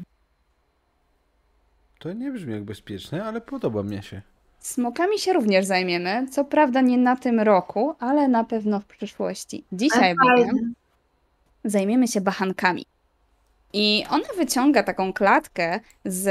[2.00, 4.22] To nie brzmi jak bezpieczne, ale podoba mi się.
[4.60, 6.28] Smokami się również zajmiemy.
[6.32, 9.64] Co prawda nie na tym roku, ale na pewno w przyszłości.
[9.72, 10.74] Dzisiaj bowiem
[11.64, 12.86] zajmiemy się bachankami.
[13.74, 16.28] I ona wyciąga taką klatkę z,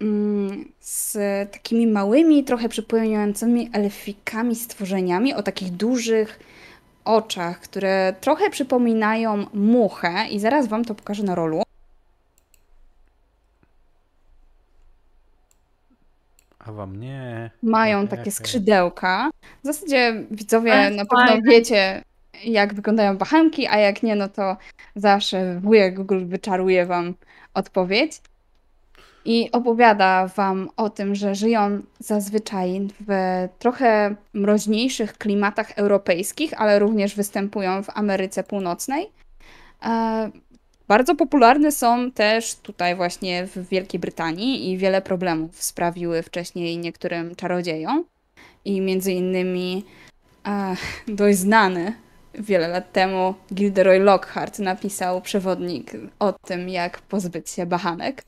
[0.00, 1.18] mm, z
[1.52, 6.40] takimi małymi, trochę przypominającymi elfikami stworzeniami o takich dużych
[7.04, 11.62] oczach, które trochę przypominają muchę i zaraz wam to pokażę na rolu.
[16.58, 17.50] A wam nie.
[17.62, 19.30] Mają takie skrzydełka.
[19.62, 22.02] W zasadzie widzowie na pewno wiecie,
[22.44, 24.56] jak wyglądają bachanki, a jak nie, no to
[24.94, 27.14] zawsze wujek Google wyczaruje wam
[27.54, 28.12] odpowiedź.
[29.24, 33.12] I opowiada wam o tym, że żyją zazwyczaj w
[33.58, 39.10] trochę mroźniejszych klimatach europejskich, ale również występują w Ameryce Północnej.
[39.84, 40.30] E,
[40.88, 47.36] Bardzo popularne są też tutaj właśnie w Wielkiej Brytanii i wiele problemów sprawiły wcześniej niektórym
[47.36, 48.04] czarodziejom.
[48.64, 49.84] I między innymi
[50.46, 50.76] e,
[51.08, 51.92] dość znany
[52.38, 58.22] wiele lat temu Gilderoy Lockhart napisał przewodnik o tym, jak pozbyć się bachanek.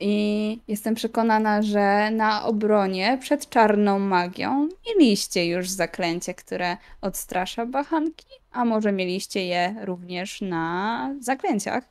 [0.00, 8.26] I jestem przekonana, że na obronie przed czarną magią mieliście już zaklęcie, które odstrasza bachanki,
[8.52, 11.84] a może mieliście je również na zaklęciach.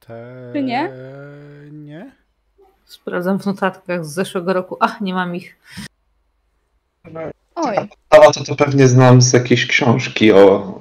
[0.00, 0.50] Te...
[0.52, 0.90] Czy nie?
[1.72, 2.12] Nie?
[2.84, 4.76] Sprawdzam w notatkach z zeszłego roku.
[4.80, 5.56] Ach, nie mam ich.
[7.56, 7.76] Oj,
[8.10, 10.74] A to, to pewnie znam z jakiejś książki o.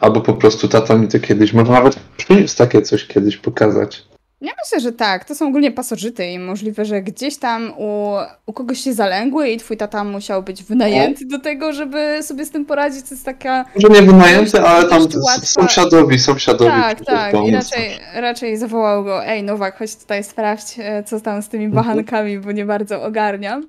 [0.00, 1.52] Albo po prostu tata mi to kiedyś.
[1.52, 4.02] Może nawet przyniósł takie coś kiedyś pokazać.
[4.40, 5.24] ja myślę, że tak.
[5.24, 8.14] To są ogólnie pasożyty i możliwe, że gdzieś tam u,
[8.46, 12.50] u kogoś się zalęgły i twój tata musiał być wynajęty do tego, żeby sobie z
[12.50, 13.08] tym poradzić.
[13.08, 16.70] To jest taka Może nie wynajęty, ale tam łatwa- sąsiadowi, sąsiadowi.
[16.70, 17.34] Tak, tak.
[17.46, 20.76] I raczej, raczej zawołał go, ej Nowak, chodź tutaj sprawdź,
[21.06, 23.66] co tam z tymi bachankami, bo nie bardzo ogarniam.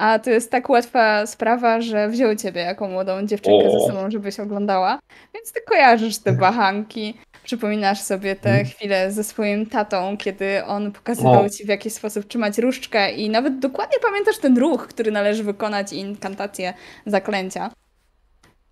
[0.00, 3.80] A to jest tak łatwa sprawa, że wziął ciebie jako młodą dziewczynkę O.
[3.80, 4.98] ze sobą, żebyś oglądała.
[5.34, 7.14] Więc ty kojarzysz te bachanki,
[7.44, 8.66] przypominasz sobie te Mhm.
[8.66, 11.50] chwile ze swoim tatą, kiedy on pokazywał O.
[11.50, 15.92] ci w jaki sposób trzymać różdżkę i nawet dokładnie pamiętasz ten ruch, który należy wykonać
[15.92, 16.74] i inkantację
[17.06, 17.70] zaklęcia.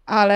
[0.06, 0.34] Ale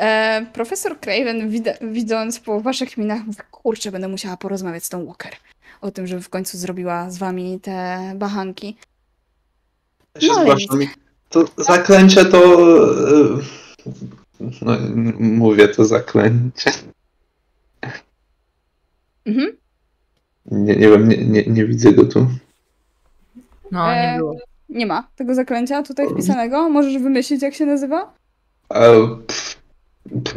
[0.00, 5.06] e, profesor Craven, wid- widząc po waszych minach, mówi, kurczę, będę musiała porozmawiać z tą
[5.06, 5.32] Walker
[5.80, 8.76] o tym, żeby w końcu zrobiła z wami te bachanki.
[10.14, 10.78] Ja się No, zgłaszam.
[11.28, 12.38] To zaklęcie to.
[13.08, 13.38] e,
[14.62, 14.72] No,
[15.18, 16.70] mówię to zaklęcie.
[19.26, 19.56] Mhm.
[20.46, 22.26] Nie, nie wiem, nie, nie, nie widzę go tu.
[23.70, 24.36] No, nie E, było.
[24.68, 26.68] Nie ma tego zaklęcia tutaj wpisanego.
[26.68, 28.14] Możesz wymyślić, jak się nazywa?
[29.26, 29.56] Pff,
[30.24, 30.36] pff,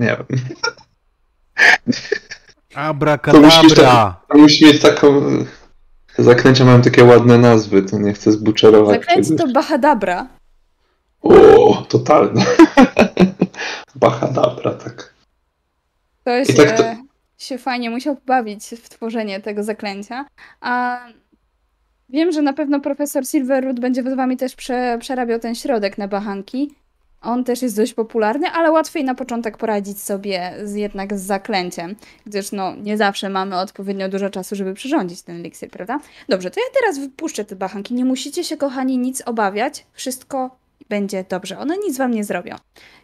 [0.00, 0.26] Nie wiem.
[0.28, 2.12] To musisz
[2.74, 4.20] Abracadabra!
[4.28, 5.22] To musi mieć taką.
[6.18, 9.46] Zaklęcia mają takie ładne nazwy, to nie chcę zbuczerować Zaklęcie czegoś.
[9.46, 10.26] to Bahadabra.
[11.22, 12.44] O, totalne.
[13.94, 15.14] Bahadabra, tak.
[16.20, 16.96] Ktoś I tak to- e,
[17.38, 20.24] się fajnie musiał bawić w tworzenie tego zaklęcia.
[20.60, 21.00] A
[22.08, 26.08] wiem, że na pewno profesor Silverwood będzie z wami też prze, przerabiał ten środek na
[26.08, 26.74] bachanki.
[27.22, 31.96] On też jest dość popularny, ale łatwiej na początek poradzić sobie z, jednak z zaklęciem,
[32.26, 36.00] gdyż no, nie zawsze mamy odpowiednio dużo czasu, żeby przyrządzić ten eliksir, prawda?
[36.28, 37.94] Dobrze, to ja teraz wypuszczę te bachanki.
[37.94, 39.86] Nie musicie się, kochani, nic obawiać.
[39.92, 40.58] Wszystko
[40.88, 41.58] będzie dobrze.
[41.58, 42.56] One nic wam nie zrobią.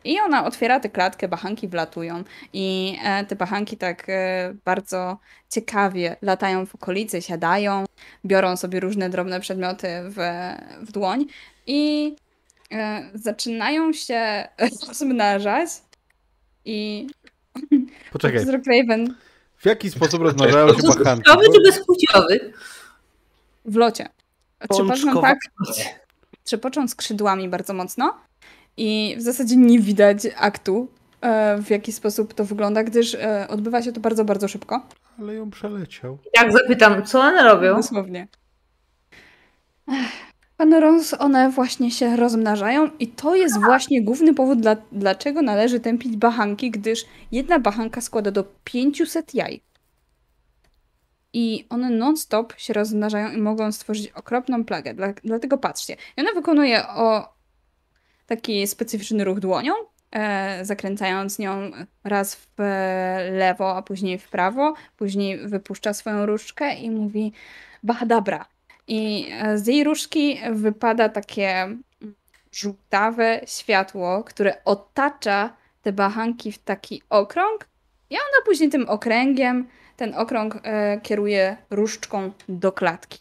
[0.05, 5.19] I ona otwiera tę klatkę, bachanki wlatują i e, te bachanki tak e, bardzo
[5.51, 7.85] ciekawie latają w okolicy, siadają,
[8.25, 10.17] biorą sobie różne drobne przedmioty w,
[10.81, 11.27] w dłoń
[11.67, 12.17] i
[13.15, 14.49] zaczynają się
[14.89, 15.69] rozmnażać
[16.65, 17.07] i
[18.13, 19.15] Poczekaj, Craven
[19.57, 21.23] w jaki sposób rozmawiają się bachanki?
[21.25, 22.53] Płciowy czy bezpłciowy?
[23.65, 24.09] w locie.
[24.71, 25.39] Trzepoczą tak,
[26.45, 28.15] trzepoczą skrzydłami bardzo mocno
[28.77, 30.89] i w zasadzie nie widać aktu,
[31.21, 34.87] e, w jaki sposób to wygląda, gdyż e, odbywa się to bardzo, bardzo szybko.
[35.21, 36.19] Ale ją przeleciał.
[36.35, 37.77] Jak zapytam, co one robią?
[37.77, 38.29] Dosłownie.
[39.89, 45.43] Ech, Pan Rons, one właśnie się rozmnażają i to jest właśnie główny powód, dla, dlaczego
[45.43, 49.61] należy tępić bachanki, gdyż jedna bachanka składa do 500 jaj.
[51.33, 54.95] I one non-stop się rozmnażają i mogą stworzyć okropną plagę.
[54.95, 55.97] Dla, dlatego patrzcie.
[56.17, 57.35] I ona wykonuje o
[58.27, 59.73] taki specyficzny ruch dłonią,
[60.11, 61.71] e, zakręcając nią
[62.05, 62.55] raz w
[63.31, 64.75] lewo, a później w prawo.
[64.97, 67.33] Później wypuszcza swoją różdżkę i mówi
[67.83, 68.54] Bahadabra.
[68.89, 71.77] I e, z jej różdżki wypada takie
[72.53, 77.69] żółtawe światło, które otacza te bachanki w taki okrąg
[78.11, 83.19] i ona później tym okręgiem, ten okrąg e, kieruje różdżką do klatki.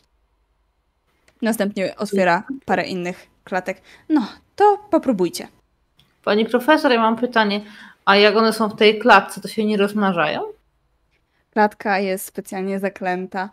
[1.41, 3.81] Następnie otwiera parę innych klatek.
[4.10, 5.48] No, to popróbujcie.
[6.23, 7.61] Pani profesor, ja mam pytanie.
[8.06, 10.41] A jak one są w tej klatce, to się nie rozmnażają?
[11.53, 13.49] Klatka jest specjalnie zaklęta,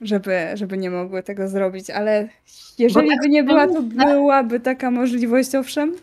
[0.00, 2.28] żeby, żeby nie mogły tego zrobić, ale
[2.78, 5.96] jeżeli tak by nie była, to byłaby taka możliwość, owszem.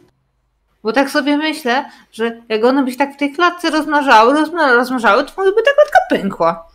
[0.83, 4.75] Bo tak sobie myślę, że jak one by się tak w tej klatce rozmnażały, rozmna-
[4.75, 6.67] rozmnażały, to może by ta klatka pękła.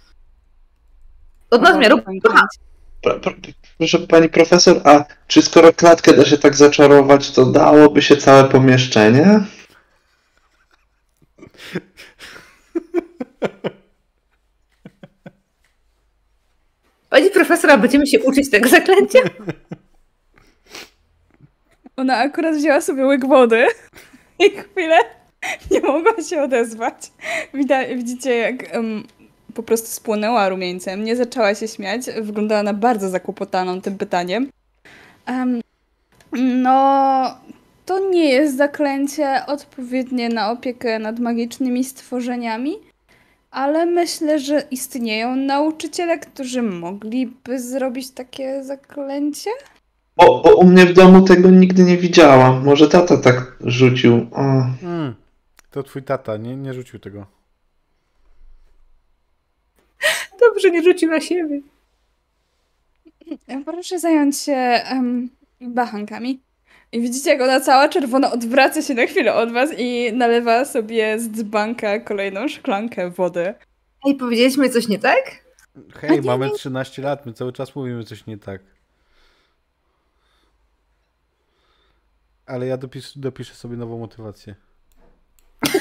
[1.51, 1.99] Od nadmiaru.
[3.03, 3.20] Pro,
[3.78, 8.44] proszę pani profesor, a czy skoro klatkę da się tak zaczarować, to dałoby się całe
[8.44, 9.40] pomieszczenie?
[17.12, 19.18] Pani profesora, będziemy się uczyć tego zaklęcia?
[21.97, 23.66] Ona akurat wzięła sobie łyk wody
[24.47, 24.97] i chwilę
[25.70, 26.94] nie mogła się odezwać.
[27.97, 29.05] Widzicie, jak em,
[29.55, 34.48] po prostu spłonęła rumieńcem, nie zaczęła się śmiać, wyglądała na bardzo zakłopotaną tym pytaniem.
[35.26, 35.60] Em,
[36.62, 37.36] no,
[37.86, 42.76] to nie jest zaklęcie odpowiednie na opiekę nad magicznymi stworzeniami,
[43.53, 49.51] ale myślę, że istnieją nauczyciele, którzy mogliby zrobić takie zaklęcie.
[50.16, 52.65] Bo, bo u mnie w domu tego nigdy nie widziałam.
[52.65, 54.27] Może tata tak rzucił.
[54.33, 54.43] O.
[54.83, 55.15] Mm,
[55.70, 57.27] to twój tata, nie, nie rzucił tego.
[60.41, 61.61] Dobrze, nie rzucił na siebie.
[63.65, 65.29] Proszę zająć się em,
[65.61, 66.41] bachankami.
[66.93, 71.19] I widzicie, jak ona cała czerwona odwraca się na chwilę od was i nalewa sobie
[71.19, 73.55] z dzbanka kolejną szklankę wody.
[74.06, 75.44] Ej, powiedzieliśmy coś nie tak?
[75.94, 78.62] Hej, mamy 13 lat, my cały czas mówimy coś nie tak.
[82.47, 84.55] Ale ja dopis, dopiszę sobie nową motywację.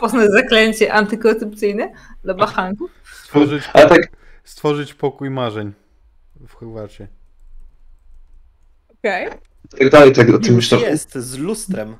[0.00, 1.92] Własne zaklęcie antykoncepcyjne
[2.24, 2.90] dla bachanków.
[3.12, 4.08] Stworzyć, tak,
[4.44, 5.72] stworzyć pokój marzeń
[6.48, 7.08] w Hogwarcie.
[8.88, 9.28] Okej.
[9.68, 10.80] Tak dalej, tak o tym myślę.
[10.80, 11.96] jest, z lustrem.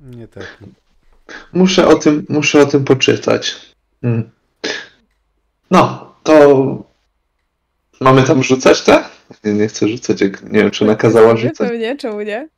[0.00, 0.64] Nie taki.
[1.52, 3.56] Muszę o tym, muszę o tym poczytać.
[4.02, 4.30] Mm.
[5.70, 6.84] No, to
[8.00, 9.04] mamy tam rzucać te?
[9.44, 11.68] Nie, nie chcę rzucać, jak nie wiem, czy nakazała rzucać.
[11.68, 12.48] Pewnie, czemu nie?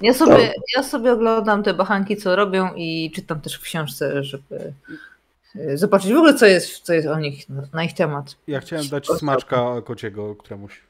[0.00, 4.72] Ja sobie, ja sobie oglądam te bachanki, co robią i czytam też w książce, żeby
[5.56, 8.36] e, zobaczyć w ogóle, co jest, co jest o nich, na, na ich temat.
[8.46, 10.80] Ja chciałem dać smaczka kociego któremuś.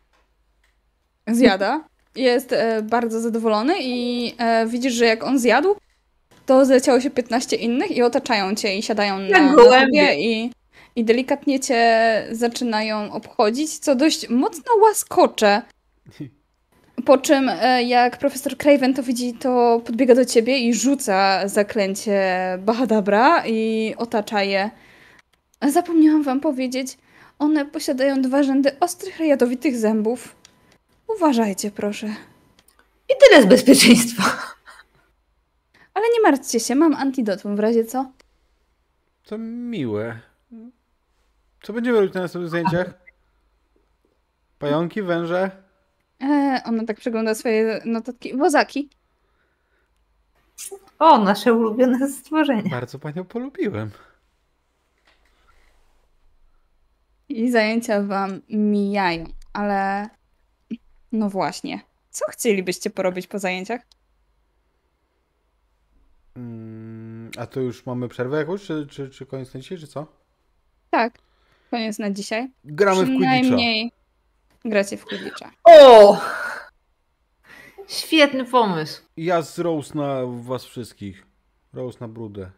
[1.26, 1.84] Zjada.
[2.16, 5.76] Jest e, bardzo zadowolony i e, widzisz, że jak on zjadł,
[6.46, 10.52] to zleciało się 15 innych i otaczają cię i siadają na, na tobie i,
[10.96, 15.62] i delikatnie cię zaczynają obchodzić, co dość mocno łaskocze.
[17.04, 22.22] Po czym, e, jak profesor Craven to widzi, to podbiega do ciebie i rzuca zaklęcie
[22.58, 24.70] Bahadabra i otacza je.
[25.68, 26.98] Zapomniałam wam powiedzieć,
[27.38, 30.39] one posiadają dwa rzędy ostrych, jadowitych zębów.
[31.16, 32.06] Uważajcie, proszę.
[33.08, 34.22] I tyle z bezpieczeństwa.
[35.94, 38.12] Ale nie martwcie się, mam antidotum w razie co.
[39.24, 40.20] To miłe.
[41.62, 42.94] Co będziemy robić na następnych zdjęciach?
[44.58, 45.50] Pająki, węże?
[46.22, 48.36] E, ona tak przegląda swoje notatki.
[48.36, 48.90] Wozaki.
[50.98, 52.70] O, nasze ulubione stworzenie.
[52.70, 53.90] Bardzo panią polubiłem.
[57.28, 60.08] I zajęcia wam mijają, ale
[61.12, 61.80] no właśnie.
[62.10, 63.80] Co chcielibyście porobić po zajęciach?
[66.36, 70.06] Mm, a to już mamy przerwę jakąś, czy, czy, czy koniec na dzisiaj, czy co?
[70.90, 71.18] Tak,
[71.70, 72.50] koniec na dzisiaj.
[72.64, 73.40] Gramy w Quidditcha.
[73.40, 73.92] Przynajmniej
[74.64, 75.50] gracie w Quidditcha.
[75.64, 76.20] O!
[77.88, 79.02] Świetny pomysł.
[79.16, 81.26] Ja z Rose na was wszystkich.
[81.72, 82.50] Rose na brudę.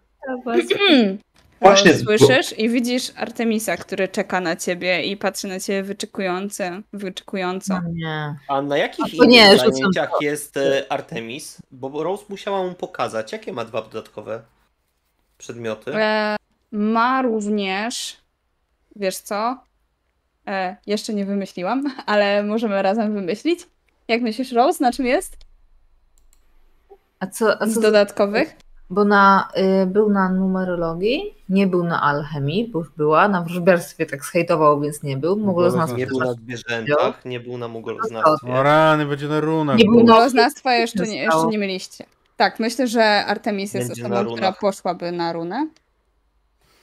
[1.62, 7.80] Właśnie, Słyszysz i widzisz Artemisa, który czeka na ciebie i patrzy na ciebie wyczekujący, wyczekująco.
[7.82, 8.36] No nie.
[8.48, 11.58] A na jakich A innych zajęciach jest e, Artemis?
[11.70, 14.42] Bo Rose musiała mu pokazać, jakie ma dwa dodatkowe
[15.38, 15.94] przedmioty.
[15.94, 16.36] E,
[16.72, 18.16] ma również,
[18.96, 19.58] wiesz co?
[20.46, 23.60] E, jeszcze nie wymyśliłam, ale możemy razem wymyślić.
[24.08, 25.36] Jak myślisz, Rose, na czym jest?
[27.20, 28.56] A co, a Z co dodatkowych?
[28.90, 29.48] Bo na,
[29.82, 34.80] y, był na numerologii, nie był na alchemii, bo już była, na wróżbiarstwie tak zhejtował,
[34.80, 35.36] więc nie był.
[35.36, 38.52] Mogło Nie był na zwierzętach, nie był na mugoloznawstwie.
[38.52, 39.78] O rany, będzie na runach.
[39.78, 40.28] Nie był na-
[40.74, 42.04] jeszcze nie, jeszcze nie mieliście.
[42.36, 45.66] Tak, myślę, że Artemis jest Będzie na osobą, która poszłaby na runę.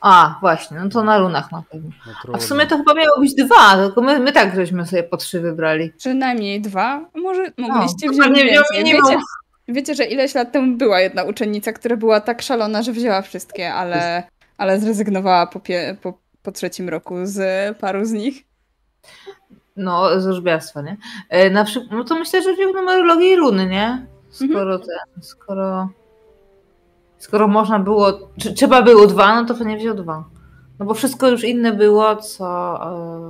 [0.02, 1.90] A, właśnie, no to na runach na pewno.
[2.28, 5.04] No A w sumie to chyba miało być dwa, tylko my, my tak żeśmy sobie
[5.04, 5.92] po trzy wybrali.
[5.98, 7.02] Przynajmniej dwa.
[7.16, 8.84] Może mogliście No, wziąć nie więcej.
[8.84, 9.20] Wiecie,
[9.70, 13.74] wiecie, że ileś lat temu była jedna uczennica, która była tak szalona, że wzięła wszystkie,
[13.74, 14.24] ale,
[14.58, 16.14] ale zrezygnowała po, pie, po,
[16.44, 18.44] po trzecim roku z paru z nich.
[19.76, 20.98] No, z wróżbiarstwa, nie?
[21.30, 24.06] E, Na przykład, no to myślę, że wziął numerologię i runy, nie?
[24.30, 25.90] Skoro ten, skoro...
[27.18, 30.24] Skoro można było, czy, trzeba było dwa, no to pewnie wziął dwa.
[30.80, 32.46] No bo wszystko już inne było, co,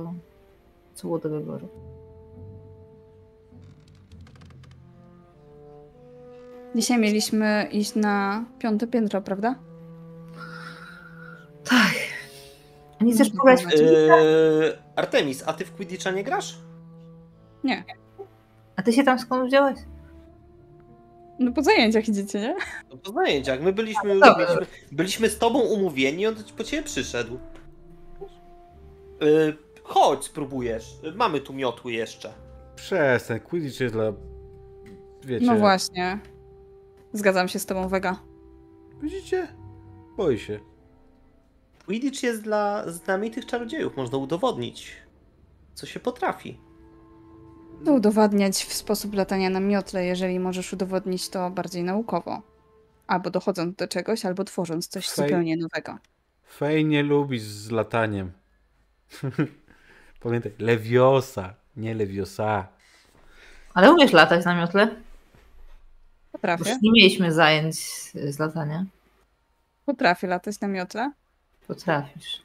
[0.08, 0.14] e,
[0.94, 1.68] co było do wyboru.
[6.74, 9.54] Dzisiaj mieliśmy iść na piąte piętro, prawda?
[11.64, 11.94] Tak.
[13.00, 13.68] A nie chcesz pograć w.
[13.72, 16.58] Eee, Artemis, a ty w Quidditcha nie grasz?
[17.64, 17.84] Nie.
[18.76, 19.78] A ty się tam skąd wziąłeś?
[21.38, 22.56] No po zajęciach idziecie, nie?
[22.90, 23.60] No po zajęciach.
[23.60, 24.34] My byliśmy, Dobra.
[24.34, 27.38] byliśmy, byliśmy z tobą umówieni, on po ciebie przyszedł.
[29.20, 30.96] Eee, chodź, spróbujesz.
[31.14, 32.32] Mamy tu miotły jeszcze.
[32.76, 34.12] Przestań, Quidditch jest dla...
[35.24, 35.46] Wiecie...
[35.46, 36.18] No właśnie.
[37.12, 38.16] Zgadzam się z tobą, Vega.
[39.02, 39.48] Widzicie?
[40.16, 40.60] Boi się.
[41.86, 43.96] Quidditch jest dla znanych czarodziejów.
[43.96, 44.96] Można udowodnić,
[45.74, 46.58] co się potrafi.
[47.84, 52.42] To udowadniać w sposób latania na miotle, jeżeli możesz udowodnić to bardziej naukowo.
[53.06, 55.98] Albo dochodząc do czegoś, albo tworząc coś Fej- zupełnie nowego.
[56.56, 58.32] Fej nie lubi z lataniem.
[60.22, 62.66] Pamiętaj, Leviosa, nie Leviosa.
[63.74, 64.88] Ale umiesz latać na miotle?
[66.32, 66.70] Potrafię.
[66.70, 67.76] już nie mieliśmy zajęć
[68.14, 68.84] z latania.
[69.86, 71.12] Potrafię latać na miotle.
[71.66, 72.42] Potrafisz.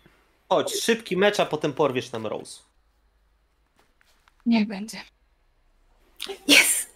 [0.50, 2.60] Chodź, szybki mecz, a potem porwiesz nam Rose.
[4.46, 4.98] Niech będzie.
[6.50, 6.88] Yes!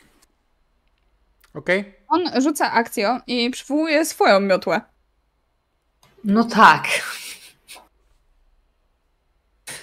[1.54, 1.96] Okej?
[2.08, 4.82] On rzuca akcją i przywołuje swoją miotłę.
[6.24, 6.88] No tak.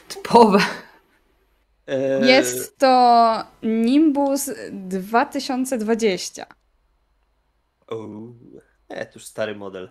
[0.08, 0.58] Typowe.
[1.86, 6.46] Eee, Jest to Nimbus 2020.
[7.90, 8.34] uuu,
[8.88, 9.90] E, to już stary model.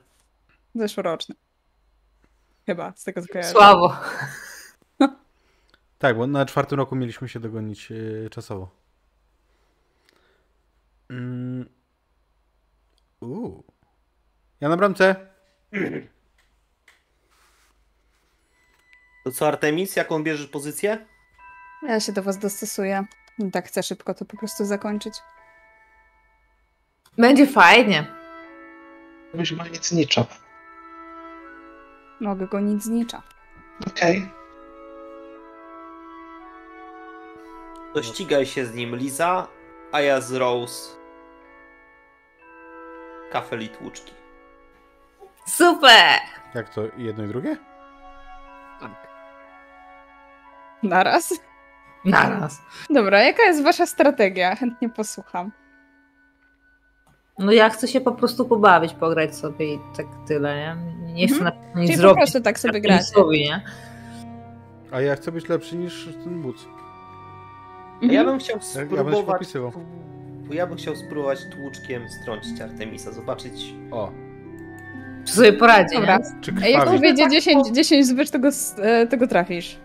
[0.76, 1.36] Zeszłoroczny.
[2.66, 3.52] Chyba, z tego co kojarzę.
[3.52, 3.98] Słabo.
[6.00, 8.70] Tak, bo na czwartym roku mieliśmy się dogonić yy, czasowo.
[11.10, 11.70] Mm.
[13.22, 13.64] Uuu.
[14.62, 15.28] Ja na bramce.
[19.24, 21.06] To co, Artemis, jaką bierzesz pozycję?
[21.84, 23.06] Ja się do was dostosuję.
[23.52, 25.14] Tak chcę szybko to po prostu zakończyć.
[27.18, 28.06] Będzie fajnie.
[29.34, 30.26] Byś ma nic nicza.
[32.20, 33.22] Mogę go nic znicza.
[33.88, 34.30] Okej.
[37.94, 39.48] To ścigaj się z nim, Liza,
[39.92, 40.96] a ja z Rose.
[43.32, 44.14] Kafel i tłuczki.
[45.48, 46.20] Super!
[46.56, 47.58] Jak to jedno i drugie?
[50.84, 51.34] Naraz.
[52.06, 52.62] Naraz.
[52.90, 54.56] Dobra, jaka jest wasza strategia?
[54.56, 55.52] Chętnie posłucham.
[57.40, 60.76] No ja chcę się po prostu pobawić, pograć sobie i tak tyle, nie?
[61.14, 61.56] Nie chcę Mhm.
[61.74, 62.18] na nic Czyli po zrobić.
[62.18, 62.82] prostu tak sobie
[63.46, 63.62] nie?
[64.92, 66.42] A ja chcę być lepszy niż ten
[68.02, 68.26] ja Mhm.
[68.26, 69.26] bym chciał Ja, ja będę się spróbować...
[69.40, 69.72] popisywał.
[70.48, 73.74] Bo ja bym chciał spróbować tłuczkiem strącić Artemisa, zobaczyć...
[73.92, 74.12] O,
[75.26, 76.18] Czy sobie poradzi, Dobra.
[76.18, 76.24] nie?
[76.42, 76.98] czy A jak krwawi?
[76.98, 78.50] powiedzie 10, 10 zbyt, tego,
[78.82, 79.78] e, tego trafisz.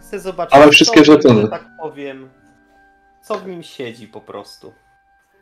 [0.00, 1.40] Chcę zobaczyć, Ale wszystkie co, żetony.
[1.42, 2.28] że tak powiem,
[3.22, 4.72] co w nim siedzi po prostu.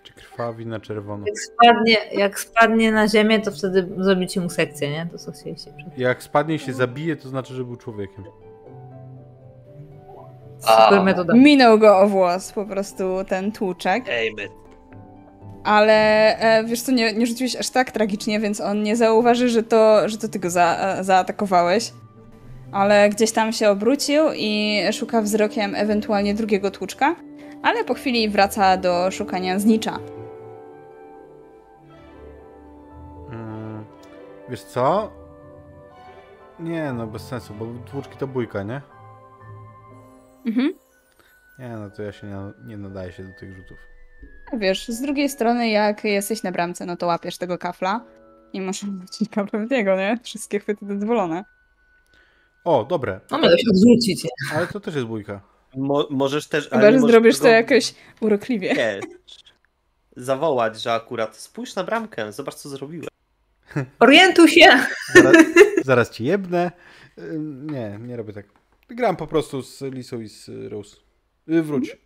[0.04, 1.26] Czy krwawi na czerwono?
[1.26, 5.06] Jak spadnie, jak spadnie na ziemię, to wtedy zrobicie mu sekcję, nie?
[5.12, 5.74] To co chcieliście.
[5.96, 8.24] Jak spadnie i się zabije, to znaczy, że był człowiekiem.
[10.58, 11.34] Super metoda.
[11.34, 14.04] Minął go o włos po prostu ten tłuczek.
[14.08, 14.48] Ejmy.
[15.64, 15.92] Ale
[16.38, 20.08] e, wiesz co, nie, nie rzuciłeś aż tak tragicznie, więc on nie zauważy, że to,
[20.08, 21.92] że to ty go za, e, zaatakowałeś.
[22.72, 27.16] Ale gdzieś tam się obrócił i szuka wzrokiem ewentualnie drugiego tłuczka.
[27.64, 29.98] Ale po chwili wraca do szukania znicza.
[33.30, 33.84] Mm,
[34.48, 35.12] wiesz co?
[36.60, 38.80] Nie, no bez sensu, bo tłuczki to bójka, nie?
[40.46, 40.74] Mhm.
[41.58, 42.36] Nie, no to ja się nie,
[42.66, 43.78] nie nadaję się do tych rzutów.
[44.52, 48.04] Wiesz, z drugiej strony, jak jesteś na bramce, no to łapiesz tego kafla.
[48.52, 50.18] I muszę wrócić kablem w niego, nie?
[50.22, 51.44] Wszystkie chwyty dozwolone.
[52.64, 53.20] O, dobre.
[53.30, 54.26] No miałeś odrzucić.
[54.54, 55.53] Ale to też jest bójka.
[55.76, 56.68] Mo możesz też.
[56.72, 58.74] ale Chyba, nie że zrobisz to tego- jakoś urokliwie.
[58.74, 59.04] Wiesz,
[60.16, 63.08] zawołać, że akurat spójrz na bramkę, zobacz co zrobiłem.
[64.00, 64.66] Orientuj się!
[65.14, 65.36] Zaraz,
[65.84, 66.72] zaraz ci jebnę.
[67.72, 68.46] Nie, nie robię tak.
[68.88, 70.96] Gram po prostu z Lisą i z Rose.
[71.48, 71.96] Y, Wróć.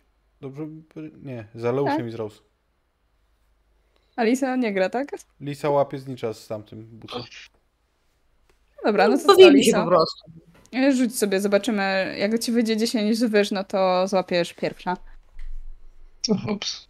[0.41, 0.63] Dobrze?
[1.23, 2.07] Nie, za Leusiem Tak.
[2.07, 2.39] i z Rose.
[4.15, 5.07] Alisa nie gra, tak?
[5.41, 7.21] Lisa łapie znicza z tamtym butem.
[8.85, 9.83] Dobra, no to co, Bawili się Alisa?
[9.83, 10.31] po prostu.
[10.93, 12.15] Rzuć sobie, zobaczymy.
[12.19, 14.97] Jak ci wyjdzie 10 zwyż, no to złapiesz pierwsza.
[16.51, 16.87] Ups.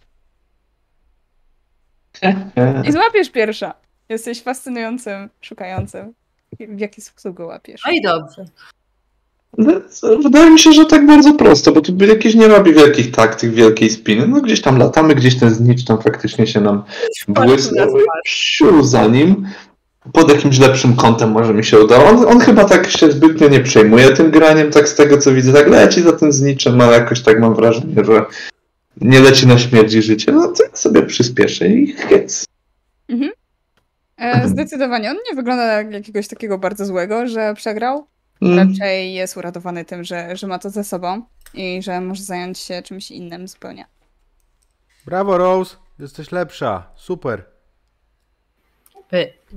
[2.88, 3.74] I złapiesz pierwsza.
[4.10, 6.14] Jesteś fascynującym, szukającym.
[6.60, 7.82] W jaki sposób go łapiesz?
[7.86, 8.46] No i dobrze.
[10.24, 13.90] Wydaje mi się, że tak bardzo prosto, bo tu jakieś nie robi wielkich taktyk, wielkiej
[13.90, 14.28] spiny.
[14.28, 16.84] No gdzieś tam latamy, gdzieś ten znicz tam faktycznie się nam
[17.28, 17.98] błysnął.
[18.26, 19.48] Siu za nim.
[20.14, 22.10] Pod jakimś lepszym kątem może mi się udało.
[22.10, 25.54] On, on chyba tak się zbytnio nie przejmuje tym graniem, tak z tego co widzę,
[25.54, 28.26] tak leci za tym zniczem, ale jakoś tak mam wrażenie, że
[29.02, 30.32] nie leci na śmierć i życie.
[30.32, 32.46] No to ja sobie przyspieszę i hiec.
[34.20, 35.12] E, zdecydowanie.
[35.12, 38.08] On nie wygląda jak jakiegoś takiego bardzo złego, że przegrał.
[38.42, 38.70] Mm.
[38.70, 41.22] Raczej jest uradowany tym, że, że ma to ze sobą
[41.54, 43.86] i że może zająć się czymś innym zupełnie.
[45.06, 45.76] Brawo, Rose.
[46.00, 46.92] Jesteś lepsza.
[46.96, 47.59] Super.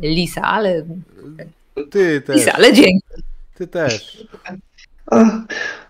[0.03, 0.85] Lisa, ale.
[1.91, 2.37] Ty też.
[2.37, 3.07] Lisa, ale dzięki.
[3.55, 4.25] Ty też.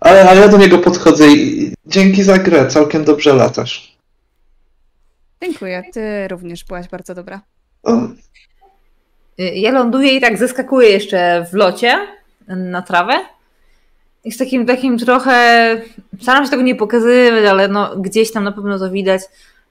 [0.01, 3.97] Ale, ale ja do niego podchodzę i dzięki za grę, całkiem dobrze latasz.
[5.43, 5.83] Dziękuję.
[5.93, 7.41] Ty również byłaś bardzo dobra.
[7.83, 7.93] O,
[9.39, 11.99] Ja ląduję i tak zeskakuję jeszcze w locie
[12.49, 13.13] na trawę.
[14.25, 15.83] I z takim takim trochę.
[16.23, 19.23] Staram się tego nie pokazywać, ale no gdzieś tam na pewno to widać.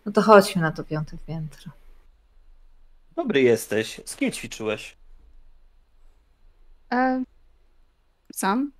[0.06, 1.72] No to chodźmy na to piąte piętro.
[3.16, 4.02] Dobry jesteś.
[4.06, 4.98] Z kim ćwiczyłeś?
[6.94, 7.24] E,
[8.34, 8.72] sam?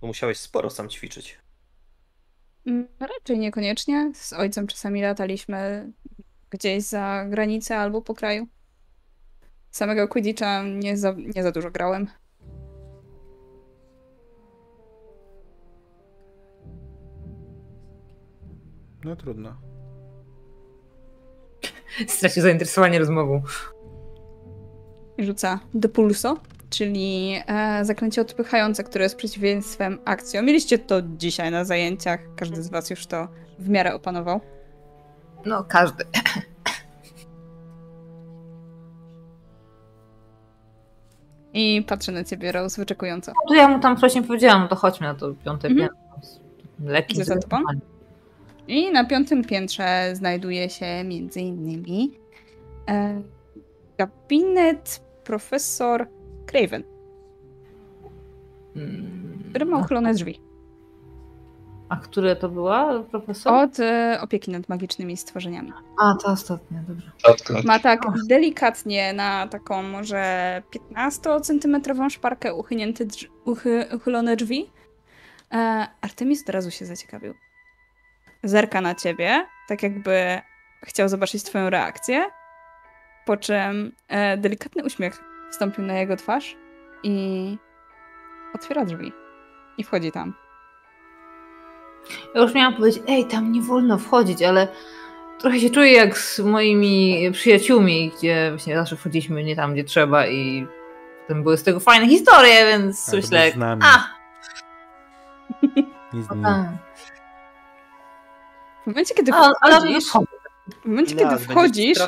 [0.00, 1.38] Bo musiałeś sporo sam ćwiczyć.
[2.66, 4.10] Mm, Raczej niekoniecznie.
[4.14, 5.92] Z ojcem czasami lataliśmy
[6.50, 8.46] gdzieś za granicę albo po kraju.
[9.70, 12.06] Samego Quidditcha nie za, nie za dużo grałem.
[19.04, 19.67] No trudno.
[22.06, 23.42] Stracił zainteresowanie rozmową.
[25.18, 26.36] Rzuca do pulso,
[26.70, 30.42] czyli e, zaklęcie odpychające, które jest przeciwieństwem akcją.
[30.42, 32.20] Mieliście to dzisiaj na zajęciach.
[32.36, 34.40] Każdy z was już to w miarę opanował.
[35.46, 36.04] No każdy.
[41.52, 43.32] I patrzę na ciebie, Rose, wyczekująco.
[43.32, 45.88] No to ja mu tam wcześniej powiedziałam, no to chodźmy na to piąte Mhm.
[45.88, 45.98] piętro.
[46.84, 47.20] Lekki?
[48.68, 52.18] I na piątym piętrze znajduje się między innymi
[52.88, 53.22] e,
[53.98, 56.06] gabinet profesor
[56.46, 56.82] Craven,
[58.76, 60.40] Mm, który ma uchylone drzwi.
[61.88, 63.52] A które to była, profesor?
[63.52, 65.72] Od e, opieki nad magicznymi stworzeniami.
[66.02, 67.10] A, ta ostatnia, dobrze.
[67.64, 70.22] Ma tak delikatnie na taką może
[70.94, 74.70] 15-centymetrową szparkę uchynięte drz- uchy, uchylone drzwi.
[75.52, 77.34] E, Artemis od razu się zaciekawił.
[78.42, 80.40] Zerka na ciebie, tak jakby
[80.86, 82.26] chciał zobaczyć twoją reakcję,
[83.26, 86.56] po czym e, delikatny uśmiech wstąpił na jego twarz
[87.02, 87.58] i
[88.54, 89.12] otwiera drzwi.
[89.78, 90.34] I wchodzi tam.
[92.34, 94.68] Ja już miałam powiedzieć, ej, tam nie wolno wchodzić, ale
[95.38, 100.26] trochę się czuję jak z moimi przyjaciółmi, gdzie właśnie zawsze wchodziliśmy nie tam, gdzie trzeba
[100.26, 100.66] i
[101.22, 103.82] potem były z tego fajne historie, więc Tak, myślę, był z nami.
[103.84, 104.04] a,
[106.12, 106.44] Nic z no nim.
[106.44, 106.87] tak.
[108.88, 110.04] W momencie, kiedy A, wchodzisz,
[110.84, 111.98] w momencie, kiedy będziesz wchodzisz.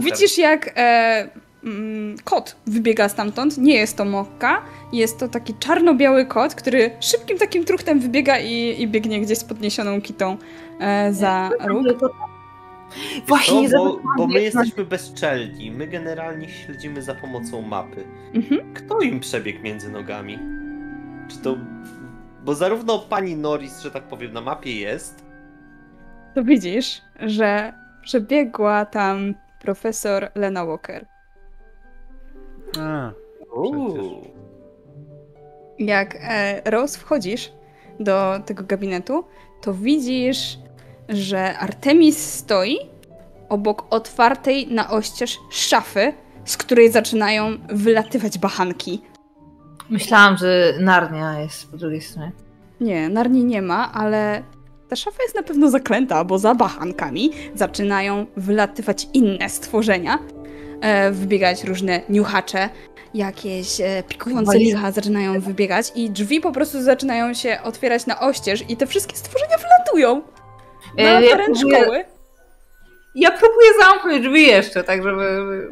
[0.00, 1.28] Widzisz, jak e,
[1.64, 3.58] mm, kot wybiega stamtąd.
[3.58, 4.62] Nie jest to mokka,
[4.92, 9.44] jest to taki czarno-biały kot, który szybkim takim truchtem wybiega i, i biegnie gdzieś z
[9.44, 10.36] podniesioną kitą
[10.80, 11.86] e, za róg.
[13.26, 15.70] Właśnie, nie to, bo, bo my jesteśmy bezczelni.
[15.70, 18.04] My generalnie śledzimy za pomocą mapy.
[18.34, 18.74] Mhm.
[18.74, 20.38] Kto im przebiegł między nogami?
[21.28, 21.56] Czy to.
[22.44, 25.23] Bo zarówno pani Norris, że tak powiem, na mapie jest.
[26.34, 31.06] To widzisz, że przebiegła tam profesor Lena Walker.
[32.80, 33.12] A.
[35.78, 37.52] Jak e, Rose wchodzisz
[38.00, 39.24] do tego gabinetu,
[39.62, 40.58] to widzisz,
[41.08, 42.78] że Artemis stoi
[43.48, 46.12] obok otwartej na oścież szafy,
[46.44, 49.02] z której zaczynają wylatywać bachanki.
[49.90, 52.32] Myślałam, że Narnia jest po drugiej stronie.
[52.80, 54.42] Nie, Narni nie ma, ale
[54.88, 60.18] ta szafa jest na pewno zaklęta, bo za bachankami zaczynają wylatywać inne stworzenia.
[60.80, 62.68] E, wybiegać różne niuchacze,
[63.14, 68.64] jakieś e, pikujące licha zaczynają wybiegać i drzwi po prostu zaczynają się otwierać na oścież
[68.68, 70.22] i te wszystkie stworzenia wylatują
[70.96, 72.04] na E, ja teren próbuję- szkoły.
[73.14, 75.68] Ja próbuję zamknąć drzwi jeszcze, tak żeby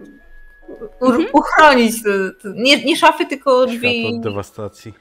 [1.01, 1.27] u- Mhm.
[1.33, 2.11] uchronić te,
[2.43, 3.79] te, nie, nie szafy, tylko drzwi.
[4.01, 4.95] Światło od dewastacji.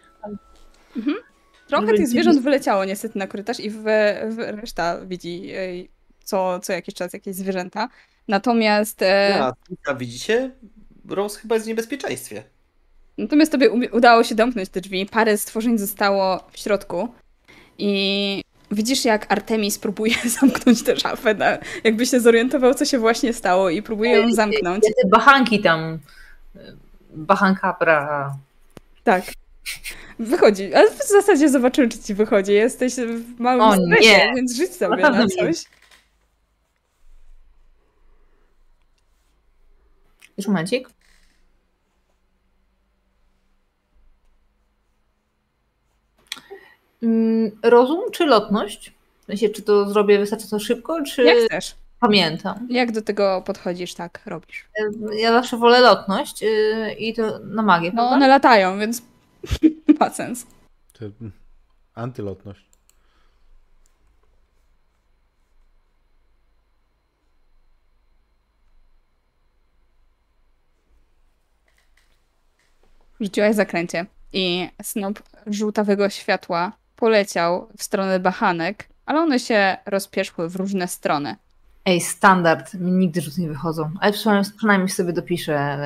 [1.77, 3.83] Trochę tych zwierząt wyleciało niestety na korytarz i w,
[4.29, 5.51] w reszta widzi
[6.23, 7.89] co, co jakiś czas jakieś zwierzęta.
[8.27, 9.53] Natomiast, e, A,
[9.87, 10.51] a widzicie?
[11.09, 12.43] Rose chyba jest w niebezpieczeństwie.
[13.17, 15.05] natomiast tobie udało się domknąć te drzwi.
[15.05, 17.07] Parę stworzeń zostało w środku
[17.77, 23.33] i widzisz jak Artemis próbuje zamknąć tę szafę, na, jakby się zorientował co się właśnie
[23.33, 24.83] stało i próbuje ją zamknąć.
[24.83, 25.99] Ja te bachanki tam.
[27.13, 28.35] Bachankapra.
[29.03, 29.23] Tak.
[30.19, 32.53] Wychodzi, ale w zasadzie zobaczymy, czy ci wychodzi.
[32.53, 34.31] Jesteś w małym O stresie, nie.
[34.35, 35.63] więc rzuć sobie na coś.
[40.37, 40.89] Już momencik.
[47.03, 48.93] Mm, Rozum czy lotność?
[49.21, 51.75] W sensie, czy to zrobię wystarczająco szybko, czy Jak chcesz.
[51.99, 52.67] pamiętam?
[52.69, 54.67] Jak do tego podchodzisz, tak robisz.
[55.17, 58.15] Ja zawsze wolę lotność yy, i to na magię, No prawda?
[58.15, 59.01] one latają, więc
[59.99, 60.45] ma sens.
[60.93, 61.05] To,
[61.95, 62.71] antylotność.
[73.19, 80.55] Rzuciłaś zakręcie i snop żółtawego światła poleciał w stronę bachanek, ale one się rozpieszły w
[80.55, 81.35] różne strony.
[81.85, 82.73] Ej, standard.
[82.73, 83.91] Mi nigdy rzuty nie wychodzą.
[84.01, 85.77] Ale przynajmniej, przynajmniej sobie dopiszę.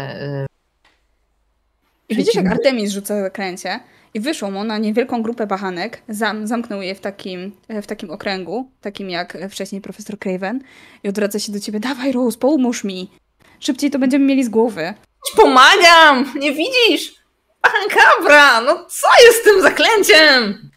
[2.10, 2.48] I widzisz, jak.
[2.48, 3.80] Artemis rzuca zakręcie
[4.14, 8.72] i wyszło mu na niewielką grupę bachanek, zam, zamknął je w takim, w takim okręgu,
[8.82, 10.62] takim jak wcześniej profesor Craven
[11.04, 13.12] i odwraca się do ciebie, dawaj Rose, pomóż mi,
[13.60, 14.94] szybciej to będziemy mieli z głowy.
[15.36, 16.34] Pomagam!
[16.40, 17.16] Nie widzisz?
[17.64, 18.62] Bachankabra!
[18.62, 20.70] No co jest z tym zaklęciem?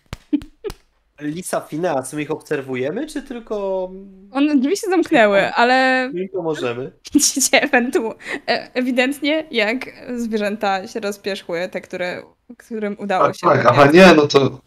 [1.21, 3.91] Lisa, Fineas, my ich obserwujemy, czy tylko
[4.33, 6.93] One drzwi się zamknęły, ale im pomożemy?
[7.15, 8.15] widzicie ewentu-
[8.49, 9.87] e- ewidentnie, jak
[10.17, 12.23] zwierzęta się rozpierzchły, te, które,
[12.59, 13.47] którym udało Tak, się.
[13.47, 14.61] tak, aha, nie, no to...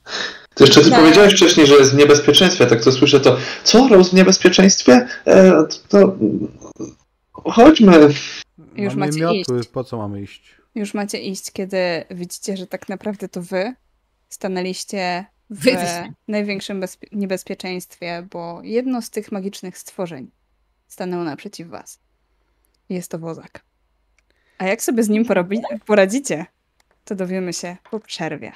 [0.55, 0.95] To jeszcze ty No.
[0.97, 3.37] powiedziałeś wcześniej, że jest w niebezpieczeństwie, tak to słyszę to.
[3.63, 5.07] Co, Rose w niebezpieczeństwie?
[5.27, 6.15] E, to...
[7.33, 8.09] Chodźmy.
[8.75, 9.69] Już mamy macie miotły, iść.
[9.69, 10.55] po co mamy iść?
[10.75, 11.77] Już macie iść, kiedy
[12.11, 13.73] widzicie, że tak naprawdę to wy
[14.29, 15.65] stanęliście w
[16.27, 20.31] największym bezpie- niebezpieczeństwie, bo jedno z tych magicznych stworzeń
[20.87, 21.99] stanęło naprzeciw was.
[22.89, 23.61] Jest to wozak.
[24.57, 26.45] A jak sobie z nim porobi- poradzicie,
[27.05, 28.51] to dowiemy się po przerwie.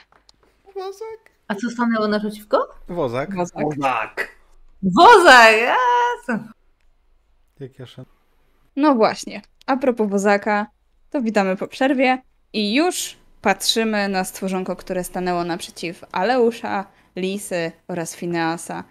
[0.76, 1.32] Wozak?
[1.48, 2.68] A co stanęło naprzeciwko?
[2.88, 3.36] Wozak?
[3.36, 4.30] Wozak.
[4.84, 5.70] Wozak!
[5.70, 5.76] A,
[6.26, 6.40] co?
[7.60, 8.06] Jak ja szan...
[8.76, 9.42] No właśnie.
[9.66, 10.68] A propos wozaka,
[11.10, 12.22] to witamy po przerwie
[12.54, 16.86] i już patrzymy na stworzonko, które stanęło naprzeciw Aleusza,
[17.16, 18.84] Lisy oraz Fineasa.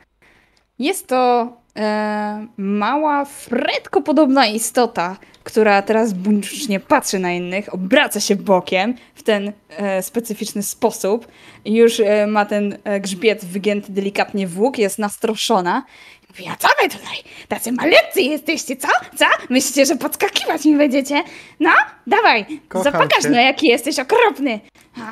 [0.79, 8.37] Jest to e, mała, fretko podobna istota, która teraz buńczucznie patrzy na innych, obraca się
[8.37, 11.29] bokiem w ten e, specyficzny sposób.
[11.65, 15.85] Już e, ma ten e, grzbiet wygięty delikatnie w łuk, jest nastroszona.
[16.29, 17.17] Mówi, a co wy tutaj?
[17.49, 18.89] Tacy malutcy jesteście, co?
[19.17, 19.25] Co?
[19.51, 21.23] Myślicie, że podskakiwać mi będziecie?
[21.61, 21.71] No,
[22.07, 23.31] dawaj, Kocham zapakaż cię.
[23.31, 24.61] no jaki jesteś okropny.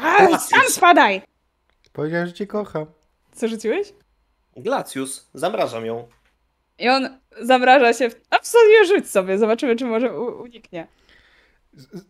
[0.02, 1.22] A, sam spadaj.
[1.93, 2.86] Powiedziałem, że cię kocham.
[3.32, 3.93] Co rzuciłeś?
[4.56, 6.09] Glacius, zamrażam ją.
[6.82, 8.10] I on zamraża się.
[8.10, 8.14] W...
[8.30, 10.86] Absolutnie rzuć sobie, zobaczymy, czy może u- uniknie.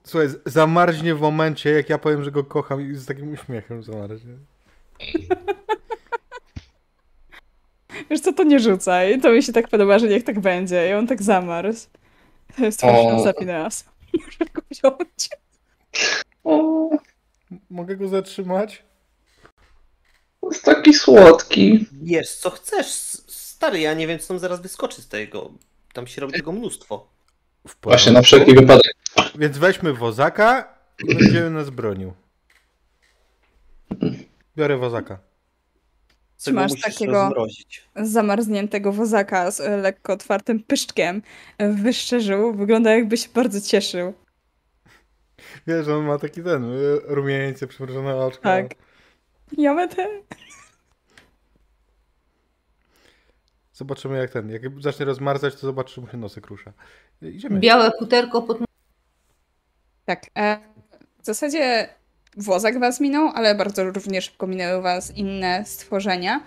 [0.04, 4.32] Słuchaj, zamarznie w momencie, jak ja powiem, że go kocham i z takim uśmiechem zamarznie.
[8.10, 9.20] Wiesz co, to nie rzucaj.
[9.20, 10.90] To mi się tak podoba, że niech tak będzie.
[10.90, 11.86] I on tak zamarzł.
[12.58, 13.84] Jest szansa, Phineas.
[14.14, 15.28] Możesz go wziąć.
[16.44, 16.90] O,
[17.70, 18.82] Mogę go zatrzymać?
[20.50, 21.86] jest taki słodki.
[22.02, 22.86] Wiesz, co chcesz,
[23.62, 25.50] stary, ja nie wiem, co tam zaraz wyskoczy z tego.
[25.92, 27.08] Tam się robi tego mnóstwo.
[27.68, 28.94] W Właśnie na wszelki wypadek.
[29.38, 30.78] Więc weźmy wozaka
[31.08, 32.12] i będziemy nas bronił.
[34.56, 35.18] Biorę wozaka.
[36.38, 37.82] Czy Tego masz takiego- rozmrozić.
[37.96, 41.22] Zamarzniętego wozaka z lekko otwartym pyszczkiem
[41.58, 42.54] wyszczerzył.
[42.54, 44.14] Wygląda jakby się bardzo cieszył.
[45.66, 48.42] Wiesz, on ma taki ten, y, rumieńce, przymrużone oczka.
[48.42, 48.74] Tak.
[49.58, 50.08] Ja będę.
[53.72, 56.72] Zobaczymy jak ten, jak zacznie rozmarzać, to zobaczysz, że mu się nosek rusza.
[57.22, 57.60] Idziemy.
[57.60, 58.58] Białe futerko pod...
[60.04, 60.26] Tak.
[60.38, 60.58] E,
[61.22, 61.88] w zasadzie
[62.36, 66.40] wozak was minął, ale bardzo równie szybko minęły was inne stworzenia.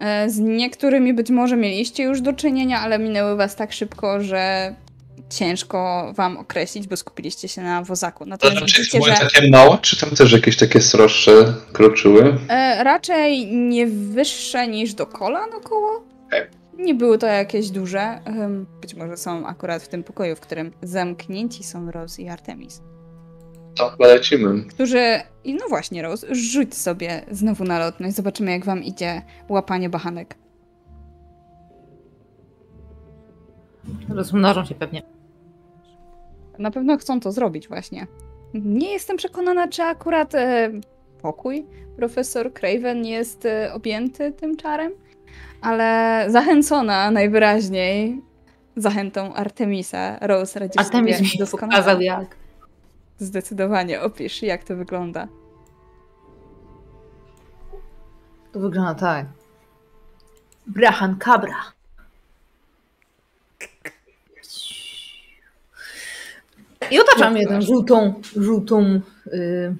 [0.00, 4.74] E, Z niektórymi być może mieliście już do czynienia, ale minęły was tak szybko, że
[5.30, 8.24] ciężko wam określić, bo skupiliście się na wozaku.
[8.24, 12.38] To Natomiast znaczy, widzicie, że takie małe, czy tam też jakieś takie sroższe kroczyły?
[12.48, 16.11] e, raczej nie wyższe niż do kolan około.
[16.78, 18.20] Nie były to jakieś duże.
[18.80, 22.82] Być może są akurat w tym pokoju, w którym zamknięci są Rose i Artemis.
[23.74, 24.64] To chyba lecimy.
[24.64, 25.20] Którzy.
[25.44, 28.16] No właśnie, Rose, rzuć sobie znowu na lotność.
[28.16, 30.34] Zobaczymy, jak wam idzie łapanie bachanek.
[34.08, 35.02] Rozmnożą się pewnie.
[36.58, 38.06] Na pewno chcą to zrobić właśnie.
[38.54, 40.70] Nie jestem przekonana, czy akurat e,
[41.22, 44.92] pokój profesor Craven jest e, objęty tym czarem,
[45.62, 48.22] ale zachęcona najwyraźniej
[48.76, 51.72] zachętą Artemisa, Rose radzi Artemis sobie mi doskonale.
[51.72, 52.36] pokazał jak.
[53.18, 55.28] Zdecydowanie opisz, jak to wygląda.
[58.52, 59.26] To wygląda tak.
[60.66, 61.72] Brahan kabra.
[66.90, 69.76] I otaczam je tą żółtą, żółtą yy,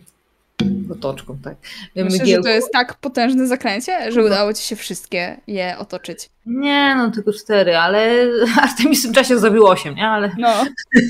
[0.93, 1.55] otoczką, tak.
[1.97, 6.31] Myślę, że to jest tak potężne zaklęcie, że udało ci się wszystkie je otoczyć.
[6.47, 8.27] Nie, no tylko cztery, ale
[8.63, 10.09] Artemis w tym czasie zrobił osiem, nie?
[10.09, 10.49] Ale No.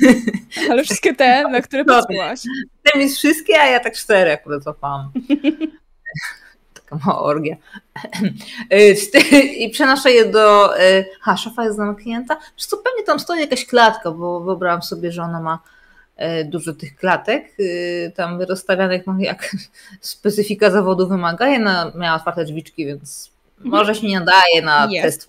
[0.70, 2.40] Ale wszystkie te, na które patrzyłaś.
[2.86, 5.10] Artemis wszystkie, a ja tak cztery akurat złapałam.
[6.74, 7.56] Taka mała orgia.
[8.72, 10.76] Y, cztery- I przenoszę je do...
[10.80, 12.38] y, Ha, szafa jest zamknięta.
[12.56, 15.58] Co, pewnie tam stoi jakaś klatka, bo wyobrażam sobie, że ona ma
[16.44, 19.50] dużo tych klatek y, tam rozstawianych, no jak
[20.00, 21.48] specyfika zawodu wymaga.
[21.48, 23.32] Jedna miała otwarte drzwiczki, więc
[23.64, 25.04] może się nie nadaje na Jest.
[25.04, 25.26] test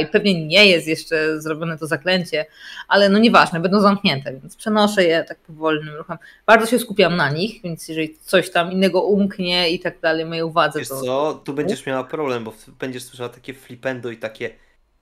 [0.00, 2.46] i pewnie nie jest jeszcze zrobione to zaklęcie,
[2.88, 6.18] ale no nieważne, będą zamknięte, więc przenoszę je tak powolnym ruchem.
[6.46, 10.42] Bardzo się skupiam na nich, więc jeżeli coś tam innego umknie i tak dalej mojej
[10.42, 14.50] uwadze, Wiesz to co, tu będziesz miała problem, bo będziesz słyszała takie flipendo i takie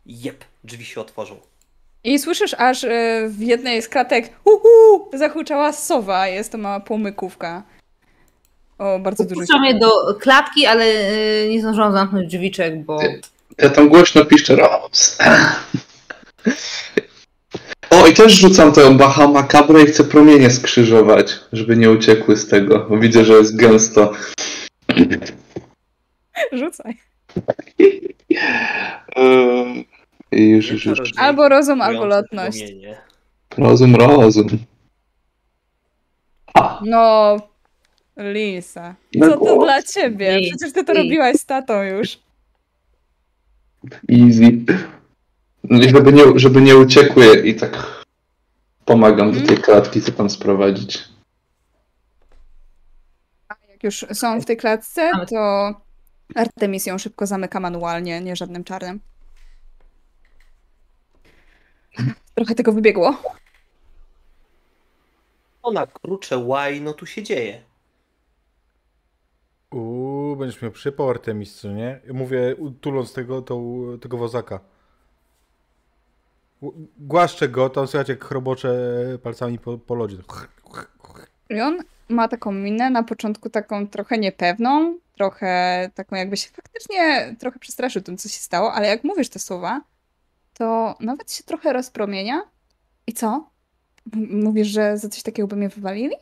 [0.06, 1.40] jep, drzwi się otworzą.
[2.08, 2.88] I słyszysz, aż y,
[3.28, 6.28] w jednej z kratek uhu, zahuczała sowa.
[6.28, 7.62] Jest to mała płomykówka.
[8.78, 9.40] O bardzo dużo.
[9.40, 9.90] Puszczam je do
[10.20, 12.98] klatki, ale y, nie zdążyłam zamknąć drzwiczek, bo
[13.58, 15.24] Ja tam głośno piszczę Rose.
[17.90, 22.48] O, i też rzucam tę Bahama kabrę i chcę promienie skrzyżować, żeby nie uciekły z
[22.48, 24.12] tego, bo widzę, że jest gęsto.
[26.52, 26.98] Rzucaj.
[27.78, 28.14] I
[30.32, 31.12] już, już, już.
[31.16, 32.64] Albo rozum, albo lotność.
[33.56, 34.46] Rozum, rozum.
[36.54, 37.36] A, No,
[38.16, 38.94] Lisa.
[39.20, 40.38] Co to dla ciebie?
[40.48, 42.18] Przecież ty to robiłaś z tatą już.
[44.12, 44.64] easy.
[45.64, 48.04] No i żeby nie, żeby nie uciekły i tak
[48.84, 51.04] pomagam do tej klatki, co tam sprowadzić.
[53.70, 55.70] Jak już są w tej klatce, to
[56.34, 59.00] Artemis ją szybko zamyka manualnie, nie żadnym czarnym.
[62.34, 63.22] Trochę tego wybiegło.
[65.62, 67.62] Ona krucze łaj, no tu się dzieje.
[69.70, 72.00] Uuu, będziesz miał przypał Artemis, co nie?
[72.12, 74.60] Mówię, tuląc tego, tą, tego wozaka.
[76.98, 78.72] Głaszczę go, tam słychać jak chrobocze
[79.22, 80.16] palcami po, po lodzie.
[81.50, 87.34] I on ma taką minę na początku taką trochę niepewną, trochę taką jakby się faktycznie
[87.38, 89.80] trochę przestraszył tym, co się stało, ale jak mówisz te słowa,
[90.58, 92.42] to nawet się trochę rozpromienia.
[93.06, 93.50] I co?
[94.14, 96.14] M- Mówisz, że za coś takiego by mnie wywalili?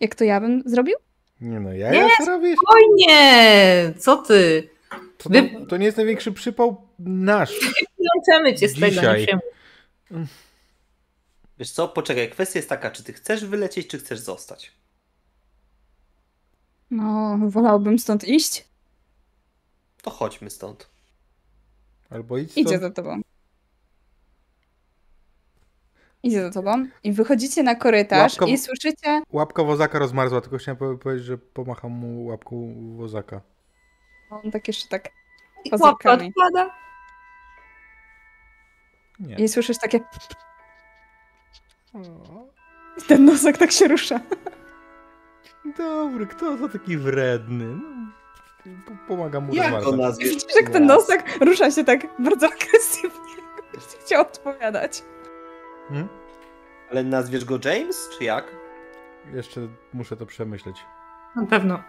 [0.00, 0.94] Jak to ja bym zrobił?
[1.40, 2.56] Nie no, ja Nie, ja co robisz?
[2.68, 4.68] oj nie, co ty?
[5.18, 7.52] To, Wy- to, to nie jest największy przypał nasz.
[8.14, 9.26] Wiącemy cię z tego, nie Dzisiaj.
[9.26, 10.26] przejmuj.
[11.58, 14.72] Wiesz co, poczekaj, kwestia jest taka, czy ty chcesz wylecieć, czy chcesz zostać.
[16.90, 18.64] No, wolałbym stąd iść.
[20.02, 20.88] To chodźmy stąd.
[22.10, 22.80] Albo idź Idzie stąd.
[22.82, 23.20] za tobą.
[26.26, 29.22] Idzie za tobą i wychodzicie na korytarz Łapką- i słyszycie...
[29.32, 33.40] Łapka wozaka rozmarzła, tylko chciałem powie- powiedzieć, że pomacham mu łapką wozaka.
[34.30, 35.08] On tak jeszcze tak...
[35.64, 36.74] I Łapka odpada.
[39.20, 39.36] Nie.
[39.36, 40.00] I słyszysz takie...
[42.98, 44.20] I ten nosek tak się rusza.
[45.78, 47.64] Dobry, kto to taki wredny?
[48.66, 49.98] No, po- pomagam mu Jak rozmarzać.
[50.00, 50.28] nazwiesz?
[50.30, 53.34] Widzisz, jak ten nosek rusza się tak bardzo agresywnie.
[53.56, 55.02] Jakbyś chciał odpowiadać.
[55.88, 56.08] Hmm?
[56.90, 58.44] Ale nazwiesz go James, czy jak?
[59.34, 59.60] Jeszcze
[59.92, 60.76] muszę to przemyśleć.
[61.36, 61.82] Na pewno.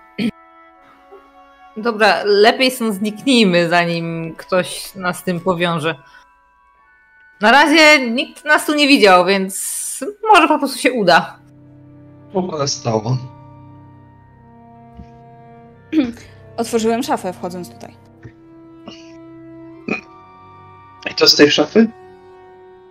[1.77, 5.95] Dobra, lepiej stąd zniknijmy, zanim ktoś nas z tym powiąże.
[7.41, 10.03] Na razie nikt nas tu nie widział, więc
[10.33, 11.39] może po prostu się uda.
[12.33, 13.17] Ogóle stało.
[16.57, 18.07] Otworzyłem szafę wchodząc tutaj.
[21.17, 21.87] to z tej szafy?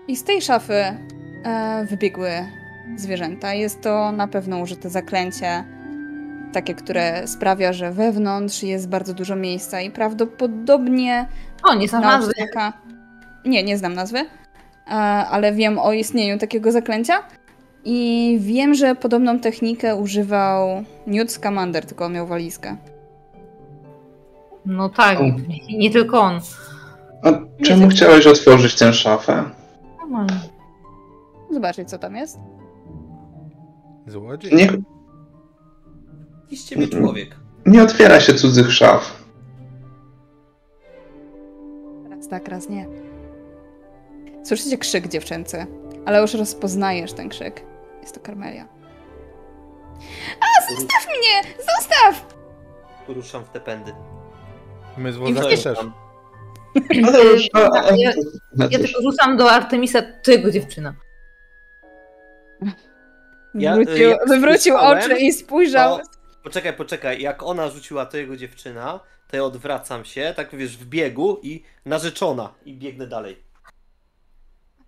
[0.09, 2.31] I z tej szafy e, wybiegły
[2.97, 3.55] zwierzęta.
[3.55, 5.65] Jest to na pewno użyte zaklęcie,
[6.53, 11.27] takie, które sprawia, że wewnątrz jest bardzo dużo miejsca i prawdopodobnie
[11.63, 12.33] O, nie znam nazwy.
[13.45, 14.91] Nie, nie znam nazwy, e,
[15.31, 17.15] ale wiem o istnieniu takiego zaklęcia.
[17.85, 22.77] I wiem, że podobną technikę używał Newt Scamander, tylko on miał walizkę.
[24.67, 25.19] No tak,
[25.69, 26.41] i nie tylko on.
[27.23, 27.33] A
[27.65, 29.45] czemu chciałeś otworzyć tę szafę?
[30.07, 30.41] Normalnie.
[31.51, 32.39] Zobaczyć, co tam jest.
[34.07, 34.55] Złodziej?
[34.55, 34.69] Nie,
[36.43, 37.37] Jakiś z ciebie człowiek.
[37.67, 39.25] nie otwiera się cudzych szaf.
[42.11, 42.87] Raz tak, raz nie.
[44.45, 45.67] Słyszycie krzyk dziewczęcy,
[46.05, 47.63] ale już rozpoznajesz ten krzyk.
[48.03, 48.69] Jest to Karmelia.
[50.71, 51.55] Zostaw mnie!
[51.59, 52.35] Zostaw!
[53.09, 53.93] Ruszam w te pędy.
[54.99, 55.19] My z
[55.65, 55.79] też.
[55.79, 56.06] A, a,
[57.55, 57.69] Ja-
[58.57, 58.87] na Ja cóż.
[58.91, 60.95] tylko rzucam do Artemisa, to jego dziewczyna.
[63.55, 65.99] Ja, Wywrócił, y, jak wywrócił oczy i spojrzał.
[65.99, 66.05] To,
[66.45, 67.23] poczekaj, poczekaj.
[67.23, 69.01] Jak ona rzuciła to jego dziewczyna,
[69.31, 72.55] to ja odwracam się, tak wiesz, w biegu i narzeczona.
[72.65, 73.37] I biegnę dalej.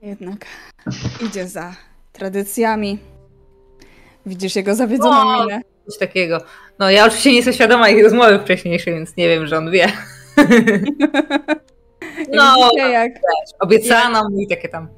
[0.02, 0.46] Jednak
[1.26, 1.74] idzie za
[2.12, 2.98] tradycjami.
[4.26, 5.44] Widzisz jego zawiedzoną O!
[5.44, 5.60] minę.
[5.86, 6.40] Coś takiego.
[6.78, 9.92] No ja oczywiście nie jestem świadoma ich rozmowy wcześniejszej, więc nie wiem, że on wie.
[12.32, 13.12] No, Widzicie, jak,
[13.60, 14.88] obiecano mu i takie tam.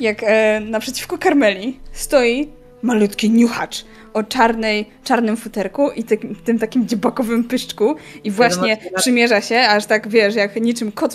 [0.00, 2.48] jak e, naprzeciwko Karmeli stoi
[2.82, 3.84] malutki niuchacz
[4.14, 7.94] o czarnej, czarnym futerku i tym, tym takim dziebakowym pyszczku
[8.24, 11.12] i właśnie przymierza się, aż tak wiesz, jak niczym kot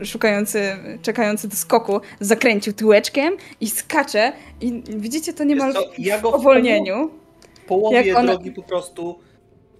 [0.00, 0.62] e, szukający,
[1.02, 6.28] czekający do skoku, zakręcił tyłeczkiem i skacze i widzicie to niemal co, ja w go
[6.28, 7.10] w powolnieniu.
[7.54, 9.18] W połowie Jak ona- drogi po prostu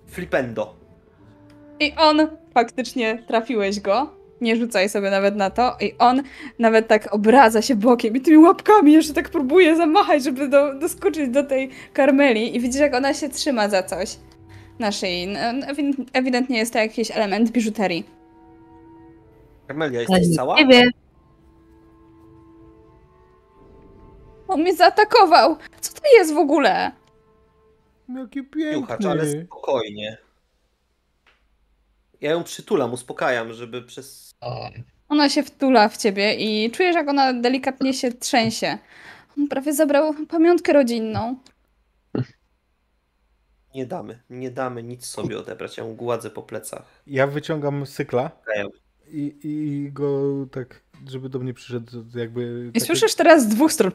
[0.06, 0.74] flipendo.
[1.80, 4.21] I on faktycznie trafiłeś go.
[4.42, 5.76] Nie rzucaj sobie nawet na to.
[5.80, 6.22] I on
[6.58, 11.28] nawet tak obraca się bokiem i tymi łapkami jeszcze tak próbuje zamachać, żeby do, doskoczyć
[11.30, 12.56] do tej karmeli.
[12.56, 14.16] I widzisz, jak ona się trzyma za coś
[14.78, 15.26] na szyi.
[15.26, 18.04] No, ewi- Ewidentnie jest to jakiś element biżuterii.
[19.66, 20.56] Karmelia, jesteś cała?
[20.56, 20.90] Nie wiem.
[24.48, 25.56] On mnie zaatakował!
[25.80, 26.92] Co to jest w ogóle?
[28.08, 28.40] Jaki
[28.72, 29.44] Juchacz, ale piękny.
[29.46, 30.18] spokojnie.
[32.20, 34.31] Ja ją przytulam, uspokajam, żeby przez...
[35.08, 38.78] Ona się wtula w ciebie i czujesz, jak ona delikatnie się trzęsie.
[39.38, 41.36] On prawie zabrał pamiątkę rodzinną.
[43.74, 45.76] Nie damy, nie damy nic sobie odebrać.
[45.78, 47.02] Ja ją gładzę po plecach.
[47.06, 48.68] Ja wyciągam cykla Uspokajam.
[49.08, 52.64] i, i go tak, żeby do mnie przyszedł jakby...
[52.68, 53.92] I takie- słyszysz teraz z dwóch stron.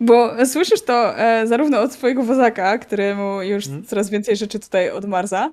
[0.00, 3.84] Bo słyszysz to e, zarówno od swojego wozaka, któremu już Mhm.
[3.84, 5.52] coraz więcej rzeczy tutaj odmarza,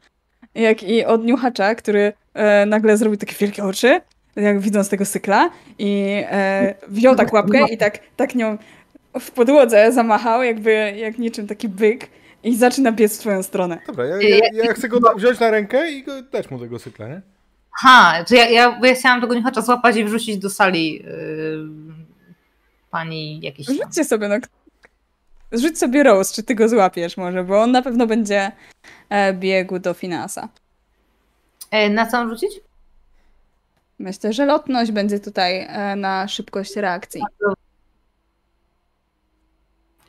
[0.56, 4.02] jak i od niuchacza, który e, nagle zrobił takie wielkie oczy,
[4.36, 5.50] jak widząc tego cykla
[5.80, 8.58] i e, wziął tak łapkę i tak, tak nią
[9.20, 12.08] w podłodze zamachał, jakby jak niczym taki byk
[12.44, 13.80] i zaczyna biec w twoją stronę.
[13.88, 17.08] Dobra, ja, ja, ja chcę go wziąć na rękę i go, dać mu tego cykla,
[17.08, 17.22] nie?
[17.72, 21.68] Ha, to ja, ja, ja chciałam tego niechacza złapać i wrzucić do sali yy,
[22.92, 23.68] pani jakiejś.
[23.68, 24.36] Rzućcie sobie, no.
[25.52, 28.52] Rzuć sobie Rose, czy ty go złapiesz może, bo on na pewno będzie
[29.10, 30.50] e, biegł do Finasa.
[31.72, 32.52] E, na co rzucić?
[34.00, 37.22] Myślę, że lotność będzie tutaj e, na szybkość reakcji.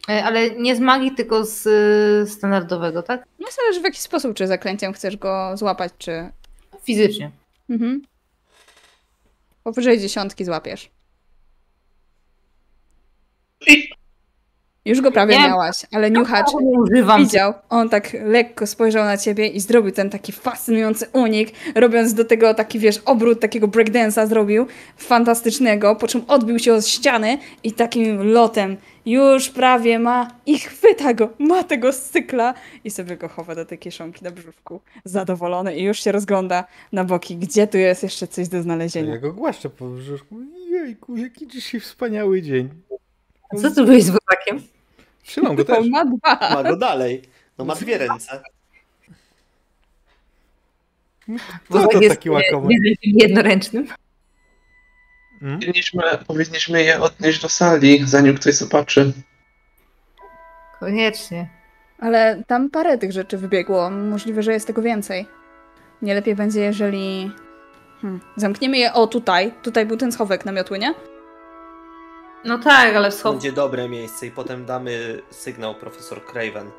[0.08, 3.24] E, ale nie z magii, tylko z y, standardowego, tak?
[3.38, 6.30] No zależy w jaki sposób, czy zaklęciem chcesz go złapać, czy...
[6.82, 7.30] Fizycznie.
[7.70, 8.02] Mhm.
[9.64, 10.90] Powyżej dziesiątki złapiesz.
[14.86, 15.48] Już go prawie Nie.
[15.48, 17.22] miałaś, ale niuchacz używam.
[17.22, 22.24] widział, on tak lekko spojrzał na ciebie i zrobił ten taki fascynujący unik, robiąc do
[22.24, 27.72] tego taki, wiesz, obrót takiego breakdance'a zrobił, fantastycznego, po czym odbił się od ściany i
[27.72, 28.76] takim lotem
[29.06, 32.54] już prawie ma i chwyta go, ma tego z cykla
[32.84, 37.04] i sobie go chowa do tej kieszonki na brzuszku, zadowolony i już się rozgląda na
[37.04, 39.12] boki, gdzie tu jest jeszcze coś do znalezienia.
[39.12, 40.36] Ja go głaszczę po brzuszku.
[40.70, 42.68] Jejku, jaki dzisiaj wspaniały dzień.
[43.50, 44.75] A co ty byłeś z wozakiem?
[45.26, 45.88] Trzymam go też.
[45.88, 46.54] Ma dwa.
[46.54, 47.22] Ma go dalej.
[47.58, 48.42] No ma dwie ręce.
[51.72, 52.74] Co to taki łakomy?
[52.84, 53.86] jest jednoręcznym.
[55.42, 55.58] Mm?
[55.60, 59.12] Powinniśmy, powinniśmy je odnieść do sali, zanim ktoś zobaczy.
[60.80, 61.48] Koniecznie.
[61.98, 63.90] Ale tam parę tych rzeczy wybiegło.
[63.90, 65.26] Możliwe, że jest tego więcej.
[66.02, 67.30] Nie lepiej będzie, jeżeli.
[68.02, 68.20] Hmm.
[68.36, 68.92] Zamkniemy je.
[68.92, 69.52] O, tutaj.
[69.62, 70.94] Tutaj był ten schowek namiotły, nie?
[72.46, 73.32] No tak, ale w.
[73.32, 76.70] Będzie dobre miejsce i potem damy sygnał profesor Craven.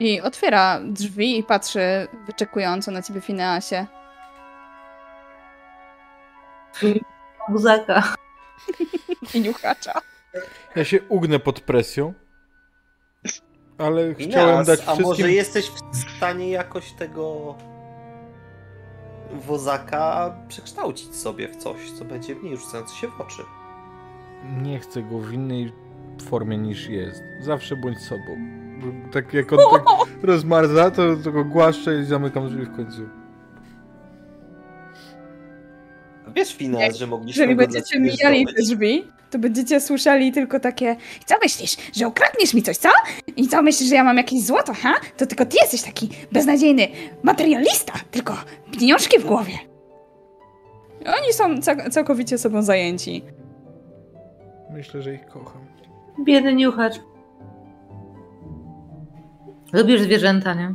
[0.00, 3.86] I otwiera drzwi i patrzy wyczekująco na ciebie, Fineasie.
[7.48, 8.14] Muzaka.
[9.34, 9.92] I niuchacza.
[10.76, 12.14] Ja się ugnę pod presją.
[13.78, 15.06] Ale chciałem Chciałem dać A wszystkim...
[15.06, 17.54] może jesteś w stanie jakoś tego
[19.32, 23.42] wozaka przekształcić sobie w coś, co będzie mniej rzucające się w oczy.
[24.62, 25.72] Nie chcę go w innej
[26.22, 27.22] formie niż jest.
[27.40, 28.36] Zawsze bądź sobą.
[29.12, 29.82] Tak jak on tak
[30.22, 33.02] rozmarza, to, to go głaszczę i zamykam drzwi w końcu.
[36.36, 40.96] Wiesz, Finans, Jak- że mogliśmy Jeżeli będziecie mijali te drzwi, to będziecie słyszeli tylko takie
[41.26, 42.88] Co myślisz, że ukradniesz mi coś, co?
[43.36, 44.94] I co myślisz, że ja mam jakieś złoto, ha?
[45.16, 46.88] To tylko ty jesteś taki beznadziejny
[47.22, 48.34] materialista, tylko
[48.80, 49.52] pieniążki w głowie.
[51.06, 53.22] Oni są cał- całkowicie sobą zajęci.
[54.70, 55.62] Myślę, że ich kocham.
[56.24, 56.94] Biedny niuchacz.
[59.72, 60.74] Lubisz zwierzęta, nie?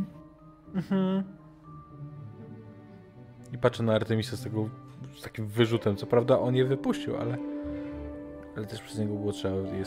[0.75, 1.23] Mhm.
[3.53, 4.69] I patrzę na Artemisa z tego
[5.19, 5.95] z takim wyrzutem.
[5.95, 7.37] Co prawda on je wypuścił, ale
[8.59, 9.83] ale też przez niego było trzeba je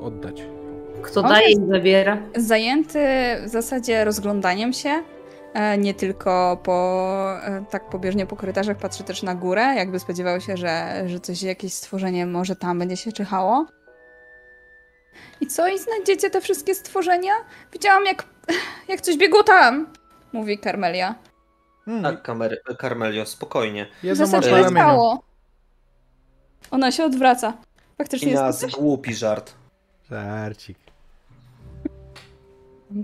[0.00, 0.42] oddać.
[1.02, 2.18] Kto On daje jest- i zabiera.
[2.36, 2.98] Zajęty
[3.44, 5.02] w zasadzie rozglądaniem się,
[5.54, 7.06] e, nie tylko po,
[7.44, 11.42] e, tak pobieżnie po korytarzach, patrzy też na górę, jakby spodziewał się, że, że coś,
[11.42, 13.66] jakieś stworzenie może tam będzie się czyhało.
[15.40, 15.68] I co?
[15.68, 17.32] I znajdziecie te wszystkie stworzenia?
[17.72, 18.24] Widziałam, jak,
[18.88, 19.86] jak coś biegło tam,
[20.32, 21.14] mówi Carmelia.
[21.84, 23.86] Hmm, Tak, Kamer Carmelio, spokojnie.
[24.00, 25.22] W jedno masz zasadzie nie stało.
[26.70, 27.52] Ona się odwraca.
[28.02, 28.72] Faktycznie I jest nas coś?
[28.72, 29.54] głupi żart.
[30.10, 30.78] Żarcik.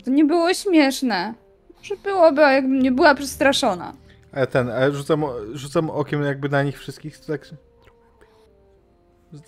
[0.04, 1.34] To nie było śmieszne.
[1.82, 3.92] Że byłoby, jakbym nie była przestraszona.
[4.32, 7.48] A ten, a rzucam, rzucam okiem jakby na nich wszystkich, tak...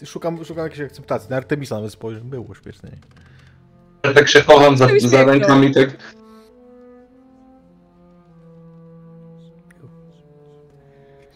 [0.05, 1.31] Szukam, szukam jakiejś akceptacji.
[1.31, 2.21] Na Artemisa nawet spojrzę.
[2.21, 2.91] Było śmieszne.
[2.91, 2.99] nie?
[4.05, 5.91] Ja tak się chowam za, za rękami, tak.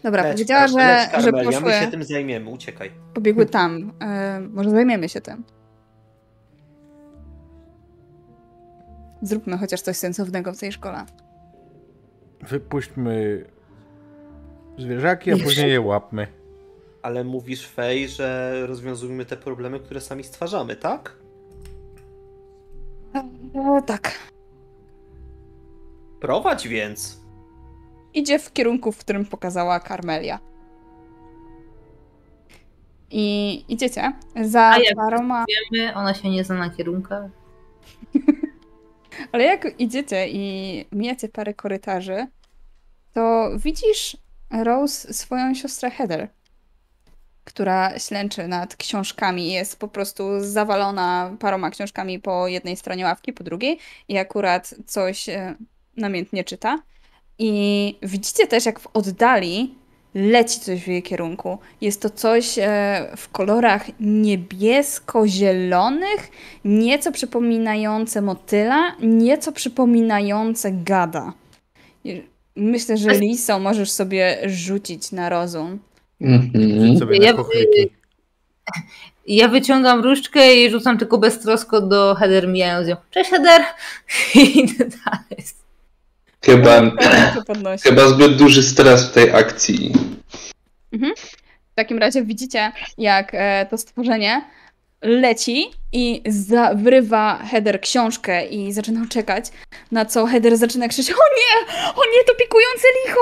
[0.05, 2.91] Dobra, Leć, powiedziała, że, leć, że poszły, my się tym zajmiemy, uciekaj.
[3.15, 3.93] pobiegły tam.
[4.01, 5.45] E, może zajmiemy się tym.
[9.23, 11.05] Zróbmy chociaż coś sensownego w tej szkole.
[12.41, 13.45] Wypuśćmy
[14.79, 16.27] zwierzaki, a później je łapmy.
[17.03, 21.17] Ale mówisz, Fej, że rozwiązujmy te problemy, które sami stwarzamy, tak?
[23.55, 24.19] O, tak.
[26.21, 27.24] Prowadź więc.
[28.15, 30.41] Idzie w kierunku, w którym pokazała Carmelia.
[33.11, 34.13] I idziecie
[34.43, 35.45] za A jak paroma...
[35.73, 37.31] Wiemy, ona się nie zna na kierunkach.
[39.33, 42.27] Ale jak idziecie i mijacie parę korytarzy,
[43.13, 44.17] to widzisz
[44.51, 46.29] Rose swoją siostrę Heather,
[47.45, 49.53] która ślęczy nad książkami.
[49.53, 53.79] Jest po prostu zawalona paroma książkami po jednej stronie ławki, po drugiej
[54.09, 55.55] i akurat coś e,
[55.97, 56.79] namiętnie czyta.
[57.39, 59.75] I widzicie też, jak w oddali
[60.15, 61.59] leci coś w jej kierunku.
[61.81, 66.31] Jest to coś e, w kolorach niebiesko-zielonych,
[66.65, 71.33] nieco przypominające motyla, nieco przypominające gada.
[72.57, 75.79] Myślę, że Liso możesz sobie rzucić na rozum.
[76.21, 76.99] Mhm.
[76.99, 77.45] Sobie Ja- na.
[79.27, 82.97] Ja wyciągam różdżkę i rzucam tylko beztrosko do Heather mijając ją.
[83.11, 83.63] Cześć Heather!
[84.35, 85.45] I idę dalej.
[86.45, 86.83] Chyba,
[87.47, 87.89] podnosi.
[87.89, 89.93] chyba zbyt duży stres w tej akcji.
[91.73, 94.45] W takim razie widzicie, jak e, to stworzenie
[95.03, 99.45] leci i za, wyrywa Heather książkę i zaczyna czekać,
[99.91, 103.21] na co Heather zaczyna krzyczeć o nie, o nie, to pikujące licho,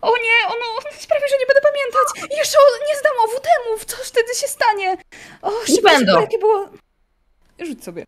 [0.00, 4.34] o nie, ono sprawi, że nie będę pamiętać, jeszcze o, nie zdam owutemów, co wtedy
[4.34, 4.96] się stanie?
[5.42, 6.68] O, szybko, szybko, jakie było...
[7.58, 8.04] Rzuć sobie.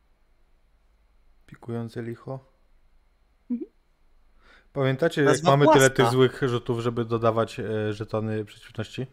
[1.47, 2.54] Pikujące licho.
[4.75, 6.03] Pamiętacie, jak Nazwa mamy tyle płaska.
[6.03, 9.07] tych złych rzutów, żeby dodawać e, żetony przeciwności?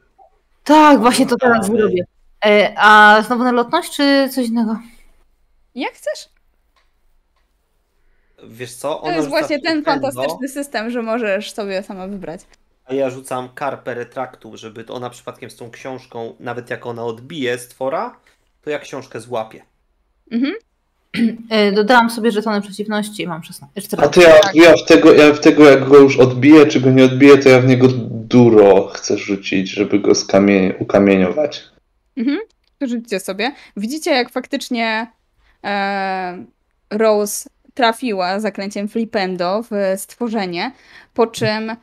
[0.64, 2.04] Tak, właśnie to teraz zrobię.
[2.46, 4.80] E, a znowu na lotność, czy coś innego?
[5.76, 6.30] Jak chcesz?
[8.44, 8.90] Wiesz co?
[8.90, 12.42] To Ona jest rzuca właśnie ten fantastyczny system, że możesz sobie sama wybrać.
[12.86, 17.58] A ja rzucam karpę retraktu, żeby ona przypadkiem z tą książką, nawet jak ona odbije
[17.58, 18.18] stwora,
[18.62, 19.62] to ja książkę złapię.
[20.32, 20.54] Mhm.
[21.50, 23.74] E, dodałam sobie żetony przeciwności, mam 16.
[23.78, 24.22] A 14.
[24.22, 27.06] to ja, ja, w tego, ja w tego, jak go już odbiję, czy go nie
[27.06, 31.64] odbiję, to ja w niego duro chcę rzucić, żeby go skamie, ukamieniować.
[32.18, 32.40] Mhm.
[32.82, 33.52] Rzućcie sobie.
[33.78, 35.08] Widzicie, jak faktycznie
[35.64, 36.46] e,
[36.90, 40.72] Rose trafiła zaklęciem flipendo w stworzenie,
[41.14, 41.76] po czym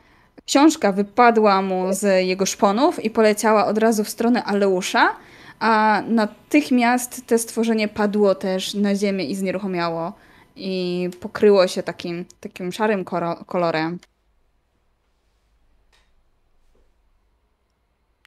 [0.45, 5.15] książka wypadła mu z jego szponów i poleciała od razu w stronę Aleusza,
[5.59, 10.13] a natychmiast te stworzenie padło też na ziemię i znieruchomiało
[10.55, 13.05] i pokryło się takim, takim szarym
[13.45, 13.99] kolorem.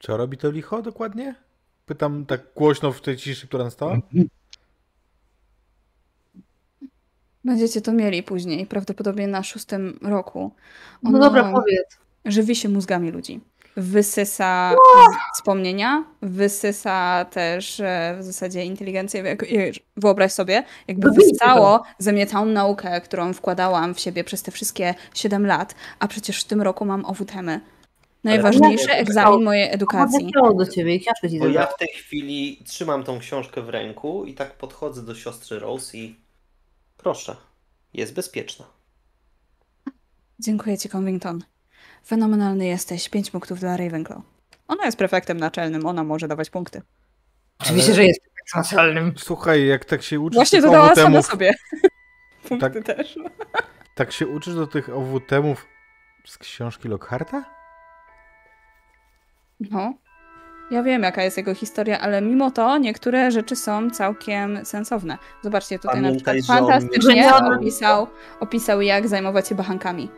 [0.01, 1.35] Co robi to licho dokładnie?
[1.85, 3.97] Pytam tak głośno w tej ciszy, która nastała.
[7.43, 10.51] Będziecie to mieli później, prawdopodobnie na szóstym roku.
[11.03, 11.97] No Ono dobra, powiedz.
[12.25, 13.41] Żywi się mózgami ludzi.
[13.77, 14.75] Wysysa
[15.35, 19.37] wspomnienia, wysysa też e, w zasadzie inteligencję.
[19.97, 24.43] Wyobraź sobie, jakby No widzę wystało ze mnie całą naukę, którą wkładałam w siebie przez
[24.43, 27.61] te wszystkie 7 lat, a przecież w tym roku mam owutemy.
[28.23, 30.31] Najważniejszy egzamin mojej edukacji.
[30.57, 34.25] Do ciebie i książkę ci Bo ja w tej chwili trzymam tą książkę w ręku
[34.25, 36.15] i tak podchodzę do siostry Rose i
[36.97, 37.35] proszę,
[37.93, 38.65] jest bezpieczna.
[40.39, 41.43] Dziękuję ci, Covington.
[42.05, 43.09] Fenomenalny jesteś.
[43.09, 44.21] Pięć punktów dla Ravenclaw.
[44.67, 46.81] Ona jest prefektem naczelnym, ona może dawać punkty.
[47.59, 48.21] Oczywiście, że jest
[48.55, 49.13] naczelnym.
[49.17, 51.53] Słuchaj, jak tak się uczysz Właśnie dodała sama sobie.
[52.49, 52.97] Punkty Tak.
[52.97, 53.15] też.
[53.95, 55.65] tak się uczysz do tych owutemów
[56.25, 57.43] z książki Lockharta?
[59.59, 59.93] No.
[60.71, 65.17] Ja wiem, jaka jest jego historia, ale mimo to niektóre rzeczy są całkiem sensowne.
[65.41, 68.07] Zobaczcie, tutaj Pamiętaj, na przykład fantastycznie opisał,
[68.39, 70.09] opisał, jak zajmować się bachankami.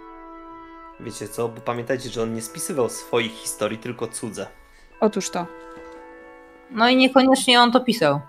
[0.99, 4.47] Wiecie co, bo pamiętajcie, że on nie spisywał swoich historii, tylko cudze.
[4.99, 5.47] Otóż to.
[6.71, 8.19] No i niekoniecznie on to pisał.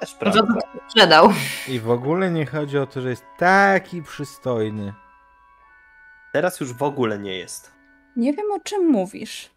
[0.00, 0.42] Też Że prawda.
[0.42, 0.60] to
[0.90, 1.28] sprzedał.
[1.68, 4.92] I w ogóle nie chodzi o to, że jest taki przystojny.
[6.32, 7.72] Teraz już w ogóle nie jest.
[8.16, 9.50] Nie wiem, o czym mówisz.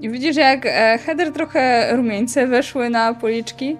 [0.00, 3.76] I widzisz, jak e, Heather trochę rumieńce weszły na policzki?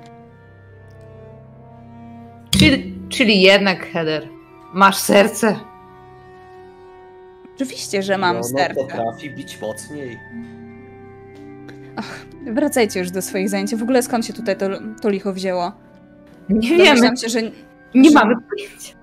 [2.50, 4.28] Czyli, czyli jednak, Heather,
[4.74, 5.60] masz serce.
[7.64, 8.74] Oczywiście, że mam I ono serce.
[8.74, 10.20] potrafi bić mocniej.
[12.46, 13.74] Wracajcie już do swoich zajęć.
[13.76, 14.66] W ogóle skąd się tutaj to,
[15.02, 15.72] to licho wzięło?
[16.48, 17.42] Nie wiemy, się, że
[17.94, 18.94] nie że- mamy pojęcia.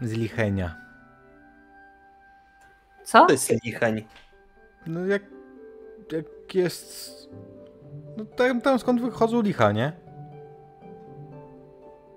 [0.00, 0.76] Z lichenia.
[3.04, 3.26] Co?
[3.26, 4.04] To jest licheń.
[4.86, 5.22] No jak,
[6.12, 7.12] jak jest...
[8.16, 9.92] No tam, tam skąd wychodzą licha, nie?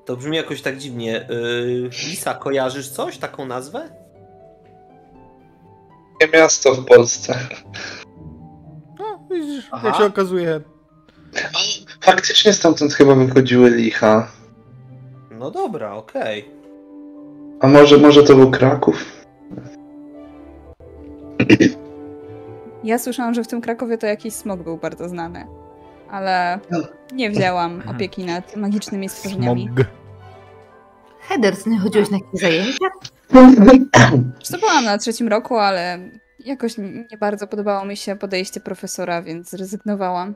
[0.05, 1.27] To brzmi jakoś tak dziwnie.
[1.29, 3.17] Yy, Lisa, kojarzysz coś?
[3.17, 4.04] Taką nazwę?
[6.21, 7.39] Nie miasto w Polsce.
[8.99, 9.87] No, widzisz, Aha.
[9.87, 10.61] jak się okazuje.
[12.01, 14.27] Faktycznie stamtąd chyba wychodziły licha.
[15.31, 16.49] No dobra, okej.
[17.61, 19.05] A może, może to był Kraków?
[22.83, 25.47] ja słyszałam, że w tym Krakowie to jakiś smog był bardzo znany.
[26.09, 26.59] Ale
[27.13, 29.69] nie wzięłam opieki nad magicznymi stworzeniami.
[29.75, 29.87] Smog.
[31.19, 32.85] Heather, ty nie chodziłeś na jakieś zajęcia?
[34.59, 35.99] Byłam na trzecim roku, ale
[36.39, 40.35] jakoś nie bardzo podobało mi się podejście profesora, więc zrezygnowałam.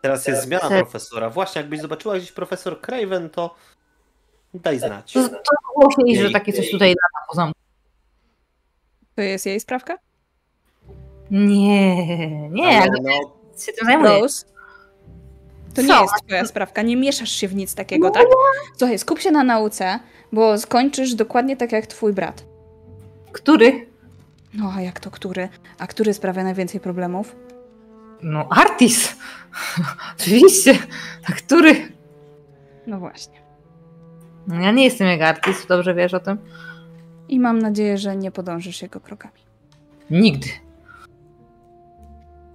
[0.00, 1.30] Teraz jest zmiana profesora.
[1.30, 3.54] Właśnie, jakbyś zobaczyła gdzieś profesor Craven, to
[4.54, 5.12] daj znać.
[5.12, 5.36] To, to
[5.78, 7.60] było się że takie coś tutaj lata po zamku.
[9.16, 9.98] To jest jej sprawka?
[11.30, 13.10] Nie, nie, Ale ale no,
[13.60, 14.20] się tym zajmuję.
[14.20, 14.46] Rose?
[15.74, 16.02] To nie Co?
[16.02, 18.26] jest twoja sprawka, nie mieszasz się w nic takiego, tak?
[18.78, 19.98] Słuchaj, skup się na nauce,
[20.32, 22.44] bo skończysz dokładnie tak jak twój brat.
[23.32, 23.86] Który?
[24.54, 25.48] No a jak to który?
[25.78, 27.36] A który sprawia najwięcej problemów?
[28.22, 29.16] No, Artis.
[30.20, 30.78] Oczywiście.
[31.30, 31.88] A który?
[32.86, 33.34] No właśnie.
[34.46, 36.38] No, ja nie jestem jak Artis, dobrze wiesz o tym?
[37.28, 39.40] I mam nadzieję, że nie podążysz jego krokami.
[40.10, 40.48] Nigdy.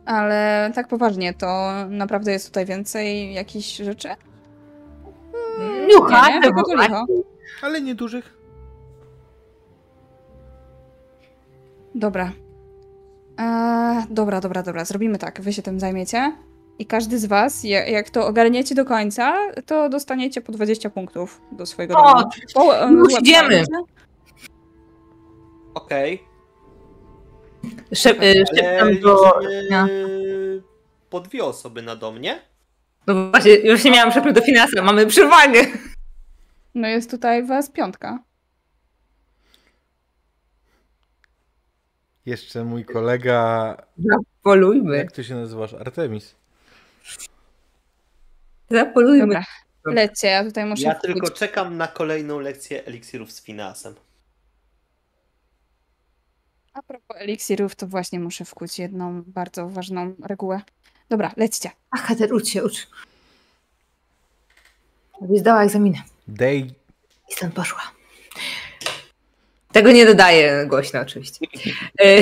[0.09, 4.09] Ale tak poważnie, to naprawdę jest tutaj więcej jakichś rzeczy?
[5.89, 7.05] Niucha, nie, nie, tylko to licho.
[7.61, 8.37] Ale niedużych.
[11.95, 12.31] Dobra.
[13.37, 14.85] Eee, dobra, dobra, dobra.
[14.85, 15.41] Zrobimy tak.
[15.41, 16.33] Wy się tym zajmiecie.
[16.79, 19.33] I każdy z was, ja- jak to ogarniecie do końca,
[19.65, 22.29] to dostaniecie po 20 punktów do swojego O, domu.
[22.53, 23.63] Po, e, już idziemy.
[25.73, 26.23] okej.
[27.93, 29.39] Szep, Ale szeptam do...
[31.09, 32.41] po dwie osoby na dom, nie?
[33.07, 35.59] No właśnie, już nie miałam szepnąć do finansa, mamy przewagę.
[36.75, 38.19] No jest tutaj was piątka.
[42.25, 43.75] Jeszcze mój kolega...
[43.97, 44.97] Zapolujmy.
[44.97, 45.73] Jak ty się nazywasz?
[45.73, 46.35] Artemis.
[48.69, 49.19] Zapolujmy.
[49.27, 49.43] Dobra.
[49.85, 53.95] Lećcie, ja tutaj muszę Ja tylko czekam na kolejną lekcję eliksirów z finansem.
[56.79, 60.61] A propos eliksirów, to właśnie muszę wkuć jedną bardzo ważną regułę.
[61.09, 61.69] Dobra, lećcie.
[61.91, 62.87] Ach, Heather, ucz się, ucz.
[65.35, 65.97] Zdała egzaminy.
[66.27, 66.73] Day...
[67.29, 67.81] I stąd poszła.
[69.71, 71.45] Tego nie dodaję głośno oczywiście.
[72.01, 72.21] Y,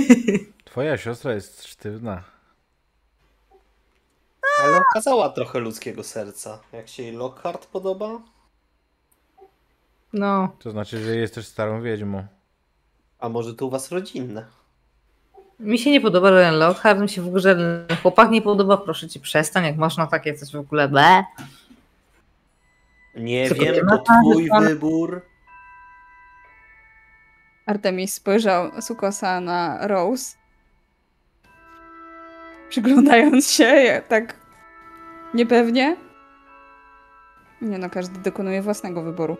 [0.64, 2.24] Twoja siostra jest sztywna.
[4.64, 6.60] Ale okazała trochę ludzkiego serca.
[6.72, 8.20] Jak się jej Lockhart podoba?
[10.12, 12.26] no, To znaczy, że jesteś starą wiedźmą.
[13.18, 14.44] A może to u was rodzinne?
[15.60, 18.76] Mi się nie podoba ten Lockhart, mi się w ogóle żaden chłopak nie podoba.
[18.76, 20.88] Proszę cię, przestań, jak można takie coś w ogóle.
[20.88, 21.24] Be.
[23.14, 25.22] Nie Co wiem, to twój pan- wybór.
[27.66, 30.36] Artemis spojrzał z ukosa na Rose.
[32.68, 34.34] Przyglądając się tak
[35.34, 35.96] niepewnie.
[37.60, 39.36] Nie no, każdy dokonuje własnego wyboru.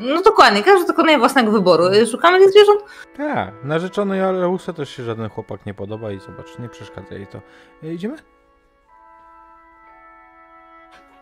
[0.00, 1.84] No dokładnie, każdy dokonuje własnego wyboru.
[2.10, 2.80] Szukamy tych zwierząt?
[3.16, 7.40] Tak, narzeczonej Aleusa też się żaden chłopak nie podoba i zobacz, nie przeszkadza jej to.
[7.82, 8.16] E, Idziemy?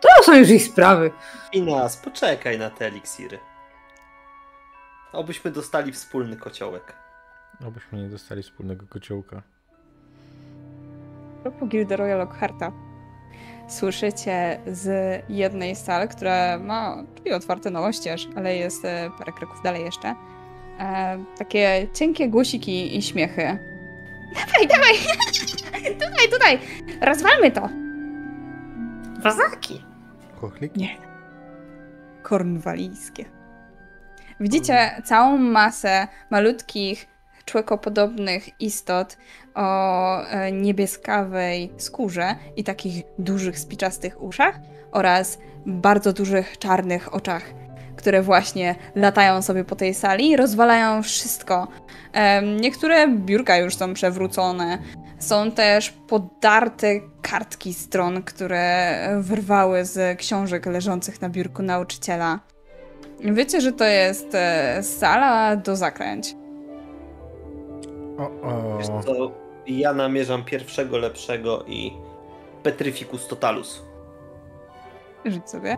[0.00, 1.10] To są już ich sprawy.
[1.52, 3.38] Inas, poczekaj na te eliksiry.
[5.12, 6.92] Obyśmy dostali wspólny kociołek.
[7.66, 9.42] Obyśmy nie dostali wspólnego kociołka.
[11.42, 12.72] Propos Gilderoya Lockharta.
[13.68, 19.62] Słyszycie z jednej sal, która ma drzwi otwarte na oścież, ale jest e, parę kroków
[19.64, 20.14] dalej jeszcze.
[20.78, 23.58] E, takie cienkie głosiki i śmiechy.
[24.34, 24.94] Dawaj, dawaj!
[26.10, 26.58] tutaj, tutaj!
[27.00, 27.68] Rozwalmy to!
[29.22, 29.84] Wazaki.
[30.40, 30.76] Kochlik?
[30.76, 30.96] Nie.
[32.22, 33.24] Kornwalijskie.
[34.40, 37.06] Widzicie całą masę malutkich,
[37.44, 39.16] człekopodobnych istot
[39.56, 44.60] o e, niebieskawej skórze i takich dużych, spiczastych uszach
[44.92, 47.42] oraz bardzo dużych, czarnych oczach,
[47.96, 51.68] które właśnie latają sobie po tej sali, rozwalają wszystko.
[52.12, 54.78] Em, Niektóre biurka już są przewrócone.
[55.18, 62.40] Są też podarte kartki stron, które wyrwały z książek leżących na biurku nauczyciela.
[63.20, 66.36] Wiecie, że to jest e, sala do zaklęć.
[68.18, 69.45] O, o.
[69.66, 71.92] Ja namierzam pierwszego lepszego i
[72.62, 73.82] Petrificus Totalus.
[75.24, 75.76] Rzuć sobie.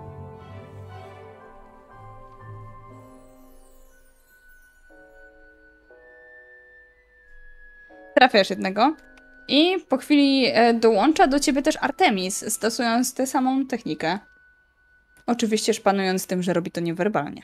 [8.14, 8.96] Trafiasz jednego.
[9.48, 14.18] I po chwili e, dołącza do ciebie też Artemis, stosując tę samą technikę.
[15.26, 17.42] Oczywiście szpanując tym, że robi to niewerbalnie.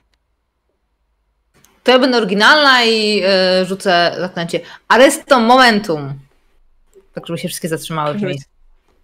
[1.83, 4.61] To ja będę oryginalna i e, rzucę zaklęcie.
[4.89, 6.24] Arresto momentum.
[7.15, 8.29] Tak, żeby się wszystkie zatrzymały w Rzuć.
[8.29, 8.51] miejscu.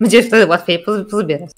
[0.01, 1.51] Będzie wtedy łatwiej poz- pozbierać.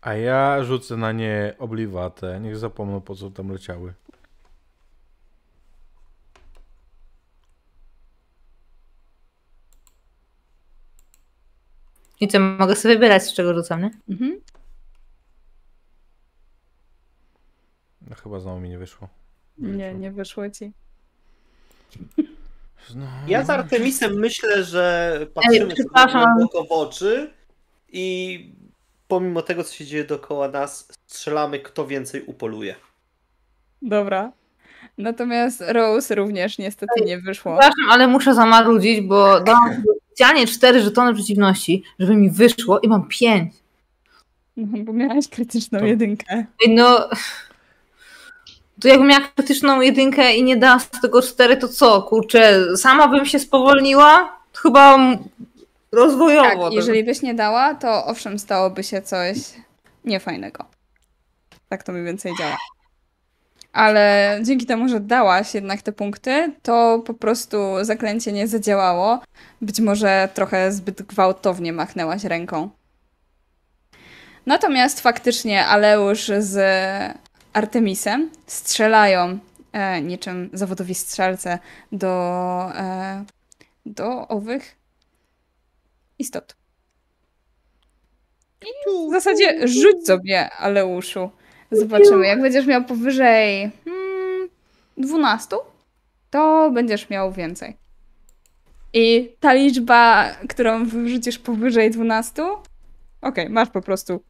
[0.00, 2.40] A ja rzucę na nie obliwatę.
[2.40, 3.94] Niech zapomną po co tam leciały.
[12.20, 13.90] I co, mogę sobie wybierać, z czego rzucam, nie?
[14.08, 14.40] Mhm.
[18.00, 19.08] No chyba znowu mi nie wyszło.
[19.58, 20.72] Nie, nie wyszło ci.
[22.88, 23.10] Znowu.
[23.28, 26.24] Ja z Artemisem myślę, że patrzymy sobie przepraszam.
[26.34, 27.30] głęboko w oczy
[27.92, 28.38] i
[29.08, 32.74] pomimo tego, co się dzieje dookoła nas, strzelamy, kto więcej upoluje.
[33.82, 34.32] Dobra.
[34.98, 37.52] Natomiast Rose również niestety nie wyszło.
[37.52, 43.08] Przepraszam, ale muszę zamarudzić, bo dałam specjalnie cztery żetony przeciwności, żeby mi wyszło i mam
[43.08, 43.52] pięć.
[44.56, 46.24] No, bo miałaś krytyczną To- jedynkę.
[46.66, 47.08] Ej, No...
[48.80, 52.02] To jakbym miała krytyczną jedynkę i nie dała z tego cztery, to co?
[52.02, 54.38] Kurczę, sama bym się spowolniła?
[54.54, 54.98] Chyba
[55.92, 56.64] rozwojowo.
[56.64, 59.36] Tak, jeżeli byś nie dała, to owszem, stałoby się coś
[60.04, 60.64] niefajnego.
[61.68, 62.56] Tak to mniej więcej działa.
[63.72, 69.20] Ale dzięki temu, że dałaś jednak te punkty, to po prostu zaklęcie nie zadziałało.
[69.62, 72.70] Być może trochę zbyt gwałtownie machnęłaś ręką.
[74.46, 76.56] Natomiast faktycznie Aleusz z
[77.56, 79.38] Artemisem strzelają
[79.72, 81.58] e, niczym zawodowi strzelce
[81.92, 82.12] do,
[82.74, 83.24] e,
[83.86, 84.76] do owych
[86.18, 86.56] istot.
[88.62, 91.30] I w zasadzie rzuć sobie, Aleuszu.
[91.70, 92.26] Zobaczymy.
[92.26, 94.48] Jak będziesz miał powyżej hmm,
[94.96, 95.56] 12,
[96.30, 97.76] to będziesz miał więcej.
[98.92, 102.42] I ta liczba, którą wyrzucisz powyżej 12,
[103.22, 104.22] okej, masz po prostu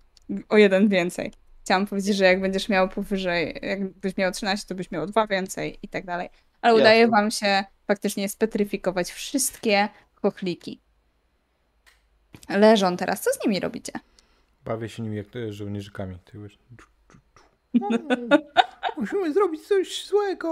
[0.48, 1.32] o jeden więcej.
[1.66, 5.78] Chciałam powiedzieć, że jak będziesz miał powyżej, jakbyś miał 13, to byś miał dwa więcej
[5.82, 6.28] i tak dalej.
[6.62, 6.82] Ale Jasne.
[6.82, 10.80] udaje wam się faktycznie spetryfikować wszystkie kochliki.
[12.48, 13.20] Leżą teraz.
[13.20, 13.92] Co z nimi robicie?
[14.64, 16.18] Bawię się nimi jak to jest żołnierzykami.
[16.24, 16.58] Ty wiesz.
[18.98, 20.50] Musimy zrobić coś złego.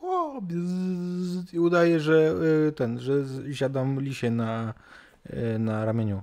[0.00, 1.52] O, bzz.
[1.52, 2.34] I udaje, że
[2.68, 3.12] y, ten, że
[3.52, 4.74] siadam lisie na,
[5.30, 6.22] y, na ramieniu.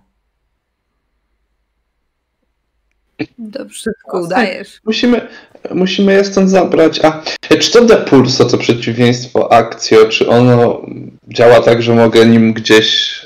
[3.37, 4.79] Dobrze, wszystko udajesz.
[4.85, 5.27] Musimy,
[5.71, 6.99] musimy je stąd zabrać.
[7.05, 7.21] A
[7.59, 10.81] czy to depulso, to przeciwieństwo akcjo, czy ono
[11.27, 13.19] działa tak, że mogę nim gdzieś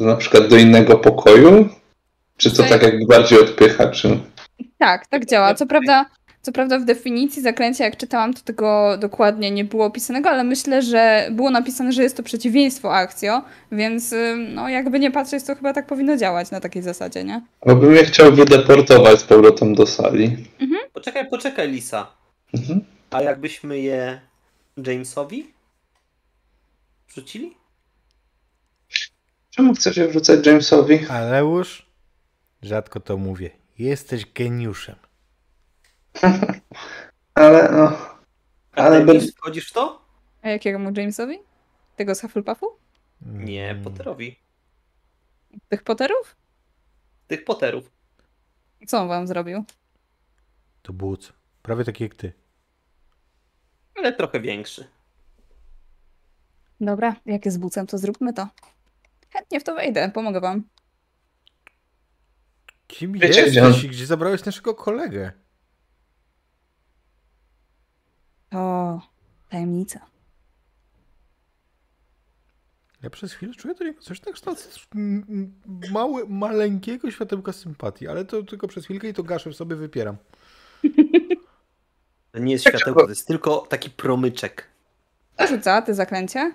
[0.00, 1.68] e, na przykład do innego pokoju?
[2.36, 4.18] Czy to Tutaj- tak jakby bardziej odpycha, czy...
[4.78, 5.54] Tak, tak działa.
[5.54, 6.06] Co prawda,
[6.48, 10.82] co prawda w definicji zaklęcia, jak czytałam, to tego dokładnie nie było opisanego, ale myślę,
[10.82, 13.42] że było napisane, że jest to przeciwieństwo akcjo,
[13.72, 14.14] więc
[14.54, 17.42] no jakby nie patrzeć, to chyba tak powinno działać na takiej zasadzie, nie?
[17.66, 20.36] Bo bym je chciał wydeportować z powrotem do sali.
[20.92, 22.12] Poczekaj, poczekaj, Lisa.
[22.54, 22.80] Mhm.
[23.10, 24.20] A jakbyśmy je
[24.86, 25.46] Jamesowi
[27.08, 27.54] wrzucili?
[29.50, 31.06] Czemu chcesz je wrzucać Jamesowi?
[31.08, 31.86] Aleusz,
[32.62, 35.07] rzadko to mówię, jesteś geniuszem.
[37.34, 37.98] Ale no.
[38.72, 40.02] Ale James, wchodzisz w to?
[40.42, 41.38] A jakiego mu Jamesowi?
[41.96, 42.66] Tego z Hufflepuffu?
[43.22, 43.84] Nie, Mm.
[43.84, 44.38] Potterowi.
[45.68, 46.36] Tych Potterów?
[47.26, 47.90] Tych Potterów.
[48.86, 49.64] Co on wam zrobił?
[50.82, 51.32] To buc.
[51.62, 52.32] Prawie taki jak ty.
[53.94, 54.88] Ale trochę większy.
[56.80, 58.48] Dobra, jak jest bucem, to zróbmy to.
[59.32, 60.62] Chętnie w to wejdę, pomogę wam.
[62.86, 65.32] Kim Wiecie, gdzie jesteś on- i gdzie zabrałeś naszego kolegę?
[68.50, 69.00] To
[69.50, 70.00] tajemnica.
[73.02, 75.52] Ja przez chwilę czuję do niego coś na kształt m- m-
[75.92, 80.16] małe, maleńkiego światełka sympatii, ale to tylko przez chwilkę i to gaszę w sobie wypieram.
[82.32, 84.66] To nie jest Tak, światełko, to jest tylko taki promyczek.
[85.48, 86.52] Rzuca te zaklęcie?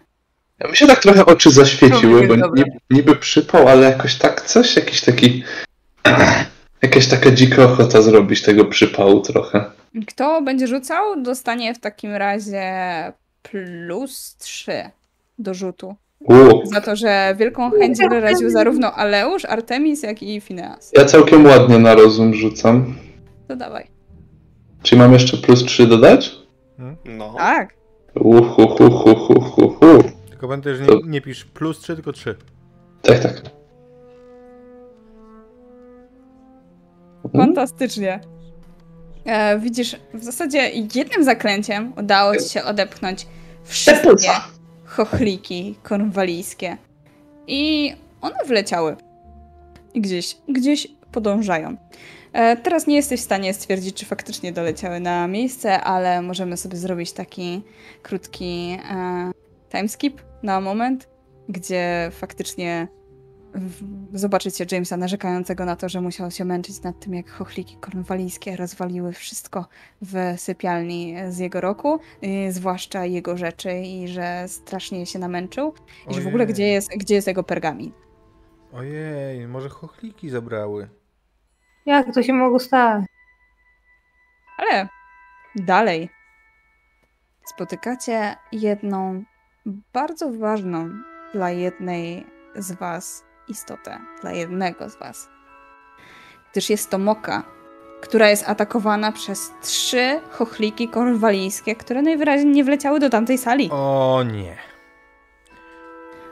[0.60, 4.76] Ja mi się tak trochę oczy zaświeciły, bo niby, niby przypał, ale jakoś tak coś,
[4.76, 5.44] jakiś taki.
[6.84, 9.66] Jakaś taka dzika ochota zrobić tego przypału trochę.
[10.08, 12.64] Kto będzie rzucał, dostanie w takim razie
[13.42, 14.72] plus 3
[15.40, 15.96] do rzutu.
[16.20, 20.92] U, Za to, że wielką chęć wyraził zarówno Aleusz, Artemis, jak i Phineas.
[20.98, 22.96] ja całkiem ładnie na rozum rzucam.
[23.48, 23.88] To dawaj.
[24.84, 26.32] Czy mam jeszcze plus 3 dodać?
[27.06, 27.34] No.
[27.38, 27.74] Tak.
[28.16, 30.04] Uhuhuhuhuhu.
[30.30, 32.36] Tylko pamiętaj, że To- nie, nie pisz plus 3, tylko 3.
[33.02, 33.42] Tak, tak.
[37.32, 38.20] Fantastycznie.
[39.26, 43.28] E, widzisz, w zasadzie jednym zaklęciem udało ci się odepchnąć
[43.64, 44.32] wszystkie
[44.86, 46.78] chochliki kornwalijskie.
[47.48, 48.96] I one wleciały.
[49.94, 51.78] I gdzieś, gdzieś podążają.
[52.34, 56.78] E, teraz nie jesteś w stanie stwierdzić, czy faktycznie doleciały na miejsce, ale możemy sobie
[56.78, 57.62] zrobić taki
[58.02, 59.32] krótki e,
[59.72, 61.10] timeskip na moment,
[61.50, 62.88] gdzie faktycznie
[64.14, 69.14] zobaczycie Jamesa narzekającego na to, że musiał się męczyć nad tym, jak chochliki kornwalijskie rozwaliły
[69.14, 69.66] wszystko
[70.02, 75.74] w sypialni z jego roku, yy, zwłaszcza jego rzeczy i że strasznie się namęczył
[76.10, 77.92] i że w ogóle gdzie jest, gdzie jest jego pergamin.
[78.74, 80.90] Ojej, może chochliki zabrały.
[81.86, 83.06] Jak to się mogło stać?
[84.58, 84.88] Ale
[85.56, 86.10] dalej
[87.46, 89.24] spotykacie jedną
[89.94, 90.90] bardzo ważną
[91.34, 92.26] dla jednej
[92.56, 95.30] z was istotę, dla jednego z was.
[96.52, 97.44] Gdyż jest to Moka,
[98.02, 103.70] która jest atakowana przez trzy chochliki korwalijskie, które najwyraźniej nie wleciały do tamtej sali.
[103.72, 104.58] O nie.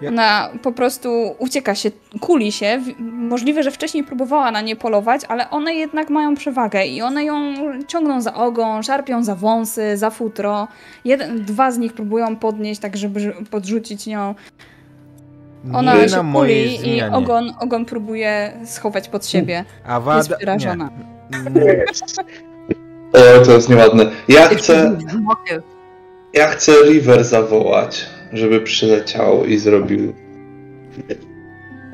[0.07, 2.81] Ona po prostu ucieka się, kuli się.
[2.99, 7.53] Możliwe, że wcześniej próbowała na nie polować, ale one jednak mają przewagę i one ją
[7.87, 10.67] ciągną za ogon, szarpią za wąsy, za futro.
[11.05, 14.35] Jeden, dwa z nich próbują podnieść, tak żeby podrzucić nią.
[15.73, 19.65] Ona nie się kuli i ogon, ogon próbuje schować pod siebie.
[19.85, 20.17] A wada...
[20.17, 20.89] Jest przerażona.
[21.55, 21.61] Nie.
[21.61, 21.85] Nie.
[23.13, 24.05] O, to jest nieładne.
[24.27, 24.97] Ja chcę,
[26.33, 30.13] ja chcę River zawołać, żeby przyleciał i zrobił.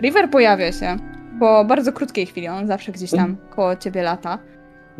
[0.02, 0.98] River pojawia się
[1.40, 2.48] po bardzo krótkiej chwili.
[2.48, 4.40] On zawsze gdzieś tam koło ciebie lata.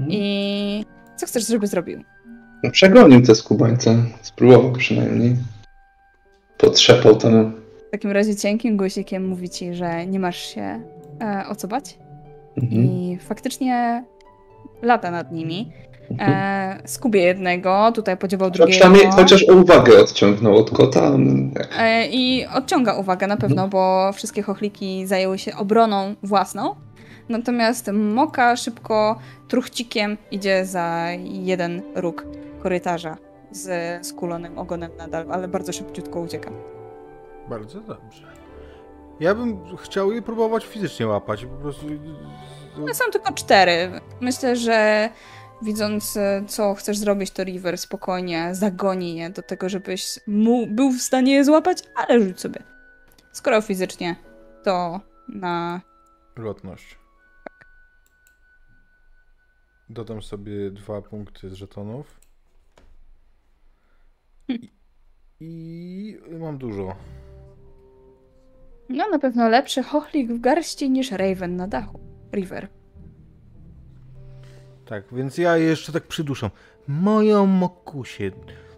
[0.08, 0.86] I
[1.16, 2.04] co chcesz, żeby zrobił?
[2.64, 3.96] No, Przegonił te skubańce.
[4.22, 5.36] Spróbował przynajmniej.
[6.58, 7.54] Potrzepał tam.
[7.98, 10.82] W takim razie cienkim guzikiem mówi ci, że nie masz się
[11.22, 11.98] e, o co bać.
[12.58, 12.84] Mhm.
[12.84, 14.04] I faktycznie
[14.82, 15.72] lata nad nimi.
[16.12, 16.32] Mhm.
[16.34, 18.80] E, skubie jednego, tutaj podziobał A drugiego.
[18.80, 21.08] przynajmniej chociaż uwagę odciągnął od kota.
[21.08, 21.68] on tak.
[21.80, 26.76] E, I odciąga uwagę na pewno, bo wszystkie chochliki zajęły się obroną własną.
[27.30, 32.26] Natomiast Moka szybko truchcikiem idzie za jeden róg
[32.60, 33.18] korytarza
[33.52, 36.52] z skulonym ogonem nadal, ale bardzo szybciutko ucieka.
[37.50, 38.28] Bardzo dobrze.
[39.20, 41.46] Ja bym chciał je próbować fizycznie łapać.
[41.46, 41.86] Po prostu.
[42.78, 44.02] No są tylko cztery.
[44.22, 45.10] Myślę, że
[45.62, 50.92] widząc, e, co chcesz zrobić, to River spokojnie zagoni je do tego, żebyś mu był
[50.92, 52.64] w stanie je złapać, ale rzuć sobie.
[53.32, 54.16] Skoro fizycznie,
[54.64, 55.00] to
[55.30, 55.82] na.
[56.36, 56.98] Lotność.
[59.90, 62.20] Dodam sobie dwa punkty z żetonów.
[64.50, 64.70] I,
[65.40, 66.96] i mam dużo.
[68.90, 72.00] No, na pewno lepszy chochlik w garści niż Raven na dachu.
[72.34, 72.68] River.
[74.86, 76.50] Tak, więc ja jeszcze tak przyduszam.
[76.88, 78.32] Moją mokusie.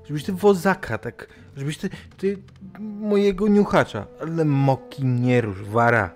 [0.06, 1.28] Żebyś ty wozaka, tak.
[1.58, 2.38] Żebyś ty, ty
[2.80, 4.08] mojego niuchacza.
[4.22, 6.12] Ale moki nie rusz, wara.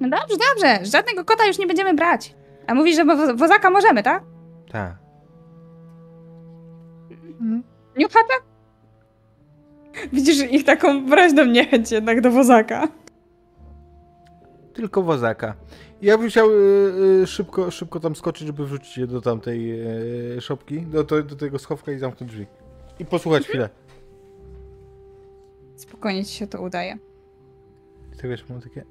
[0.00, 0.84] No dobrze, dobrze.
[0.86, 2.34] Żadnego kota już nie będziemy brać.
[2.66, 4.22] A mówisz, że wo- wozaka możemy, tak?
[4.72, 4.96] Tak.
[7.96, 8.34] Niuchata?
[10.12, 12.88] Widzisz ich taką wyraźną niechęć jednak do wozaka.
[14.72, 15.54] Tylko wozaka.
[16.02, 16.54] Ja bym chciał y,
[17.22, 19.80] y, szybko, szybko tam skoczyć, żeby wrzucić je do tamtej
[20.36, 22.46] y, szopki, do, do, do tego schowka i zamknąć drzwi.
[22.98, 23.68] I posłuchać chwilę.
[25.76, 26.98] Spokojnie ci się to udaje.
[28.20, 28.84] Ty wiesz, mam takie...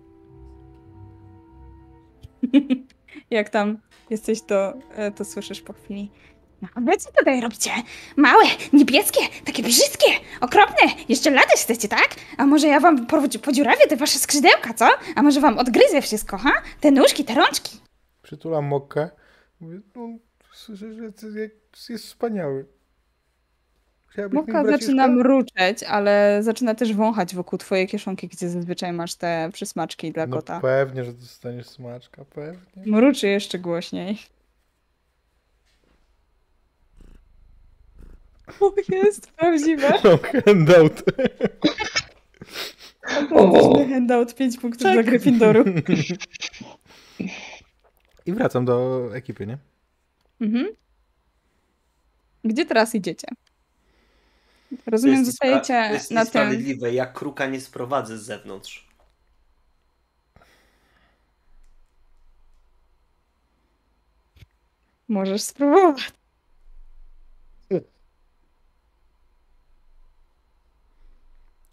[3.30, 3.78] Jak tam
[4.10, 6.11] jesteś, to, e, to słyszysz po chwili.
[6.61, 7.71] No, wy co tutaj robicie?
[8.15, 8.43] Małe,
[8.73, 10.07] niebieskie, takie brzydkie,
[10.41, 10.88] okropne.
[11.09, 12.09] Jeszcze latać chcecie, tak?
[12.38, 13.07] A może ja wam
[13.43, 14.88] podziurawię te wasze skrzydełka, co?
[15.15, 16.51] A może wam odgryzę wszystko, ha?
[16.81, 17.77] Te nóżki, te rączki.
[18.23, 19.09] Przytulam mokkę.
[19.59, 20.09] Mówię, no,
[20.53, 22.65] słyszę, że to jest, wspaniały.
[24.29, 24.63] Braciszka?
[24.71, 30.27] zaczyna mruczeć, ale zaczyna też wąchać wokół twojej kieszonki, gdzie zazwyczaj masz te przysmaczki dla
[30.27, 30.59] No kota.
[30.59, 32.91] pewnie, że dostaniesz smaczka, pewnie.
[32.91, 34.17] Mruczy jeszcze głośniej.
[38.60, 39.90] O, jest prawdziwe.
[40.03, 41.03] Mam handout.
[43.30, 45.65] Fantastyczny handout 5 punktów dla Gryffindoru.
[48.26, 49.57] I wracam do ekipy, nie?
[50.41, 50.68] Mhm.
[52.44, 53.28] Gdzie teraz idziecie?
[54.86, 56.26] Rozumiem, to zostajecie to jest na tym.
[56.26, 56.94] niesprawiedliwe.
[56.94, 58.88] Ja kruka nie sprowadzę z zewnątrz.
[65.07, 66.12] Możesz spróbować.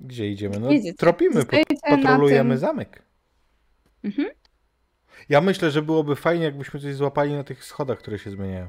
[0.00, 0.58] Gdzie idziemy?
[0.60, 0.98] No Jedziecie.
[0.98, 1.44] tropimy,
[1.90, 3.02] patrolujemy tym- zamek.
[4.04, 4.28] Mhm.
[5.28, 8.68] Ja myślę, że byłoby fajnie, jakbyśmy coś złapali na tych schodach, które się zmieniają.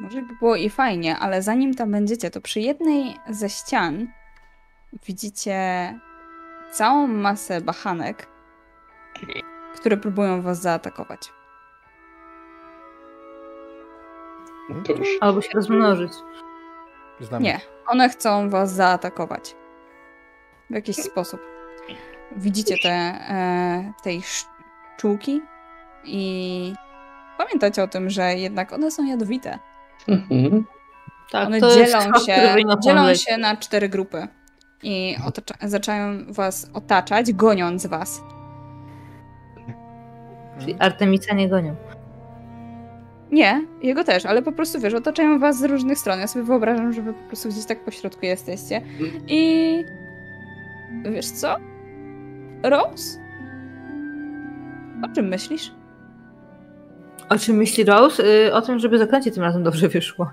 [0.00, 4.08] Może by było i fajnie, ale zanim tam będziecie, to przy jednej ze ścian
[5.06, 5.58] widzicie
[6.72, 8.26] całą masę bachanek,
[9.76, 11.20] które próbują was zaatakować.
[14.86, 15.08] To już.
[15.20, 16.12] Albo się rozmnożyć.
[17.20, 17.44] Znamy.
[17.44, 19.54] Nie, one chcą was zaatakować.
[20.70, 21.40] W jakiś sposób.
[22.36, 25.40] Widzicie te, e, tej szczółki
[26.04, 26.72] i
[27.38, 29.58] pamiętajcie o tym, że jednak one są jadowite.
[30.08, 30.64] Mhm.
[31.30, 34.28] Tak, One dzielą się, dzielą się na cztery grupy
[34.82, 38.22] i otacza, zaczynają was otaczać, goniąc was.
[40.60, 41.76] Czyli Artemisa nie gonią.
[43.30, 46.20] Nie, jego też, ale po prostu wiesz, otaczają was z różnych stron.
[46.20, 48.82] Ja sobie wyobrażam, że wy po prostu gdzieś tak po środku jesteście.
[49.26, 49.84] I
[51.12, 51.56] wiesz co?
[52.62, 53.18] Rose?
[55.04, 55.72] O czym myślisz?
[57.28, 58.24] O czym myśli Rose?
[58.46, 60.30] Y, O tym, żeby zaklęcie tym razem dobrze wyszło.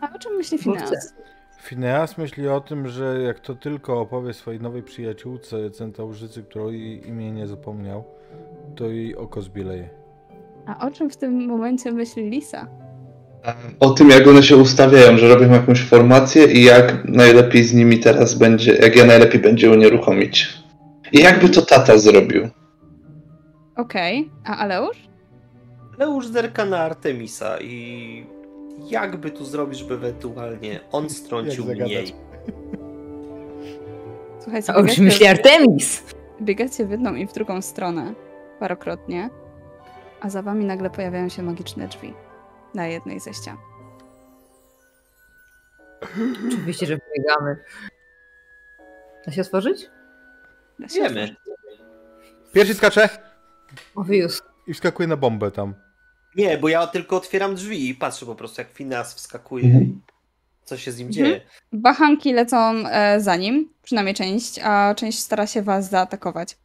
[0.00, 1.14] A o czym myśli Phineas?
[1.62, 7.08] Phineas myśli o tym, że jak to tylko opowie swojej nowej przyjaciółce Centaurzycy, którą jej
[7.08, 8.04] imię nie zapomniał,
[8.76, 9.88] to jej oko zbieleje.
[10.66, 12.66] A o czym w tym momencie myśli Lisa?
[13.80, 17.98] O tym, jak one się ustawiają, że robią jakąś formację i jak najlepiej z nimi
[17.98, 20.48] teraz będzie, jak ja najlepiej będzie unieruchomić.
[21.12, 22.48] I jakby to tata zrobił.
[23.76, 25.08] Okej, a Aleusz?
[25.98, 28.26] Leusz zerka na Artemisa i
[28.90, 32.14] jakby tu zrobić, żeby ewentualnie on strącił mniej.
[34.42, 36.02] Słuchajcie, O czym myśli Artemis?
[36.42, 38.14] biegacie w jedną i w drugą stronę
[38.60, 39.30] parokrotnie,
[40.20, 42.14] a za wami nagle pojawiają się magiczne drzwi
[42.74, 43.56] na jednej ze ścian.
[46.48, 47.56] Oczywiście, że biegamy.
[49.26, 49.90] Da się otworzyć?
[50.78, 51.22] Da się Wiemy.
[51.22, 51.80] otworzyć.
[52.52, 53.08] Pierwszy skacze
[53.94, 54.42] Obvious.
[54.66, 55.74] i wskakuje na bombę tam.
[56.36, 59.84] Nie, bo ja tylko otwieram drzwi i patrzę po prostu, jak Finas wskakuje Mhm.
[59.84, 60.00] i
[60.64, 61.26] co się z nim Mhm.
[61.26, 61.40] dzieje.
[61.72, 66.56] Bachanki lecą e, za nim, przynajmniej część, a część stara się was zaatakować.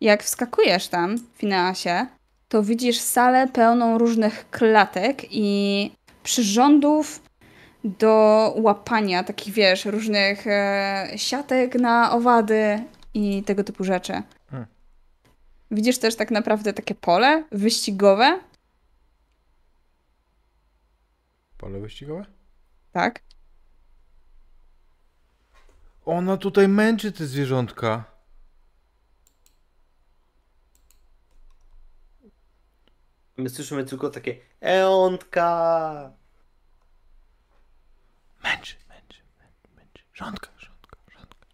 [0.00, 2.06] Jak wskakujesz tam, w Fineasie,
[2.48, 5.90] to widzisz salę pełną różnych klatek i
[6.22, 7.22] przyrządów
[7.84, 14.22] do łapania takich, wiesz, różnych e, siatek na owady i tego typu rzeczy.
[14.50, 14.68] Hmm.
[15.70, 18.40] Widzisz też tak naprawdę takie pole wyścigowe,
[21.58, 22.24] Pole wyścigowe?
[22.92, 23.20] tak?
[26.06, 28.13] Ona tutaj męczy te zwierzątka.
[33.36, 36.10] My słyszymy tylko takie Eontka!
[38.44, 39.20] Męczy, męczy,
[39.76, 40.02] męczy.
[40.14, 41.46] Rządka, rządka, rządka.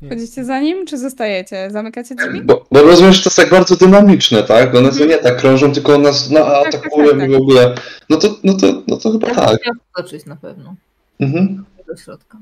[0.00, 0.14] rządka.
[0.14, 1.70] Chodzicie za nim, czy zostajecie?
[1.70, 2.42] Zamykacie drzwi?
[2.42, 4.74] Bo, bo rozumiem, że to jest tak bardzo dynamiczne, tak?
[4.74, 7.28] One sobie nie tak krążą, tylko nas no, tak, atakują tak, tak.
[7.30, 7.74] i w ogóle.
[8.10, 9.58] No to, no to, no to chyba Ja tak.
[9.88, 10.74] wskoczyć na pewno
[11.20, 11.64] Mhm.
[11.88, 12.38] do środka.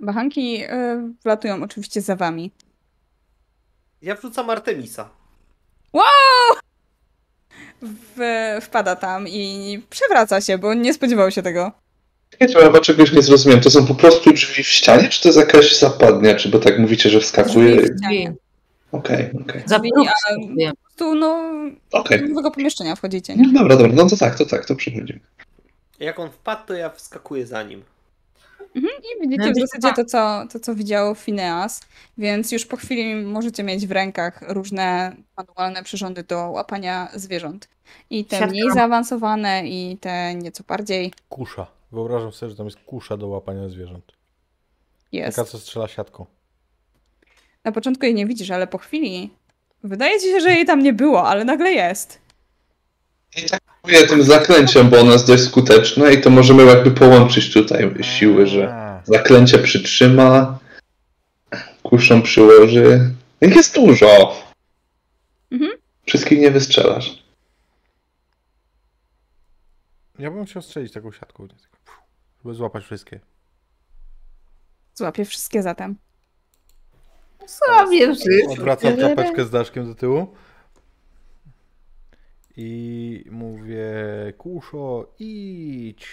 [0.00, 0.68] Bachanki y,
[1.22, 2.50] wlatują oczywiście za wami.
[4.02, 5.08] Ja wrzucam Artemisa.
[7.82, 8.20] W,
[8.60, 11.72] wpada tam i przewraca się, bo nie spodziewał się tego.
[12.40, 13.62] Wiecie, ja chyba czegoś nie zrozumiałem.
[13.62, 16.34] To są po prostu drzwi w ścianie, czy to jest jakaś zapadnia?
[16.34, 17.76] Czy bo tak mówicie, że wskakuje?
[17.76, 18.28] Drzwi
[18.92, 19.62] Okej, okej.
[19.62, 20.70] A- wskakuję.
[20.70, 21.52] Po prostu, no,
[21.92, 22.20] Okej.
[22.20, 23.52] do nowego pomieszczenia wchodzicie, nie?
[23.52, 25.20] Dobra, dobra, no to tak, to tak, to przechodzimy.
[26.00, 27.82] Jak on wpadł, to ja wskakuję za nim.
[28.74, 31.80] I widzicie No, w zasadzie to co, to, co widział Phineas,
[32.18, 37.68] więc już po chwili możecie mieć w rękach różne manualne przyrządy do łapania zwierząt.
[38.10, 38.50] I te Siatka.
[38.50, 41.66] mniej zaawansowane, i te nieco bardziej Kusza.
[41.92, 44.12] Wyobrażam sobie, że tam jest kusza do łapania zwierząt.
[45.12, 45.36] jest.
[45.36, 46.26] Taka, co strzela siatką.
[47.64, 49.30] Na początku jej nie widzisz, ale po chwili
[49.84, 52.21] wydaje ci się, że jej tam nie było, ale nagle jest.
[53.36, 57.52] I tak mówię tym zaklęciem, bo ono jest dość skuteczne i to możemy jakby połączyć
[57.52, 60.58] tutaj siły, że zaklęcie przytrzyma,
[61.82, 63.14] kuszą przyłoży.
[63.40, 64.36] Ich jest dużo.
[65.50, 65.72] Mhm.
[66.06, 67.22] Wszystkich nie wystrzelasz.
[70.18, 71.48] Ja bym chciał strzelić taką siatką,
[72.44, 73.20] żeby złapać wszystkie.
[74.94, 75.96] Złapie wszystkie zatem.
[77.46, 78.52] Sobie w życiu.
[78.52, 80.34] Odwracam czapeczkę z daszkiem do tyłu.
[82.56, 83.86] I mówię,
[84.38, 86.06] kuszo, idź.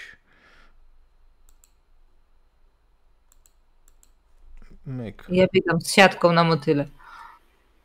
[4.85, 5.26] Myk.
[5.30, 6.85] Ja biegam z siatką na motyle.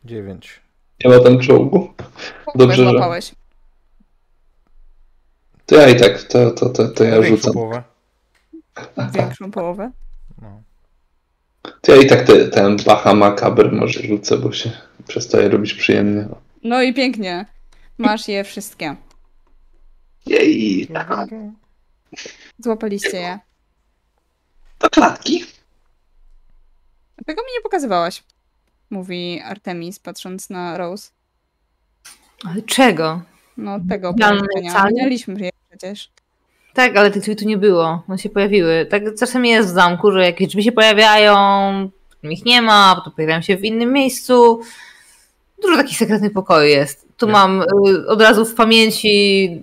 [0.05, 0.61] Dziewięć.
[1.05, 1.95] Nie ma tam czołgu.
[2.55, 3.35] Dobrze, że- złapałeś.
[5.67, 7.53] To ja i tak, to, to, to, to ja Większą rzucam.
[7.53, 7.83] połowę.
[9.15, 9.91] Większą połowę.
[10.43, 10.63] No.
[11.81, 14.71] To ja i tak te, ten Baha Makaber może rzucę, bo się
[15.07, 16.29] przestaje robić przyjemnie.
[16.63, 17.47] No i pięknie.
[17.99, 18.97] Masz je wszystkie.
[20.27, 20.89] Jej!
[22.59, 23.39] Złapaliście je.
[24.81, 25.45] Do klatki.
[27.27, 28.25] Tego mi nie pokazywałaś.
[28.91, 31.11] Mówi Artemis, patrząc na Rose.
[32.45, 33.23] Ale czego?
[33.57, 34.87] No tego połączenia.
[34.89, 36.11] Widzieliśmy je przecież.
[36.75, 38.03] Tak, ale tych drzwi tu nie było.
[38.09, 38.87] One się pojawiły.
[38.91, 41.35] Tak czasem jest w zamku, że jakieś drzwi się pojawiają,
[42.11, 44.61] potem ich nie ma, potem pojawiają się w innym miejscu.
[45.63, 47.04] Dużo takich sekretnych pokoi jest.
[47.17, 49.63] Tu mam y, od razu w pamięci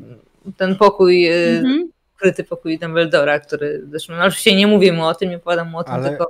[0.57, 1.91] ten pokój, y, Mhm.
[2.49, 5.83] pokój Dumbledora, który zresztą no, oczywiście nie mówię mu o tym, nie opowiadam mu o
[5.83, 6.25] tym, Ale- tylko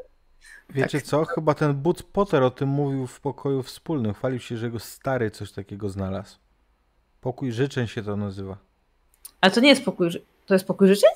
[0.70, 1.26] Wiecie co?
[1.26, 4.14] Chyba ten Butz Potter o tym mówił w pokoju wspólnym.
[4.14, 6.38] Chwalił się, że jego stary coś takiego znalazł.
[7.22, 8.58] Pokój życzeń się to nazywa.
[9.42, 10.10] Ale to nie jest pokój,
[10.46, 11.10] to jest pokój życzeń?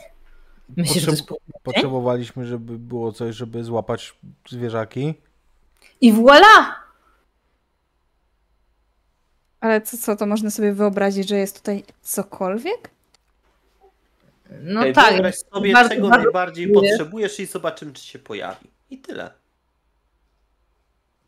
[0.77, 4.13] Myślisz, że to jest pokój Potrzebowaliśmy, żeby było coś, żeby złapać
[4.49, 5.13] zwierzaki.
[6.01, 6.84] I voilà!
[9.65, 12.89] Ale co, co, to można sobie wyobrazić, że jest tutaj cokolwiek?
[14.61, 15.13] No Ej, tak.
[15.13, 16.89] Wyobraź sobie, bardzo- czego bardzo najbardziej dziękuję.
[16.89, 18.67] potrzebujesz i zobaczymy, czy się pojawi.
[18.89, 19.31] I tyle.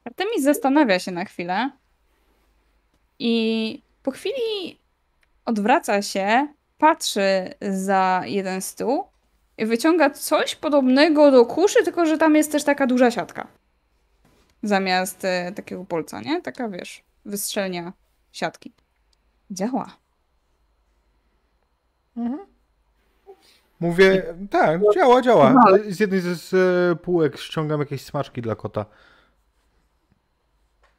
[0.06, 1.70] Artemis zastanawia się na chwilę
[3.20, 4.78] i po chwili
[5.46, 9.04] odwraca się, patrzy za jeden stół
[9.58, 13.48] i wyciąga coś podobnego do kuszy, tylko że tam jest też taka duża siatka.
[14.64, 16.42] Zamiast e, takiego polca, nie?
[16.42, 17.94] Taka, wiesz, wystrzelnia
[18.38, 18.74] siatki.
[19.52, 19.98] Działa.
[23.80, 25.48] Mówię, tak, działa, działa.
[25.58, 25.78] Aha.
[25.90, 28.86] Z jednej z e, półek ściągam jakieś smaczki dla kota.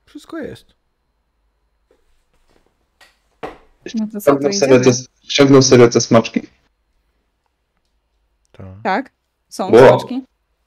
[0.07, 0.67] Wszystko jest.
[3.95, 4.91] No to co, to Ściągnął serio te,
[5.23, 6.41] ściągnął serio te smaczki.
[8.53, 8.67] Tak.
[8.83, 9.13] Tak,
[9.49, 9.89] są Wow.
[9.89, 10.23] smaczki.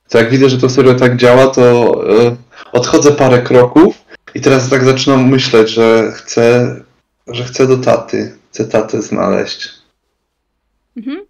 [0.09, 1.93] To jak widzę, że to serio tak działa, to
[2.27, 2.35] e,
[2.71, 4.00] odchodzę parę kroków
[4.35, 6.75] i teraz tak zaczynam myśleć, że chcę,
[7.27, 8.37] że chcę do taty.
[8.49, 9.69] Chcę tatę znaleźć.
[10.97, 11.25] Mhm.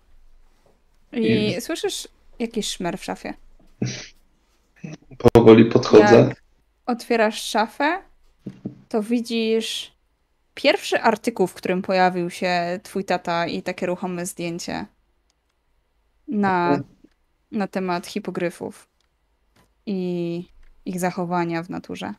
[1.12, 2.08] I I- słyszysz
[2.40, 3.34] jakiś szmer w szafie.
[5.34, 6.16] Powoli podchodzę.
[6.30, 6.42] Jak
[6.86, 8.02] otwierasz szafę,
[8.90, 9.92] to widzisz
[10.54, 14.86] pierwszy artykuł, w którym pojawił się twój tata i takie ruchome zdjęcie
[16.28, 16.80] na,
[17.52, 18.88] na temat hipogryfów
[19.86, 20.44] i
[20.86, 22.14] ich zachowania w naturze.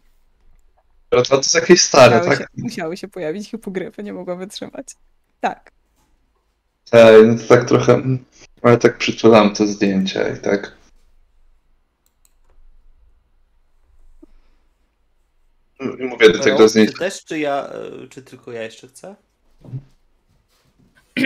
[1.12, 2.39] To, to jest jakieś stare, Musiały, tak?
[2.39, 4.86] się, musiały się pojawić hipogryfy, nie mogła wytrzymać.
[5.41, 5.70] Tak.
[6.92, 8.02] Ej, no to tak trochę.
[8.62, 10.73] Ale tak przytulam to zdjęcie i tak.
[15.99, 16.92] I mówię do tego zdjęcia.
[16.92, 17.68] Ty też, czy ja,
[18.05, 19.15] e, czy tylko ja jeszcze chcę?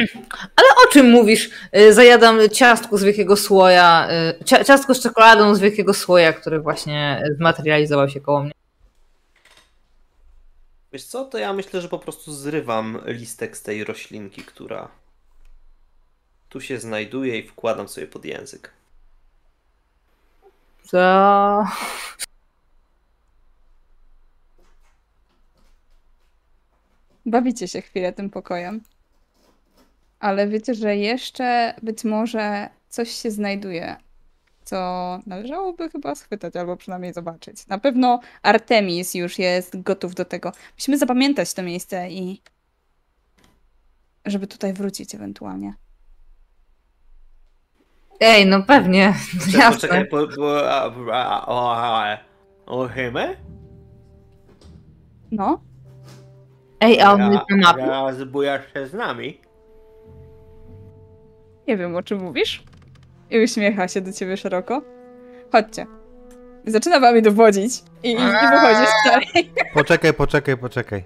[0.56, 1.50] Ale o czym mówisz?
[1.76, 4.08] Y, Zajadam ciastko z wielkiego słoja,
[4.44, 8.52] cia- ciastko z czekoladą z wielkiego słoja, który właśnie zmaterializował się koło mnie.
[10.92, 14.88] Wiesz co, to ja myślę, że po prostu zrywam listek z tej roślinki, która
[16.48, 18.72] tu się znajduje i wkładam sobie pod język.
[20.90, 21.66] To...
[27.26, 28.80] Bawicie się chwilę tym pokojem.
[30.20, 33.96] Ale wiecie, że jeszcze być może coś się znajduje,
[34.66, 34.76] co
[35.26, 37.66] należałoby chyba schwytać albo przynajmniej zobaczyć.
[37.66, 40.52] Na pewno Artemis już jest gotów do tego.
[40.78, 42.42] Musimy zapamiętać to miejsce i
[44.24, 45.74] żeby tutaj wrócić ewentualnie.
[48.20, 50.04] Ej, no pewnie, Poczekaj, jasne.
[50.04, 52.18] po, po, a, a, a,
[52.66, 53.36] o Hymę?
[55.30, 55.60] No,
[56.80, 57.82] Ej, a on jest na mapie?
[57.82, 59.40] Teraz bujasz się z nami.
[61.68, 62.64] nie wiem o czym mówisz.
[63.30, 64.82] I uśmiecha się do ciebie szeroko.
[65.52, 65.86] Chodźcie.
[66.66, 67.72] Zaczyna wami dowodzić
[68.02, 69.52] i, i, i wychodzisz dalej.
[69.74, 71.04] Poczekaj, poczekaj, poczekaj.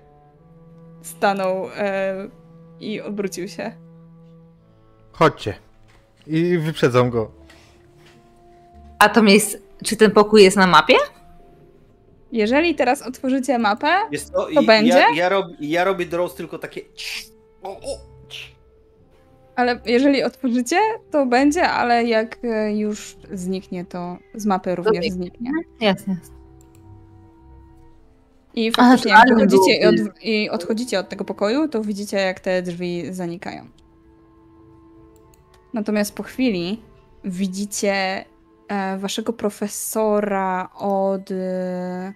[1.02, 2.14] Stanął e,
[2.80, 3.72] i obrócił się.
[5.12, 5.54] Chodźcie.
[6.26, 7.30] I wyprzedzam go.
[8.98, 10.94] A to miejsce, czy ten pokój jest na mapie?
[12.32, 14.92] Jeżeli teraz otworzycie mapę, Jest to, To i- będzie?
[14.98, 16.80] Ja, ja, rob, ja robię draws tylko takie.
[17.62, 17.98] O, o.
[19.60, 20.76] ale jeżeli otworzycie,
[21.10, 25.30] to będzie, ale jak e, już zniknie, to z mapy również zniknie.
[25.40, 25.50] zniknie.
[25.80, 26.16] Jasne.
[28.54, 32.62] I faktycznie, jak wychodzicie i, od, i odchodzicie od tego pokoju, to widzicie, jak te
[32.62, 33.66] drzwi zanikają.
[35.74, 36.82] Natomiast po chwili
[37.24, 38.24] widzicie
[38.68, 42.12] e, waszego profesora od e,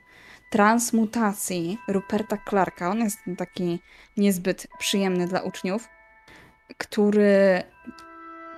[0.50, 2.90] transmutacji, Ruperta Clarka.
[2.90, 3.78] On jest taki
[4.16, 5.88] niezbyt przyjemny dla uczniów,
[6.78, 7.62] który,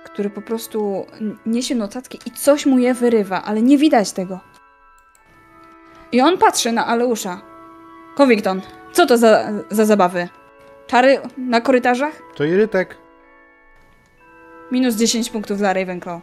[0.05, 1.05] który po prostu
[1.45, 4.39] niesie notatki i coś mu je wyrywa, ale nie widać tego.
[6.11, 7.41] I on patrzy na Aleusza.
[8.15, 8.61] Covington,
[8.91, 10.29] co to za, za zabawy?
[10.87, 12.13] Czary na korytarzach?
[12.35, 12.97] To Irytek.
[14.71, 16.21] Minus 10 punktów dla Ravenclaw.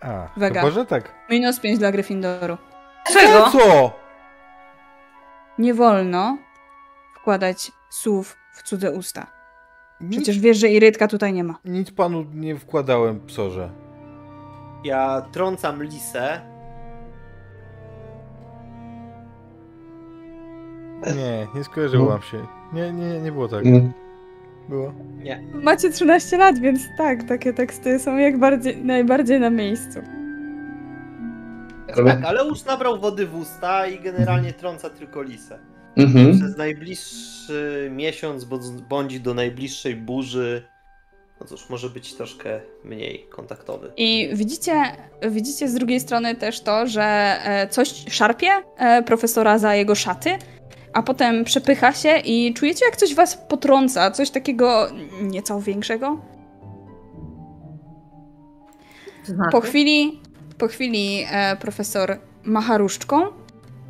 [0.00, 0.60] A, Wega.
[0.60, 1.14] to może tak.
[1.30, 2.56] Minus 5 dla Gryffindoru.
[3.12, 3.50] Czego?
[3.50, 3.92] Co?
[5.58, 6.38] Nie wolno
[7.14, 9.37] wkładać słów w cudze usta.
[10.00, 11.58] Nic, Przecież wiesz, że Irytka tutaj nie ma.
[11.64, 13.70] nic panu nie wkładałem, psorze.
[14.84, 16.40] Ja trącam lisę.
[21.16, 22.46] Nie, nie skojarzyłam się.
[22.72, 23.66] Nie, nie, nie było tak.
[23.66, 23.92] Mm.
[24.68, 24.92] Było.
[25.18, 25.42] Nie.
[25.54, 29.98] Macie 13 lat, więc tak, takie teksty są jak bardziej, najbardziej na miejscu.
[31.96, 35.58] Ale- Tak, ale już nabrał wody w usta i generalnie trąca tylko lisę.
[35.98, 36.38] Mhm.
[36.38, 38.44] Przez najbliższy miesiąc
[38.88, 40.62] bądź- do najbliższej burzy.
[41.40, 43.92] No cóż, może być troszkę mniej kontaktowy.
[43.96, 44.72] I widzicie,
[45.30, 47.02] widzicie z drugiej strony też to, że
[47.44, 50.30] e, coś szarpie e, profesora za jego szaty,
[50.92, 54.88] a potem przepycha się i czujecie, jak coś was potrąca, coś takiego
[55.22, 56.20] nieco większego.
[59.26, 59.50] To znaczy?
[59.52, 60.20] Po chwili,
[60.58, 63.26] po chwili e, profesor macha różdżką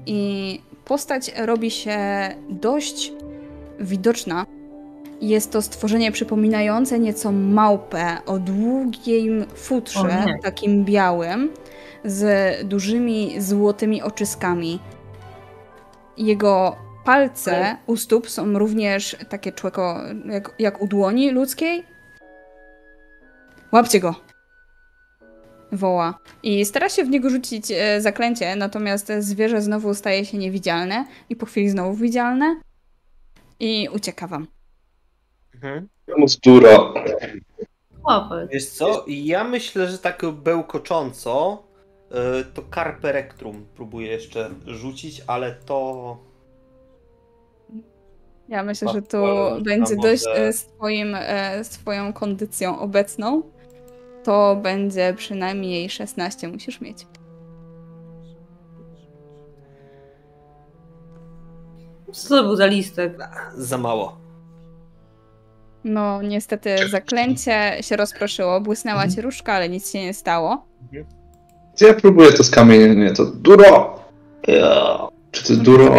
[0.06, 1.98] i postać robi się
[2.48, 3.12] dość
[3.80, 4.46] widoczna.
[5.20, 11.50] Jest to stworzenie przypominające nieco małpę o długim futrze, O takim białym,
[12.04, 14.80] z dużymi złotymi oczyskami.
[16.16, 21.84] Jego palce u stóp są również takie człeko, jak, jak u dłoni ludzkiej.
[23.72, 24.27] Łapcie go!
[25.72, 26.18] Woła.
[26.42, 31.36] I stara się w niego rzucić e, zaklęcie, natomiast zwierzę znowu staje się niewidzialne i
[31.36, 32.60] po chwili znowu widzialne
[33.60, 34.46] i ucieka wam.
[35.54, 35.88] Mhm.
[38.08, 38.50] Łapać.
[38.52, 41.62] Wiesz co, ja myślę, że tak bełkocząco
[42.10, 46.18] y, to Carpe Rectrum próbuję jeszcze rzucić, ale to...
[48.48, 53.42] Ja myślę, że to ale będzie dość e, z, twoim, e, z twoją kondycją obecną.
[54.28, 57.06] To będzie przynajmniej 16 musisz mieć.
[62.12, 63.18] Co to był za listek?
[63.54, 64.18] Za mało.
[65.84, 70.66] No niestety zaklęcie się rozproszyło, błysnęła ci różdżka, ale nic się nie stało.
[71.80, 74.00] Ja próbuję to skamienienie, to duro.
[74.48, 75.08] Ja.
[75.30, 75.94] Czy to duro?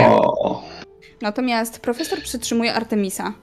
[1.22, 3.34] Natomiast profesor przytrzymuje Artemisa.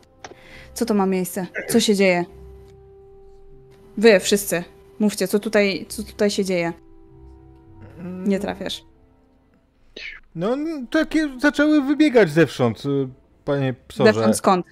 [0.74, 1.46] Co to ma miejsce?
[1.68, 2.24] Co się dzieje?
[3.96, 4.64] Wy wszyscy,
[4.98, 6.72] mówcie, co tutaj, co tutaj się dzieje.
[8.02, 8.84] Nie trafiasz.
[10.34, 10.56] No,
[10.90, 13.08] takie zaczęły wybiegać zewsząd, y,
[13.44, 14.12] panie psorze.
[14.12, 14.66] Zewsząd skąd?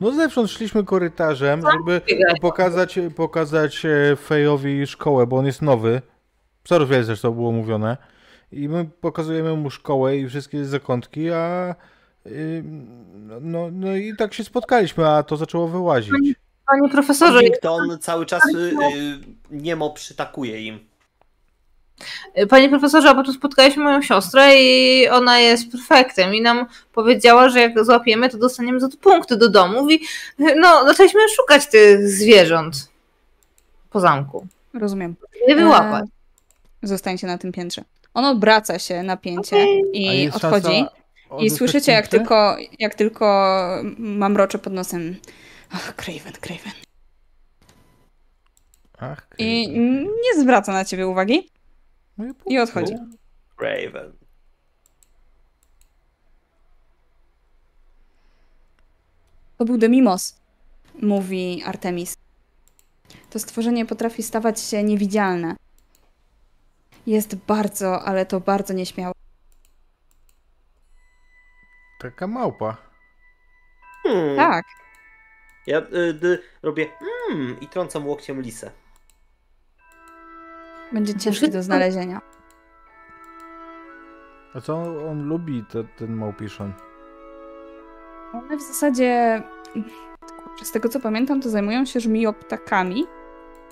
[0.00, 2.00] No zewsząd szliśmy korytarzem, żeby
[2.40, 6.02] pokazać, pokazać e, Fejowi szkołę, bo on jest nowy.
[6.64, 7.96] Coraz wiele zresztą było mówione.
[8.52, 11.74] I my pokazujemy mu szkołę i wszystkie zakątki, a
[12.26, 12.64] y,
[13.40, 16.14] no, no i tak się spotkaliśmy, a to zaczęło wyłazić.
[16.66, 18.74] Panie profesorze, Wington cały czas y, y,
[19.50, 20.78] niemo przytakuje im.
[22.48, 27.60] Panie profesorze, a potem spotkaliśmy moją siostrę i ona jest perfektem i nam powiedziała, że
[27.60, 30.00] jak złapiemy, to dostaniemy za to punkty do domu i
[30.38, 32.90] no, zaczęliśmy szukać tych zwierząt
[33.90, 34.46] po zamku.
[34.74, 35.16] Rozumiem.
[35.48, 36.04] Nie wyłapać.
[36.82, 37.82] E, Zostańcie na tym piętrze.
[38.14, 40.84] On obraca się na pięcie A i odchodzi.
[41.38, 43.58] I słyszycie, jak tylko, jak tylko
[43.98, 45.16] mamrocze pod nosem.
[45.70, 46.72] Ach, Craven, Craven.
[48.98, 49.68] Ach, I
[50.24, 51.50] nie zwraca na ciebie uwagi
[52.16, 52.94] moje i odchodzi.
[53.58, 54.12] Raven.
[59.58, 60.40] To był Demimos,
[61.02, 62.16] mówi Artemis.
[63.30, 65.56] To stworzenie potrafi stawać się niewidzialne.
[67.06, 69.12] Jest bardzo, ale to bardzo nieśmiałe.
[72.00, 72.76] Taka małpa.
[74.02, 74.36] Hmm.
[74.36, 74.64] Tak,
[75.66, 78.70] Ja y, robię hmm i trącam łokciem lisę.
[80.92, 82.20] będzie ciężki do znalezienia.
[84.54, 84.76] A co
[85.10, 86.72] on lubi, te, ten małpiszon?
[88.32, 89.42] One w zasadzie,
[90.62, 93.04] z tego co pamiętam, to zajmują się żmijoptakami,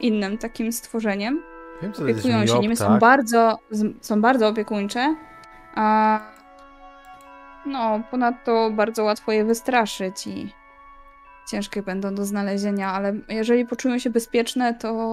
[0.01, 1.43] innym takim stworzeniem.
[1.83, 3.01] Wiem, co to jest Opiekują się nimi, są mioptak.
[3.01, 3.59] bardzo,
[4.01, 5.17] są bardzo opiekuńcze,
[5.75, 6.21] a
[7.67, 10.53] no, ponadto bardzo łatwo je wystraszyć i
[11.55, 15.13] ciężkie będą do znalezienia, ale jeżeli poczują się bezpieczne, to,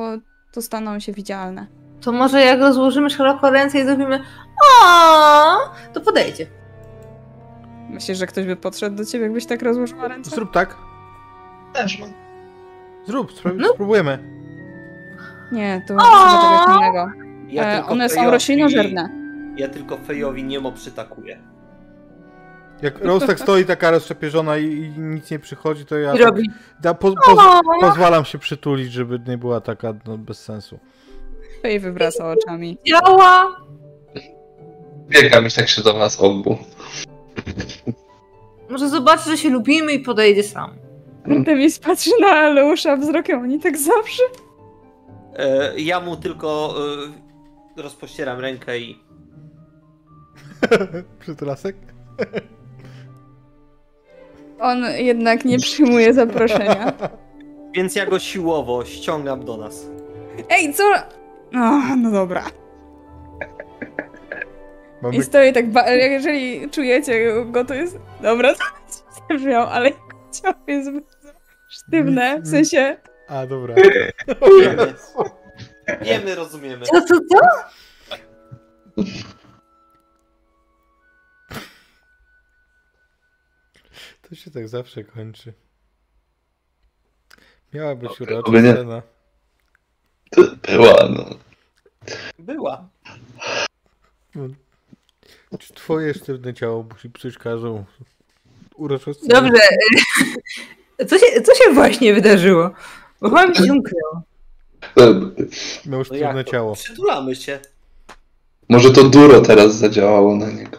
[0.51, 1.67] to staną się widzialne.
[2.01, 4.19] To może jak rozłożymy szeroko ręce i zrobimy
[4.83, 5.57] o,
[5.93, 6.47] to podejdzie.
[7.89, 10.29] Myślisz, że ktoś by podszedł do ciebie, jakbyś tak rozłożyła ręce?
[10.35, 10.75] Zrób tak.
[11.73, 12.09] Też mam.
[13.07, 13.67] Zrób, spra- No.
[13.73, 14.17] spróbujemy.
[15.51, 17.11] Nie, to czegoś innego.
[17.47, 19.09] Ja E, one są Fejowi- roślinożerne.
[19.57, 21.39] Ja tylko Fejowi niemo przytakuję.
[22.81, 26.27] Jak Rose tak stoi taka rozczepierzona i, i nic nie przychodzi, to ja I tak,
[26.27, 26.49] robi
[26.81, 30.79] da, po, poz, o, pozwalam się przytulić, żeby nie była taka no, bez sensu.
[31.61, 32.77] Fej wywraca oczami.
[32.87, 33.57] działa.
[35.09, 36.57] Biegam i tak się do nas obu.
[38.69, 40.75] Może zobaczy, że się lubimy i podejdzie sam.
[41.37, 44.23] Artemis patrzy na Leusza wzrokiem, oni tak zawsze.
[45.35, 46.75] E, ja mu tylko
[47.77, 48.99] e, rozpościeram rękę i
[51.19, 51.75] Przytulasek?
[54.61, 56.93] On jednak nie przyjmuje zaproszenia.
[57.75, 59.85] więc ja go siłowo ściągam do nas.
[60.49, 60.83] Ej, co?
[61.53, 62.43] O, no dobra.
[65.01, 65.15] Mamy...
[65.15, 67.99] I stoi tak, ba- jeżeli czujecie go, to jest...
[68.21, 69.91] Dobra, to ale
[70.41, 72.97] ciało jest bardzo sztywne, w sensie...
[73.27, 73.75] A, dobra.
[74.61, 74.93] Wiemy,
[76.01, 76.85] wiemy rozumiemy.
[76.85, 77.39] Co, co, co?
[84.31, 85.53] To się tak zawsze kończy.
[87.73, 88.71] Miała być urocza oby nie.
[88.73, 89.01] scena.
[90.31, 91.25] To była, no.
[92.39, 92.89] Była.
[95.59, 97.85] Czy twoje sztywne ciało musi psuć każdą
[98.75, 99.33] uroczą scenę?
[99.41, 99.61] Dobrze.
[101.09, 102.69] Co się, co się właśnie wydarzyło?
[103.21, 104.21] Bo chyba mi się umknęło.
[105.85, 106.51] Miał No sztywne to?
[106.51, 106.73] ciało.
[106.75, 107.59] Przytulamy się.
[108.69, 110.77] Może to duro teraz zadziałało na niego.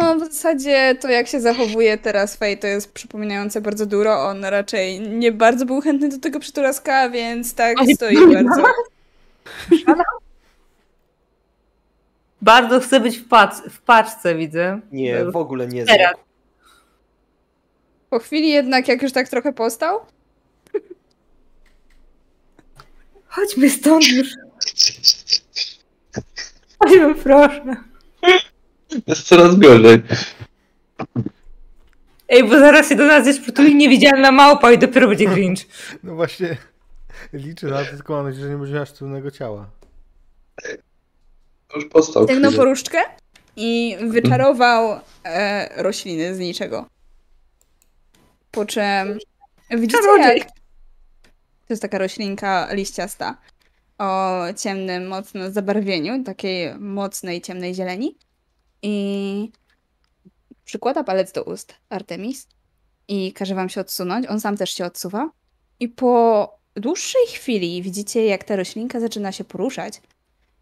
[0.00, 4.24] No, w zasadzie to jak się zachowuje teraz Fej, to jest przypominające bardzo duro.
[4.28, 8.32] On raczej nie bardzo był chętny do tego przytulaska, więc tak Oj, stoi no.
[8.34, 8.62] bardzo...
[12.42, 14.80] Bardzo chcę być w, pac, w paczce, widzę.
[14.92, 16.12] Nie, w ogóle nie Teraz.
[16.12, 16.26] zmógł.
[18.10, 20.00] Po chwili jednak, jak już tak trochę postał,
[23.36, 24.28] Chodźmy stąd już.
[26.78, 27.76] Chodźmy, proszę.
[29.06, 30.02] Jest coraz gorzej.
[32.28, 35.62] Ej, bo zaraz się do nas jest przytuli niewidzialna małpa i dopiero będzie cringe.
[36.02, 36.56] No właśnie,
[37.32, 39.70] liczę na to, tylko mam nadzieję, że nie będzie miała sztywnego ciała.
[41.76, 42.64] Już postał ściągnął chwilę.
[42.64, 42.98] poruszczkę
[43.56, 46.86] i wyczarował e, rośliny z niczego.
[48.50, 49.18] Po czym
[49.70, 50.48] widzicie jak...
[51.66, 53.36] To jest taka roślinka liściasta
[53.98, 58.16] o ciemnym, mocno zabarwieniu, takiej mocnej, ciemnej zieleni.
[58.82, 59.50] I
[60.64, 62.48] przykłada palec do ust Artemis
[63.08, 64.26] i każe wam się odsunąć.
[64.26, 65.30] On sam też się odsuwa.
[65.80, 70.00] I po dłuższej chwili widzicie, jak ta roślinka zaczyna się poruszać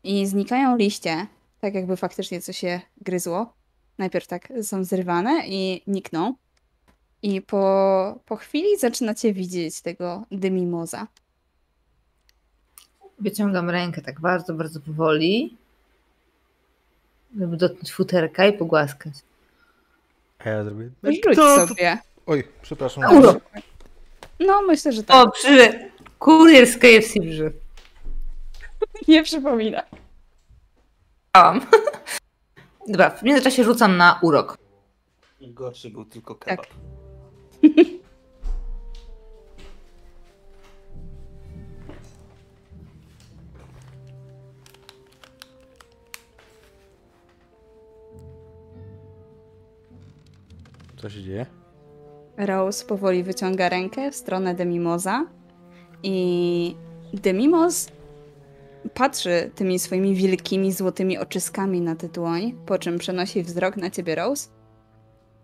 [0.05, 1.27] i znikają liście,
[1.61, 3.55] tak jakby faktycznie coś się gryzło.
[3.99, 6.35] Najpierw tak są zrywane i nikną.
[7.23, 11.07] I po, po chwili zaczynacie widzieć tego Demimoza.
[13.19, 15.57] Wyciągam rękę tak bardzo, bardzo powoli,
[17.39, 19.13] żeby dotknąć futerka i pogłaskać.
[20.39, 20.91] A ja zrobię...
[21.03, 21.99] Rzuć To- sobie.
[22.27, 23.17] Oj, przepraszam.
[23.17, 23.35] Uro.
[24.41, 25.25] No, myślę, że tak.
[25.27, 27.51] Dobrze, kurier z KFC brze.
[29.09, 29.83] Nie przypomina.
[31.35, 31.61] Dałam.
[32.89, 34.59] Dobra, w międzyczasie rzucam na urok.
[35.41, 36.61] Gorszy był tylko Tak.
[51.05, 51.47] Co się dzieje?
[52.37, 55.27] Rose powoli wyciąga rękę w stronę Demimoza
[56.03, 56.77] i
[57.15, 57.89] Demimoz
[58.95, 64.15] patrzy tymi swoimi wielkimi złotymi oczyskami na tę dłoń, po czym przenosi wzrok na ciebie,
[64.15, 64.49] Rose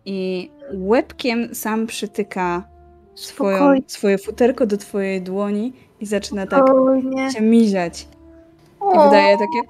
[0.05, 2.65] i łebkiem sam przytyka
[3.15, 3.85] swoją, Spokojnie.
[3.87, 7.31] swoje futerko do twojej dłoni i zaczyna tak Spokojnie.
[7.31, 8.09] się miziać.
[8.95, 9.61] I wydaje takie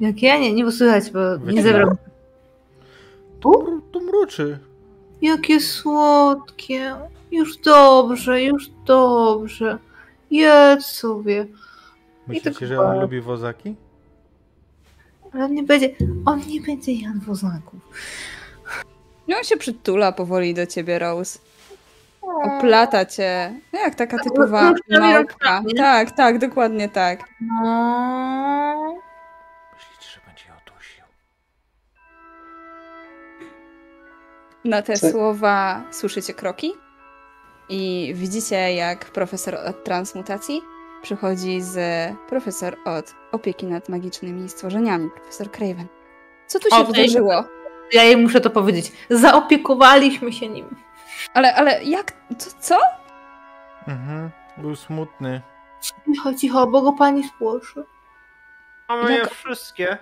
[0.00, 1.96] Jak ja nie, nie było słychać, bo nie zebrał.
[3.44, 4.58] Tu, tu mruczy.
[5.22, 6.94] Jakie słodkie.
[7.30, 9.78] Już dobrze, już dobrze.
[10.30, 11.46] Jedz sobie.
[12.26, 13.02] Myślicie, tak że on bardzo.
[13.02, 13.74] lubi wozaki?
[15.32, 15.94] Ale on nie będzie,
[16.26, 17.80] on nie będzie jadł wozaków.
[19.28, 21.38] No on się przytula powoli do ciebie, Rose.
[22.22, 23.60] Oplata cię.
[23.72, 25.62] No Jak taka typowa małpka.
[25.76, 27.24] Tak, tak, dokładnie tak.
[27.40, 28.94] No.
[34.64, 35.10] Na te Co?
[35.10, 36.72] słowa słyszycie kroki
[37.68, 40.62] i widzicie, jak profesor od transmutacji
[41.02, 41.78] przychodzi z
[42.28, 45.86] profesor od opieki nad magicznymi stworzeniami, profesor Craven.
[46.46, 47.44] Co tu się O, wydarzyło?
[47.92, 48.92] Ja jej muszę to powiedzieć.
[49.10, 50.76] Zaopiekowaliśmy się nim.
[51.34, 52.78] Ale, ale jak, co, co?
[53.88, 54.30] Mhm.
[54.58, 55.42] Był smutny.
[56.06, 57.84] Cicho, cicho, bo go pani spłoszy.
[58.88, 59.98] Mamy je Jak- wszystkie.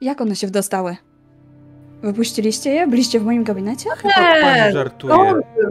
[0.00, 0.96] Jak one się wdostały?
[2.02, 2.86] Wypuściliście je?
[2.86, 3.90] Byliście w moim gabinecie?
[3.96, 5.14] Chyba pani żartuje.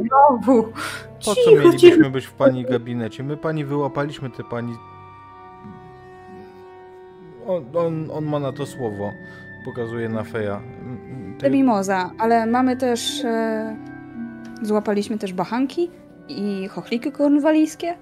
[0.07, 0.63] Znowu.
[0.63, 0.73] Po
[1.19, 2.09] co Cicho, mielibyśmy cicho.
[2.09, 3.23] być w pani gabinecie?
[3.23, 4.73] My pani wyłapaliśmy te pani...
[7.47, 9.11] On, on, on ma na to słowo.
[9.65, 10.55] Pokazuje na Feja.
[10.57, 13.23] Mm, mm, ty- Mimoza, ale mamy też.
[13.25, 13.75] E,
[14.61, 15.91] złapaliśmy też bachanki
[16.27, 17.97] i chochliki kornwalijskie.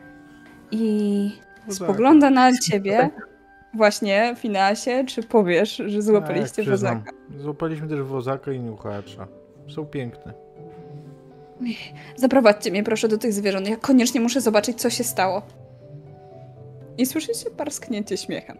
[0.72, 1.32] I
[1.68, 1.76] Wozaki.
[1.94, 3.10] spogląda na ciebie.
[3.74, 7.04] Właśnie, Finasie, czy powiesz, że złapaliście Tak, przyznam.
[7.38, 9.28] Złapaliśmy też wozaka i niuchacza.
[9.68, 10.34] Są piękne.
[12.16, 13.68] Zaprowadźcie mnie proszę do tych zwierząt.
[13.68, 15.42] Ja koniecznie muszę zobaczyć, co się stało.
[16.98, 18.58] I słyszycie parsknięcie śmiechem.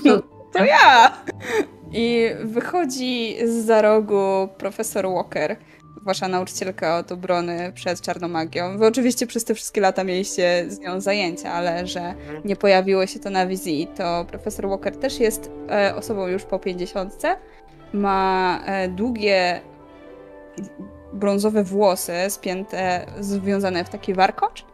[0.00, 0.22] Kto?
[0.52, 1.12] To ja!
[1.92, 5.56] I wychodzi z za rogu profesor Walker,
[6.02, 8.78] wasza nauczycielka od obrony przed czarną magią.
[8.78, 12.14] Wy oczywiście przez te wszystkie lata mieliście z nią zajęcia, ale że
[12.44, 16.58] nie pojawiło się to na wizji, to profesor Walker też jest e, osobą już po
[16.58, 17.36] pięćdziesiątce.
[17.92, 19.60] Ma e, długie
[21.12, 24.64] brązowe włosy spięte, związane w taki warkocz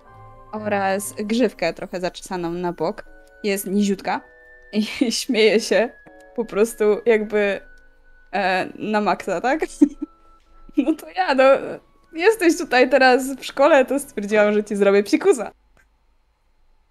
[0.52, 3.04] oraz grzywkę trochę zaczesaną na bok.
[3.44, 4.20] Jest niziutka
[4.72, 4.82] i
[5.20, 5.90] śmieje się
[6.36, 7.60] po prostu jakby
[8.32, 9.60] e, na maksa, tak?
[10.86, 11.44] No to ja, no
[12.12, 15.50] jesteś tutaj teraz w szkole, to stwierdziłam, że ci zrobię psikusa.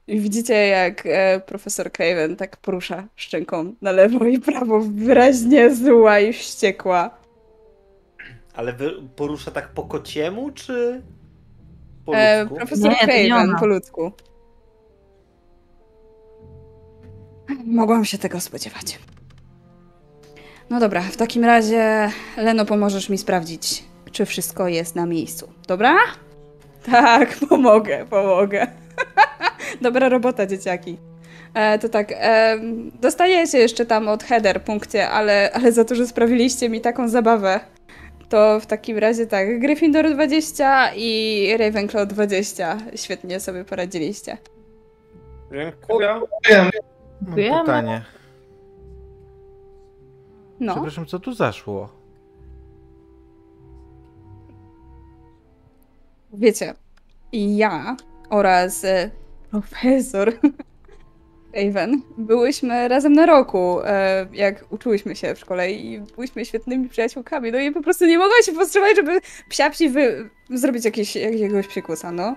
[0.08, 6.20] I widzicie, jak e, profesor Craven tak porusza szczęką na lewo i prawo, wyraźnie zła
[6.20, 7.10] i wściekła.
[8.54, 11.02] Ale wy, porusza tak po kociemu, czy
[12.06, 12.56] po E, ludzku?
[12.56, 13.60] profesor Nie, nie Craven ona.
[13.60, 14.12] po ludzku.
[17.66, 19.00] Mogłam się tego spodziewać.
[20.70, 25.50] No dobra, w takim razie, Leno, pomożesz mi sprawdzić, czy wszystko jest na miejscu.
[25.68, 25.96] Dobra?
[26.92, 28.68] Tak, pomogę, pomogę.
[29.82, 30.98] Dobra robota, dzieciaki.
[31.54, 32.60] E, to tak, e,
[33.02, 37.60] dostajecie jeszcze tam od header punkcie, ale, ale za to, że sprawiliście mi taką zabawę,
[38.30, 42.78] to w takim razie tak, Gryffindor 20 i Ravenclaw 20.
[42.96, 44.38] Świetnie sobie poradziliście.
[45.52, 46.08] Dziękuję.
[46.08, 46.70] Mam
[47.22, 47.60] Dziękujemy.
[47.60, 48.17] pytanie.
[50.60, 51.98] No, Przepraszam, co tu zaszło?
[56.34, 56.74] wiecie,
[57.32, 57.96] ja
[58.30, 59.12] oraz e,
[59.52, 60.34] profesor
[61.56, 67.52] Raven byłyśmy razem na roku, e, jak uczyłyśmy się w szkole i byliśmy świetnymi przyjaciółkami.
[67.52, 70.30] No i po prostu nie mogłam się powstrzymać, żeby psiapsi wy...
[70.50, 72.36] zrobić jakieś, jakiegoś psikusa, no.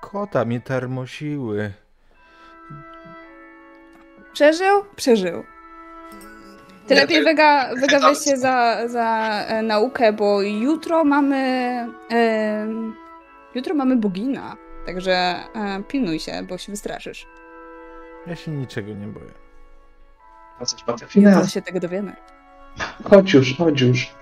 [0.00, 1.72] Kota mnie termosiły.
[4.32, 4.84] Przeżył?
[4.96, 5.44] Przeżył.
[6.86, 11.36] Ty lepiej Wega, Wega weź się za, za e, naukę, bo jutro mamy.
[12.10, 12.66] E,
[13.54, 14.56] jutro mamy bogina.
[14.86, 17.26] Także e, pilnuj się, bo się wystraszysz.
[18.26, 19.32] Ja się niczego nie boję.
[20.60, 22.16] A coś Jutro się tego dowiemy.
[23.04, 24.14] Chodź już, chodź już.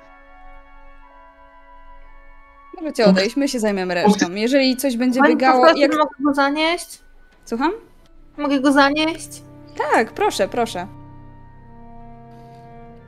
[2.77, 4.35] Możecie odejść, my się zajmiemy resztą.
[4.35, 5.67] Jeżeli coś będzie Pani biegało.
[5.77, 5.93] Jak...
[5.93, 6.99] mogę go zanieść?
[7.45, 7.73] Słucham?
[8.37, 9.43] Mogę go zanieść?
[9.81, 10.87] Tak, proszę, proszę.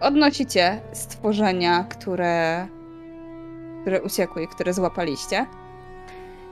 [0.00, 2.66] Odnosicie stworzenia, które,
[3.82, 5.46] które uciekły które złapaliście.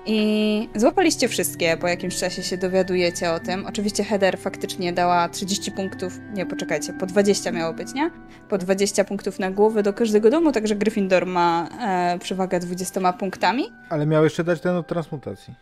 [0.06, 3.66] I złapaliście wszystkie, po jakimś czasie się dowiadujecie o tym.
[3.66, 8.10] Oczywiście Heather faktycznie dała 30 punktów, nie poczekajcie, po 20 miało być, nie?
[8.48, 11.68] Po 20 punktów na głowę do każdego domu, także Gryffindor ma
[12.14, 13.72] e, przewagę 20 punktami.
[13.88, 15.54] Ale miał jeszcze dać ten od transmutacji.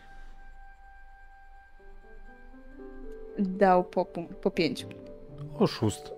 [3.39, 4.05] Dał po,
[4.41, 4.87] po 5.
[5.59, 6.13] Oszust.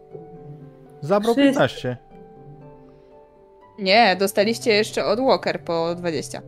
[1.02, 1.52] Zabrał Wszyscy.
[1.52, 1.98] 15.
[3.80, 6.42] Nie, dostaliście jeszcze od Walker po 20.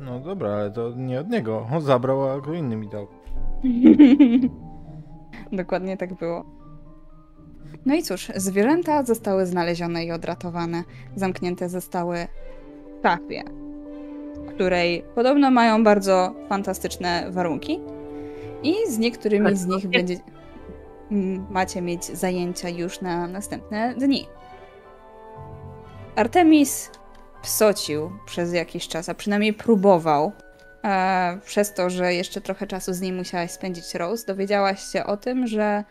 [0.00, 1.66] No dobra, ale to nie od niego.
[1.72, 3.06] On zabrał, a go inny mi dał.
[5.52, 6.44] Dokładnie tak było.
[7.86, 10.82] No i cóż, zwierzęta zostały znalezione i odratowane.
[11.16, 12.16] Zamknięte zostały
[12.98, 13.42] w szafie,
[14.36, 17.80] w której podobno mają bardzo fantastyczne warunki.
[18.62, 20.16] I z niektórymi z nich będzie,
[21.50, 24.26] macie mieć zajęcia już na następne dni.
[26.16, 26.90] Artemis
[27.42, 30.32] psocił przez jakiś czas, a przynajmniej próbował
[30.84, 35.16] e, przez to, że jeszcze trochę czasu z nim musiałaś spędzić Rose, dowiedziałaś się o
[35.16, 35.84] tym, że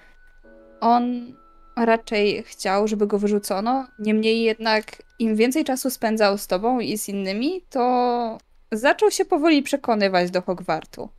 [0.82, 1.34] on
[1.77, 3.88] raczej chciał, żeby go wyrzucono.
[4.00, 4.85] Niemniej jednak,
[5.19, 8.38] im więcej czasu spędzał z tobą i z innymi, to
[8.72, 11.10] zaczął się powoli przekonywać do Hogwartu.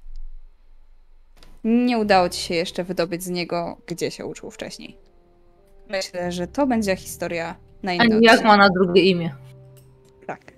[1.68, 4.98] Nie udało ci się jeszcze wydobyć z niego, gdzie się uczył wcześniej.
[5.88, 9.34] Myślę, że to będzie historia na inny Ani jak ma na drugie imię.
[10.26, 10.52] Tak.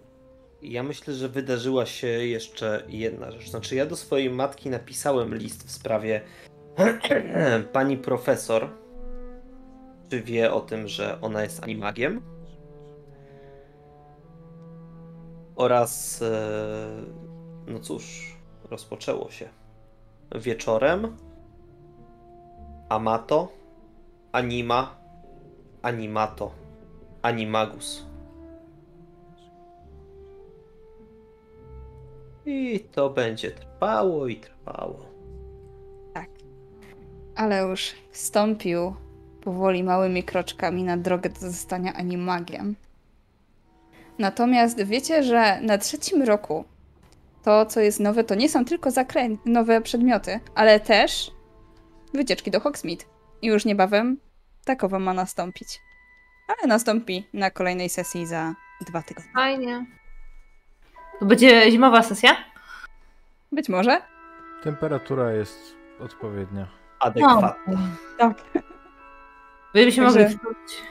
[0.62, 3.50] Ja myślę, że wydarzyła się jeszcze jedna rzecz.
[3.50, 6.20] Znaczy, ja do swojej matki napisałem list w sprawie
[7.72, 8.68] pani profesor.
[10.10, 12.22] Czy wie o tym, że ona jest animagiem?
[15.56, 16.48] Oraz, e,
[17.66, 18.36] no cóż,
[18.70, 19.57] rozpoczęło się.
[20.34, 21.16] Wieczorem
[22.88, 23.52] Amato,
[24.32, 24.96] Anima,
[25.82, 26.52] Animato,
[27.22, 28.06] Animagus.
[32.46, 35.06] I to będzie trwało i trwało.
[36.14, 36.28] Tak.
[37.36, 38.94] Ale już wstąpił
[39.40, 42.76] powoli małymi kroczkami na drogę do zostania animagiem.
[44.18, 46.64] Natomiast wiecie, że na trzecim roku
[47.48, 51.30] to, co jest nowe, to nie są tylko zakrę- nowe przedmioty, ale też
[52.14, 53.04] wycieczki do Hogsmeade.
[53.42, 54.16] I już niebawem
[54.64, 55.80] takowa ma nastąpić.
[56.48, 58.54] Ale nastąpi na kolejnej sesji za
[58.86, 59.30] dwa tygodnie.
[59.34, 59.86] Fajnie.
[61.20, 62.36] To będzie zimowa sesja?
[63.52, 64.00] Być może.
[64.62, 66.66] Temperatura jest odpowiednia.
[67.00, 67.78] Adekwatna.
[68.18, 68.36] Tak.
[69.74, 70.82] Będziemy Także- mogli wrócić.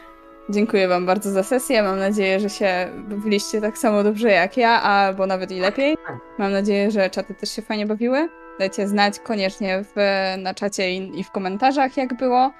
[0.49, 1.83] Dziękuję Wam bardzo za sesję.
[1.83, 5.97] Mam nadzieję, że się bawiliście tak samo dobrze jak ja, albo nawet i lepiej.
[6.37, 8.29] Mam nadzieję, że czaty też się fajnie bawiły.
[8.59, 9.95] Dajcie znać koniecznie w,
[10.37, 12.51] na czacie i, i w komentarzach, jak było.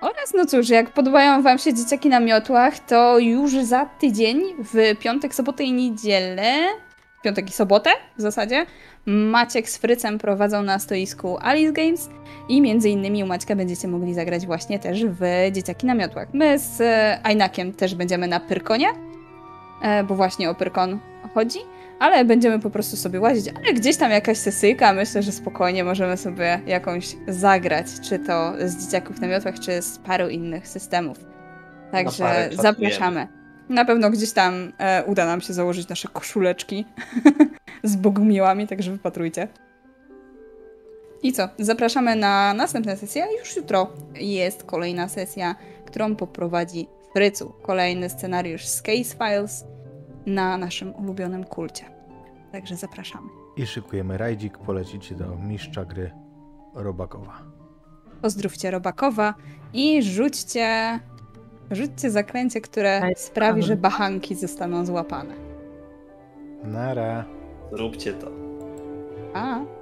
[0.00, 4.98] Oraz, no cóż, jak podobają Wam się dzieciaki na miotłach, to już za tydzień, w
[4.98, 6.52] piątek, sobotę i niedzielę,
[7.26, 8.66] piątek i sobotę w zasadzie,
[9.06, 12.08] Maciek z Frycem prowadzą na stoisku Alice Games
[12.48, 15.20] i między innymi u Maćka będziecie mogli zagrać właśnie też w
[15.52, 16.28] Dzieciaki na miotłach.
[16.32, 18.88] My z e, Ajnakiem też będziemy na Pyrkonie,
[19.82, 20.98] e, bo właśnie o Pyrkon
[21.34, 21.58] chodzi,
[21.98, 26.16] ale będziemy po prostu sobie łazić, ale gdzieś tam jakaś sesyjka, myślę, że spokojnie możemy
[26.16, 31.18] sobie jakąś zagrać, czy to z Dzieciaków na miotłach, czy z paru innych systemów.
[31.92, 33.35] Także zapraszamy.
[33.68, 36.84] Na pewno gdzieś tam e, uda nam się założyć nasze koszuleczki
[37.82, 39.48] z bogumiłami, także wypatrujcie.
[41.22, 41.48] I co?
[41.58, 43.26] Zapraszamy na następne sesje.
[43.40, 45.54] Już jutro jest kolejna sesja,
[45.86, 47.52] którą poprowadzi Frycu.
[47.62, 49.64] Kolejny scenariusz z Case Files
[50.26, 51.84] na naszym ulubionym kulcie.
[52.52, 53.28] Także zapraszamy.
[53.56, 56.10] I szykujemy rajdzik, polecicie do mistrza gry
[56.74, 57.42] Robakowa.
[58.22, 59.34] Pozdrówcie Robakowa
[59.72, 61.00] i rzućcie,
[61.70, 65.34] rzućcie zaklęcie, które sprawi, że bachanki zostaną złapane.
[66.64, 67.24] Nara.
[67.72, 68.30] Zróbcie to.
[69.34, 69.75] A.